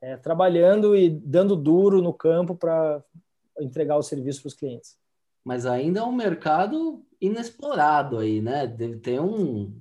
é, 0.03 0.17
trabalhando 0.17 0.95
e 0.95 1.09
dando 1.09 1.55
duro 1.55 2.01
no 2.01 2.13
campo 2.13 2.53
para 2.53 3.01
entregar 3.59 3.97
o 3.97 4.03
serviço 4.03 4.41
para 4.41 4.47
os 4.47 4.53
clientes. 4.53 4.97
Mas 5.43 5.65
ainda 5.65 5.99
é 5.99 6.03
um 6.03 6.11
mercado 6.11 7.05
inexplorado 7.19 8.17
aí, 8.17 8.41
né? 8.41 8.65
Deve 8.65 8.97
ter 8.99 9.19
um, 9.19 9.77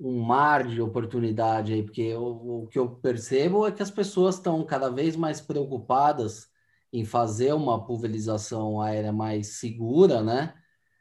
um 0.00 0.20
mar 0.20 0.66
de 0.66 0.80
oportunidade 0.80 1.72
aí, 1.72 1.82
porque 1.82 2.14
o, 2.14 2.62
o 2.62 2.66
que 2.68 2.78
eu 2.78 2.88
percebo 2.88 3.66
é 3.66 3.72
que 3.72 3.82
as 3.82 3.90
pessoas 3.90 4.36
estão 4.36 4.64
cada 4.64 4.88
vez 4.88 5.16
mais 5.16 5.40
preocupadas 5.40 6.48
em 6.92 7.04
fazer 7.04 7.52
uma 7.52 7.84
pulverização 7.84 8.80
aérea 8.80 9.12
mais 9.12 9.58
segura, 9.58 10.22
né? 10.22 10.54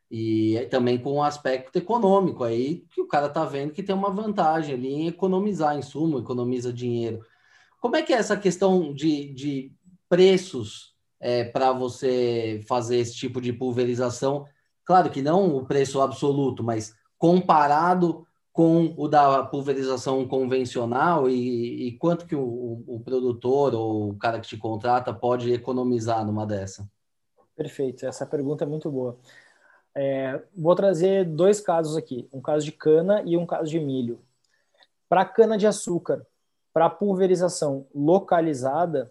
E 0.09 0.67
também 0.69 0.97
com 0.97 1.13
um 1.13 1.23
aspecto 1.23 1.77
econômico 1.77 2.43
aí, 2.43 2.85
que 2.91 3.01
o 3.01 3.07
cara 3.07 3.29
tá 3.29 3.43
vendo 3.45 3.73
que 3.73 3.83
tem 3.83 3.95
uma 3.95 4.09
vantagem 4.09 4.75
ali 4.75 4.87
em 4.87 5.07
economizar 5.07 5.77
insumo, 5.77 6.19
economiza 6.19 6.71
dinheiro. 6.71 7.25
Como 7.79 7.95
é 7.95 8.01
que 8.01 8.13
é 8.13 8.17
essa 8.17 8.37
questão 8.37 8.93
de, 8.93 9.33
de 9.33 9.73
preços 10.09 10.94
é, 11.25 11.43
para 11.43 11.71
você 11.71 12.63
fazer 12.67 12.97
esse 12.97 13.15
tipo 13.15 13.41
de 13.41 13.51
pulverização? 13.51 14.45
Claro 14.85 15.09
que 15.09 15.23
não 15.23 15.55
o 15.55 15.65
preço 15.65 15.99
absoluto, 15.99 16.63
mas 16.63 16.95
comparado 17.17 18.27
com 18.53 18.93
o 18.95 19.07
da 19.07 19.43
pulverização 19.43 20.27
convencional 20.27 21.27
e, 21.27 21.87
e 21.87 21.97
quanto 21.97 22.27
que 22.27 22.35
o, 22.35 22.83
o, 22.85 23.01
produtor 23.03 23.73
ou 23.73 24.11
o 24.11 24.17
cara 24.17 24.39
que 24.39 24.47
te 24.47 24.55
contrata 24.55 25.11
pode 25.11 25.51
economizar 25.51 26.23
numa 26.23 26.45
dessa? 26.45 26.87
Perfeito, 27.55 28.05
essa 28.05 28.27
pergunta 28.27 28.63
é 28.63 28.67
muito 28.67 28.91
boa. 28.91 29.17
É, 29.95 30.39
vou 30.55 30.75
trazer 30.75 31.25
dois 31.25 31.59
casos 31.59 31.97
aqui, 31.97 32.29
um 32.31 32.39
caso 32.39 32.63
de 32.63 32.71
cana 32.71 33.23
e 33.25 33.35
um 33.35 33.47
caso 33.47 33.71
de 33.71 33.79
milho. 33.79 34.19
Para 35.09 35.25
cana 35.25 35.57
de 35.57 35.65
açúcar, 35.65 36.23
para 36.71 36.87
pulverização 36.87 37.87
localizada, 37.95 39.09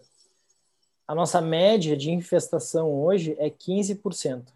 a 1.07 1.13
nossa 1.13 1.39
média 1.39 1.95
de 1.95 2.11
infestação 2.11 2.91
hoje 2.91 3.35
é 3.39 3.49
15%. 3.49 4.47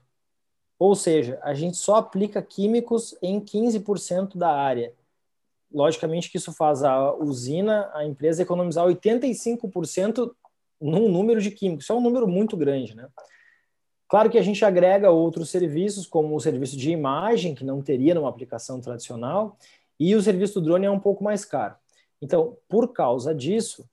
Ou 0.79 0.95
seja, 0.95 1.39
a 1.43 1.53
gente 1.53 1.77
só 1.77 1.95
aplica 1.95 2.41
químicos 2.41 3.15
em 3.21 3.39
15% 3.39 4.37
da 4.37 4.49
área. 4.49 4.93
Logicamente 5.71 6.31
que 6.31 6.37
isso 6.37 6.53
faz 6.53 6.83
a 6.83 7.13
usina, 7.13 7.91
a 7.93 8.05
empresa 8.05 8.41
economizar 8.41 8.87
85% 8.87 10.31
num 10.81 11.09
número 11.09 11.41
de 11.41 11.51
químicos. 11.51 11.83
Isso 11.83 11.93
é 11.93 11.95
um 11.95 12.01
número 12.01 12.27
muito 12.27 12.55
grande, 12.57 12.95
né? 12.95 13.07
Claro 14.07 14.29
que 14.29 14.39
a 14.39 14.41
gente 14.41 14.65
agrega 14.65 15.11
outros 15.11 15.51
serviços, 15.51 16.07
como 16.07 16.35
o 16.35 16.39
serviço 16.39 16.75
de 16.75 16.89
imagem, 16.89 17.53
que 17.53 17.63
não 17.63 17.79
teria 17.79 18.15
numa 18.15 18.29
aplicação 18.29 18.81
tradicional, 18.81 19.55
e 19.99 20.15
o 20.15 20.21
serviço 20.21 20.55
do 20.55 20.65
drone 20.65 20.87
é 20.87 20.89
um 20.89 20.99
pouco 20.99 21.23
mais 21.23 21.45
caro. 21.45 21.75
Então, 22.19 22.57
por 22.67 22.91
causa 22.91 23.35
disso, 23.35 23.87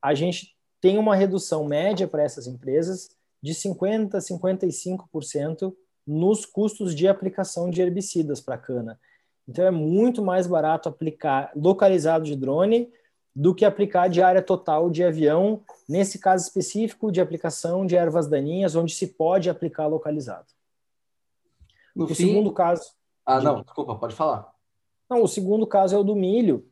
a 0.00 0.14
gente 0.14 0.56
tem 0.80 0.98
uma 0.98 1.14
redução 1.14 1.64
média 1.64 2.06
para 2.06 2.22
essas 2.22 2.46
empresas 2.46 3.10
de 3.42 3.52
50% 3.52 4.14
a 4.14 4.18
55% 4.18 5.74
nos 6.06 6.46
custos 6.46 6.94
de 6.94 7.06
aplicação 7.06 7.70
de 7.70 7.82
herbicidas 7.82 8.40
para 8.40 8.58
cana. 8.58 8.98
Então 9.46 9.64
é 9.64 9.70
muito 9.70 10.22
mais 10.22 10.46
barato 10.46 10.88
aplicar 10.88 11.50
localizado 11.54 12.24
de 12.24 12.36
drone 12.36 12.90
do 13.34 13.54
que 13.54 13.64
aplicar 13.64 14.08
de 14.08 14.20
área 14.20 14.42
total 14.42 14.90
de 14.90 15.04
avião, 15.04 15.62
nesse 15.88 16.18
caso 16.18 16.44
específico 16.44 17.12
de 17.12 17.20
aplicação 17.20 17.86
de 17.86 17.94
ervas 17.94 18.26
daninhas, 18.26 18.74
onde 18.74 18.92
se 18.94 19.06
pode 19.06 19.48
aplicar 19.48 19.86
localizado. 19.86 20.46
No 21.94 22.04
o 22.04 22.08
fim... 22.08 22.14
segundo 22.14 22.52
caso. 22.52 22.92
Ah, 23.24 23.40
não, 23.40 23.62
desculpa, 23.62 23.94
pode 23.94 24.14
falar. 24.14 24.52
Não, 25.08 25.22
o 25.22 25.28
segundo 25.28 25.66
caso 25.66 25.94
é 25.94 25.98
o 25.98 26.04
do 26.04 26.16
milho. 26.16 26.68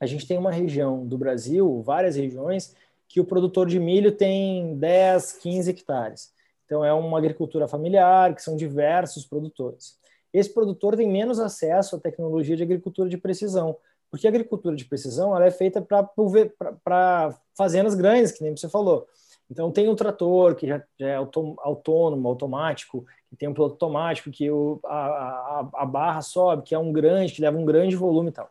A 0.00 0.06
gente 0.06 0.26
tem 0.26 0.38
uma 0.38 0.50
região 0.50 1.06
do 1.06 1.18
Brasil, 1.18 1.82
várias 1.82 2.16
regiões, 2.16 2.74
que 3.12 3.20
o 3.20 3.26
produtor 3.26 3.68
de 3.68 3.78
milho 3.78 4.10
tem 4.10 4.74
10, 4.78 5.34
15 5.34 5.70
hectares. 5.70 6.32
Então, 6.64 6.82
é 6.82 6.94
uma 6.94 7.18
agricultura 7.18 7.68
familiar, 7.68 8.34
que 8.34 8.40
são 8.40 8.56
diversos 8.56 9.26
produtores. 9.26 9.98
esse 10.32 10.48
produtor 10.48 10.96
tem 10.96 11.06
menos 11.06 11.38
acesso 11.38 11.96
à 11.96 12.00
tecnologia 12.00 12.56
de 12.56 12.62
agricultura 12.62 13.10
de 13.10 13.18
precisão, 13.18 13.76
porque 14.10 14.26
a 14.26 14.30
agricultura 14.30 14.74
de 14.74 14.86
precisão 14.86 15.36
ela 15.36 15.44
é 15.44 15.50
feita 15.50 15.82
para 15.82 17.38
fazendas 17.54 17.94
grandes, 17.94 18.32
que 18.32 18.42
nem 18.42 18.56
você 18.56 18.66
falou. 18.66 19.06
Então 19.50 19.70
tem 19.70 19.90
um 19.90 19.94
trator 19.94 20.54
que 20.54 20.66
já, 20.66 20.82
já 20.98 21.08
é 21.08 21.14
autônomo, 21.16 22.26
automático, 22.26 23.04
que 23.28 23.36
tem 23.36 23.46
um 23.46 23.52
piloto 23.52 23.74
automático, 23.74 24.30
que 24.30 24.50
o, 24.50 24.80
a, 24.86 24.96
a, 24.96 25.68
a, 25.74 25.84
barra 25.84 26.22
sobe, 26.22 26.62
que 26.62 26.74
é 26.74 26.78
um 26.78 26.90
grande, 26.90 27.34
que 27.34 27.42
leva 27.42 27.58
um 27.58 27.66
grande 27.66 27.94
volume 27.94 28.30
e 28.30 28.32
tal. 28.32 28.48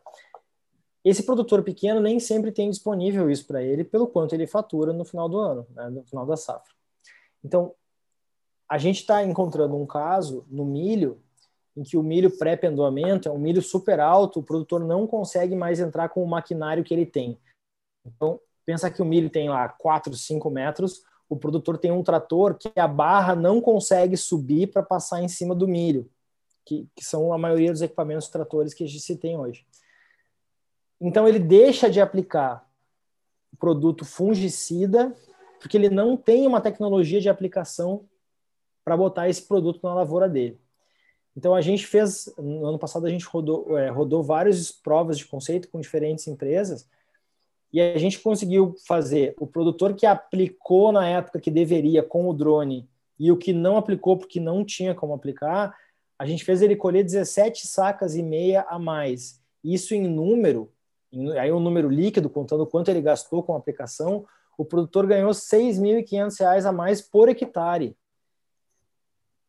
Esse 1.04 1.24
produtor 1.24 1.64
pequeno 1.64 2.00
nem 2.00 2.20
sempre 2.20 2.52
tem 2.52 2.70
disponível 2.70 3.30
isso 3.30 3.46
para 3.48 3.62
ele, 3.62 3.84
pelo 3.84 4.08
quanto 4.08 4.34
ele 4.34 4.46
fatura 4.46 4.94
no 4.94 5.04
final 5.04 5.28
do 5.28 5.40
ano, 5.40 5.66
né, 5.72 5.90
no 5.90 6.04
final 6.04 6.26
da 6.26 6.38
safra. 6.38 6.74
Então, 7.44 7.74
a 8.70 8.78
gente 8.78 9.02
está 9.02 9.24
encontrando 9.24 9.76
um 9.76 9.86
caso 9.86 10.46
no 10.50 10.64
milho 10.64 11.20
em 11.76 11.84
que 11.84 11.98
o 11.98 12.04
milho 12.04 12.38
pré-pendoamento 12.38 13.28
é 13.28 13.32
um 13.32 13.38
milho 13.38 13.62
super 13.62 14.00
alto, 14.00 14.40
o 14.40 14.44
produtor 14.44 14.82
não 14.82 15.08
consegue 15.08 15.56
mais 15.56 15.80
entrar 15.80 16.10
com 16.10 16.24
o 16.24 16.28
maquinário 16.28 16.84
que 16.84 16.94
ele 16.94 17.06
tem. 17.06 17.40
Então, 18.06 18.40
pensa 18.66 18.92
que 18.92 19.02
o 19.02 19.06
milho 19.06 19.30
tem 19.30 19.50
lá 19.50 19.68
4, 19.70 20.14
5 20.14 20.50
metros, 20.50 21.04
o 21.30 21.36
produtor 21.36 21.78
tem 21.78 21.92
um 21.92 22.04
trator 22.04 22.58
que 22.58 22.78
a 22.78 22.88
barra 22.88 23.36
não 23.36 23.62
consegue 23.62 24.18
subir 24.18 24.68
para 24.68 24.84
passar 24.84 25.24
em 25.24 25.30
cima 25.30 25.56
do 25.56 25.68
milho, 25.68 26.10
que, 26.66 26.88
que, 26.94 27.04
são 27.06 27.32
a 27.32 27.38
maioria 27.38 27.72
dos 27.72 27.82
equipamentos 27.82 28.28
tratores 28.28 28.74
que 28.74 28.84
a 28.84 28.88
gente 28.88 29.16
tem 29.16 29.38
hoje. 29.38 29.66
Então, 31.02 31.28
ele 31.28 31.40
deixa 31.40 31.90
de 31.90 32.00
aplicar 32.00 32.66
o 33.52 33.58
produto 33.58 34.06
fungicida, 34.06 35.14
porque 35.60 35.76
ele 35.76 35.90
não 35.90 36.16
tem 36.16 36.48
uma 36.48 36.62
tecnologia 36.62 37.20
de 37.20 37.28
aplicação 37.28 38.06
para 38.86 38.96
botar 38.96 39.28
esse 39.28 39.42
produto 39.42 39.80
na 39.84 39.94
lavoura 39.94 40.30
dele. 40.30 40.60
Então 41.36 41.56
a 41.56 41.62
gente 41.62 41.86
fez, 41.86 42.32
no 42.38 42.66
ano 42.66 42.78
passado 42.78 43.06
a 43.06 43.10
gente 43.10 43.26
rodou, 43.26 43.78
é, 43.78 43.90
rodou 43.90 44.22
várias 44.22 44.72
provas 44.72 45.18
de 45.18 45.26
conceito 45.26 45.70
com 45.70 45.80
diferentes 45.80 46.28
empresas 46.28 46.88
e 47.72 47.80
a 47.80 47.98
gente 47.98 48.20
conseguiu 48.20 48.76
fazer 48.86 49.34
o 49.40 49.48
produtor 49.48 49.94
que 49.94 50.06
aplicou 50.06 50.92
na 50.92 51.08
época 51.08 51.40
que 51.40 51.50
deveria 51.50 52.04
com 52.04 52.28
o 52.28 52.34
drone 52.34 52.88
e 53.18 53.32
o 53.32 53.38
que 53.38 53.54
não 53.54 53.78
aplicou 53.78 54.18
porque 54.18 54.40
não 54.40 54.66
tinha 54.66 54.94
como 54.94 55.14
aplicar, 55.14 55.74
a 56.20 56.26
gente 56.26 56.44
fez 56.44 56.62
ele 56.62 56.76
colher 56.76 57.04
17 57.04 57.66
sacas 57.68 58.16
e 58.16 58.22
meia 58.22 58.66
a 58.68 58.78
mais. 58.78 59.40
Isso 59.64 59.94
em 59.94 60.08
número, 60.08 60.72
aí 61.40 61.52
um 61.52 61.60
número 61.60 61.90
líquido, 61.90 62.30
contando 62.30 62.66
quanto 62.66 62.90
ele 62.90 63.02
gastou 63.02 63.44
com 63.44 63.54
a 63.54 63.58
aplicação, 63.58 64.26
o 64.58 64.66
produtor 64.66 65.08
ganhou 65.08 65.32
R$ 65.32 65.36
6.500 65.36 66.66
a 66.66 66.72
mais 66.72 67.02
por 67.02 67.30
hectare. 67.30 67.96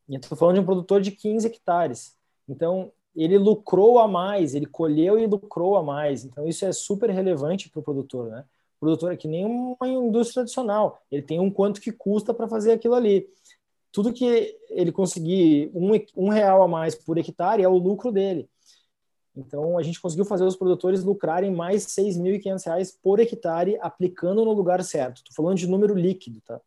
E 0.09 0.15
estou 0.15 0.37
falando 0.37 0.55
de 0.55 0.61
um 0.61 0.65
produtor 0.65 1.01
de 1.01 1.11
15 1.11 1.47
hectares. 1.47 2.17
Então, 2.47 2.91
ele 3.15 3.37
lucrou 3.37 3.99
a 3.99 4.07
mais, 4.07 4.55
ele 4.55 4.65
colheu 4.65 5.17
e 5.17 5.27
lucrou 5.27 5.77
a 5.77 5.83
mais. 5.83 6.25
Então, 6.25 6.47
isso 6.47 6.65
é 6.65 6.71
super 6.71 7.09
relevante 7.09 7.69
para 7.69 7.79
o 7.79 7.83
produtor, 7.83 8.29
né? 8.29 8.43
O 8.77 8.79
produtor 8.79 9.13
é 9.13 9.17
que 9.17 9.27
nem 9.27 9.45
uma 9.45 9.87
indústria 9.87 10.41
tradicional. 10.41 11.01
Ele 11.09 11.21
tem 11.21 11.39
um 11.39 11.49
quanto 11.49 11.79
que 11.79 11.91
custa 11.91 12.33
para 12.33 12.49
fazer 12.49 12.73
aquilo 12.73 12.95
ali. 12.95 13.29
Tudo 13.91 14.11
que 14.11 14.57
ele 14.69 14.91
conseguir 14.91 15.71
um, 15.73 15.91
um 16.17 16.29
real 16.29 16.63
a 16.63 16.67
mais 16.67 16.95
por 16.95 17.17
hectare 17.17 17.63
é 17.63 17.67
o 17.67 17.77
lucro 17.77 18.11
dele. 18.11 18.49
Então, 19.35 19.77
a 19.77 19.83
gente 19.83 19.99
conseguiu 19.99 20.25
fazer 20.25 20.43
os 20.43 20.55
produtores 20.55 21.03
lucrarem 21.03 21.51
mais 21.51 21.95
R$ 21.97 22.03
6.500 22.03 22.95
por 23.01 23.19
hectare 23.19 23.77
aplicando 23.81 24.45
no 24.45 24.53
lugar 24.53 24.83
certo. 24.83 25.17
Estou 25.17 25.33
falando 25.33 25.57
de 25.57 25.67
número 25.67 25.95
líquido, 25.95 26.39
tá? 26.41 26.61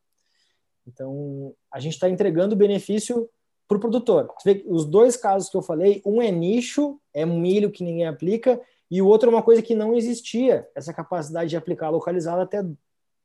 Então, 0.87 1.55
a 1.71 1.79
gente 1.79 1.95
está 1.95 2.09
entregando 2.09 2.57
benefício 2.57 3.29
para 3.69 3.77
o 3.77 3.81
produtor. 3.81 4.33
os 4.67 4.85
dois 4.85 5.17
casos 5.17 5.49
que 5.49 5.57
eu 5.57 5.63
falei, 5.63 6.01
um 6.05 6.23
é 6.23 6.31
nicho, 6.31 7.01
é 7.13 7.27
um 7.27 7.39
milho 7.39 7.71
que 7.71 7.83
ninguém 7.83 8.07
aplica, 8.07 8.61
e 8.91 9.03
o 9.03 9.07
outro 9.07 9.29
é 9.29 9.33
uma 9.33 9.43
coisa 9.43 9.61
que 9.61 9.75
não 9.75 9.97
existia, 9.97 10.69
essa 10.75 10.93
capacidade 10.93 11.51
de 11.51 11.57
aplicar 11.57 11.91
localizado 11.91 12.41
até 12.41 12.65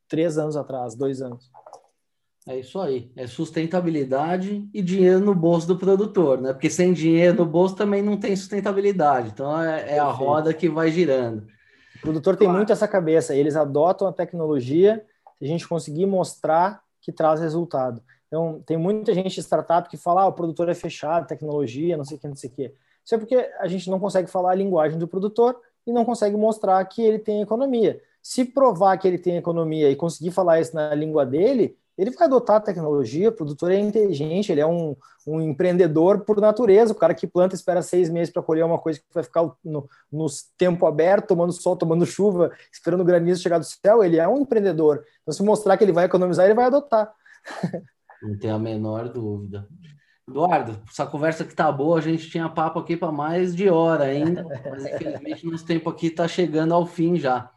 três 0.07 0.37
anos 0.37 0.57
atrás, 0.57 0.95
dois 0.95 1.21
anos. 1.21 1.51
É 2.47 2.57
isso 2.57 2.79
aí, 2.79 3.11
é 3.15 3.27
sustentabilidade 3.27 4.67
e 4.73 4.81
dinheiro 4.81 5.19
no 5.19 5.35
bolso 5.35 5.67
do 5.67 5.77
produtor, 5.77 6.41
né? 6.41 6.53
Porque 6.53 6.71
sem 6.71 6.91
dinheiro 6.91 7.37
no 7.37 7.45
bolso 7.45 7.75
também 7.75 8.01
não 8.01 8.17
tem 8.17 8.35
sustentabilidade, 8.35 9.29
então 9.29 9.61
é, 9.61 9.95
é 9.95 9.99
a 9.99 10.09
roda 10.09 10.51
que 10.51 10.67
vai 10.67 10.89
girando. 10.89 11.45
O 11.97 12.01
produtor 12.01 12.35
tem 12.35 12.47
muito 12.47 12.71
essa 12.71 12.87
cabeça, 12.87 13.35
eles 13.35 13.55
adotam 13.55 14.07
a 14.07 14.13
tecnologia, 14.13 15.05
se 15.37 15.45
a 15.45 15.47
gente 15.47 15.67
conseguir 15.67 16.07
mostrar 16.07 16.81
que 16.99 17.11
traz 17.11 17.39
resultado. 17.39 18.01
Então, 18.27 18.63
tem 18.65 18.77
muita 18.77 19.13
gente 19.13 19.35
de 19.35 19.41
startup 19.41 19.87
que 19.87 19.97
fala, 19.97 20.21
ah, 20.21 20.27
o 20.27 20.33
produtor 20.33 20.69
é 20.69 20.73
fechado, 20.73 21.27
tecnologia, 21.27 21.97
não 21.97 22.05
sei 22.05 22.17
o 22.17 22.19
que, 22.19 22.27
não 22.27 22.35
sei 22.35 22.49
o 22.49 22.53
que. 22.53 22.73
Isso 23.03 23.15
é 23.15 23.17
porque 23.17 23.35
a 23.59 23.67
gente 23.67 23.89
não 23.89 23.99
consegue 23.99 24.29
falar 24.31 24.51
a 24.51 24.55
linguagem 24.55 24.97
do 24.97 25.07
produtor 25.07 25.59
e 25.85 25.91
não 25.91 26.05
consegue 26.05 26.37
mostrar 26.37 26.83
que 26.85 27.01
ele 27.01 27.19
tem 27.19 27.41
economia. 27.41 28.01
Se 28.21 28.45
provar 28.45 28.97
que 28.97 29.07
ele 29.07 29.17
tem 29.17 29.35
economia 29.35 29.89
e 29.91 29.95
conseguir 29.95 30.31
falar 30.31 30.61
isso 30.61 30.75
na 30.75 30.95
língua 30.95 31.25
dele, 31.25 31.77
ele 31.97 32.11
vai 32.11 32.27
adotar 32.27 32.57
a 32.57 32.61
tecnologia, 32.61 33.29
o 33.29 33.33
produtor 33.33 33.71
é 33.71 33.79
inteligente, 33.79 34.51
ele 34.51 34.61
é 34.61 34.65
um, 34.65 34.95
um 35.27 35.41
empreendedor 35.41 36.21
por 36.21 36.39
natureza, 36.39 36.93
o 36.93 36.95
cara 36.95 37.13
que 37.13 37.27
planta 37.27 37.55
espera 37.55 37.81
seis 37.81 38.09
meses 38.09 38.33
para 38.33 38.41
colher 38.41 38.65
uma 38.65 38.79
coisa 38.79 38.99
que 38.99 39.05
vai 39.13 39.23
ficar 39.23 39.49
no, 39.63 39.87
no 40.11 40.25
tempo 40.57 40.85
aberto, 40.85 41.27
tomando 41.27 41.51
sol, 41.51 41.75
tomando 41.75 42.05
chuva, 42.05 42.51
esperando 42.71 43.01
o 43.01 43.05
granizo 43.05 43.41
chegar 43.41 43.57
do 43.57 43.65
céu, 43.65 44.03
ele 44.03 44.17
é 44.17 44.27
um 44.27 44.39
empreendedor. 44.39 45.03
Então, 45.21 45.33
se 45.33 45.43
mostrar 45.43 45.77
que 45.77 45.83
ele 45.83 45.91
vai 45.91 46.05
economizar, 46.05 46.45
ele 46.45 46.55
vai 46.55 46.65
adotar. 46.65 47.13
Não 48.21 48.37
tenho 48.37 48.55
a 48.55 48.59
menor 48.59 49.09
dúvida. 49.09 49.67
Eduardo, 50.27 50.81
essa 50.89 51.05
conversa 51.05 51.43
que 51.43 51.53
tá 51.53 51.71
boa, 51.71 51.97
a 51.97 52.01
gente 52.01 52.29
tinha 52.29 52.47
papo 52.47 52.79
aqui 52.79 52.95
para 52.95 53.11
mais 53.11 53.55
de 53.55 53.69
hora 53.69 54.05
ainda, 54.05 54.45
mas 54.69 54.85
infelizmente 54.85 55.45
nosso 55.49 55.65
tempo 55.65 55.89
aqui 55.89 56.07
está 56.07 56.27
chegando 56.27 56.73
ao 56.73 56.85
fim 56.85 57.17
já. 57.17 57.51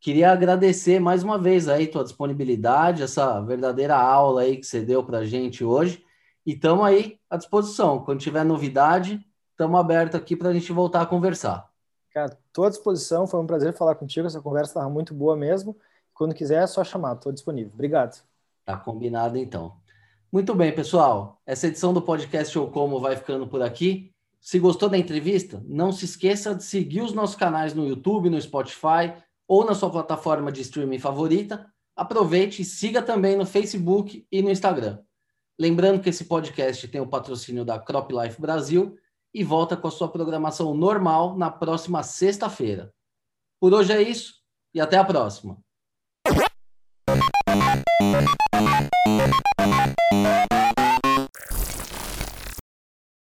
Queria 0.00 0.32
agradecer 0.32 0.98
mais 0.98 1.22
uma 1.22 1.38
vez 1.38 1.68
aí 1.68 1.86
tua 1.86 2.02
disponibilidade, 2.02 3.02
essa 3.02 3.38
verdadeira 3.42 3.94
aula 3.94 4.40
aí 4.40 4.56
que 4.56 4.64
você 4.64 4.80
deu 4.80 5.04
para 5.04 5.18
a 5.18 5.26
gente 5.26 5.62
hoje. 5.62 6.02
E 6.46 6.54
estamos 6.54 6.86
aí 6.86 7.20
à 7.28 7.36
disposição. 7.36 8.02
Quando 8.02 8.18
tiver 8.18 8.42
novidade, 8.42 9.22
estamos 9.50 9.78
abertos 9.78 10.18
aqui 10.18 10.34
para 10.34 10.48
a 10.48 10.54
gente 10.54 10.72
voltar 10.72 11.02
a 11.02 11.06
conversar. 11.06 11.68
Cara, 12.14 12.34
estou 12.46 12.64
à 12.64 12.70
disposição. 12.70 13.26
Foi 13.26 13.38
um 13.40 13.46
prazer 13.46 13.74
falar 13.74 13.94
contigo. 13.94 14.26
Essa 14.26 14.40
conversa 14.40 14.70
estava 14.70 14.88
muito 14.88 15.12
boa 15.12 15.36
mesmo. 15.36 15.76
Quando 16.14 16.34
quiser, 16.34 16.62
é 16.62 16.66
só 16.66 16.82
chamar. 16.82 17.16
Estou 17.16 17.30
disponível. 17.30 17.72
Obrigado. 17.74 18.22
Tá 18.64 18.78
combinado, 18.78 19.36
então. 19.36 19.76
Muito 20.32 20.54
bem, 20.54 20.74
pessoal. 20.74 21.42
Essa 21.44 21.66
edição 21.66 21.92
do 21.92 22.00
podcast 22.00 22.58
Ou 22.58 22.70
Como 22.70 23.00
vai 23.00 23.16
ficando 23.16 23.46
por 23.46 23.60
aqui. 23.60 24.14
Se 24.40 24.58
gostou 24.58 24.88
da 24.88 24.96
entrevista, 24.96 25.62
não 25.66 25.92
se 25.92 26.06
esqueça 26.06 26.54
de 26.54 26.64
seguir 26.64 27.02
os 27.02 27.12
nossos 27.12 27.36
canais 27.36 27.74
no 27.74 27.86
YouTube, 27.86 28.30
no 28.30 28.40
Spotify 28.40 29.12
ou 29.50 29.64
na 29.64 29.74
sua 29.74 29.90
plataforma 29.90 30.52
de 30.52 30.60
streaming 30.60 31.00
favorita, 31.00 31.66
aproveite 31.96 32.62
e 32.62 32.64
siga 32.64 33.02
também 33.02 33.36
no 33.36 33.44
Facebook 33.44 34.24
e 34.30 34.40
no 34.40 34.48
Instagram. 34.48 35.00
Lembrando 35.58 36.00
que 36.00 36.08
esse 36.08 36.26
podcast 36.26 36.86
tem 36.86 37.00
o 37.00 37.08
patrocínio 37.08 37.64
da 37.64 37.76
Crop 37.76 38.12
Life 38.12 38.40
Brasil 38.40 38.96
e 39.34 39.42
volta 39.42 39.76
com 39.76 39.88
a 39.88 39.90
sua 39.90 40.06
programação 40.06 40.72
normal 40.72 41.36
na 41.36 41.50
próxima 41.50 42.04
sexta-feira. 42.04 42.94
Por 43.58 43.74
hoje 43.74 43.92
é 43.92 44.00
isso 44.00 44.34
e 44.72 44.80
até 44.80 44.96
a 44.96 45.04
próxima. 45.04 45.58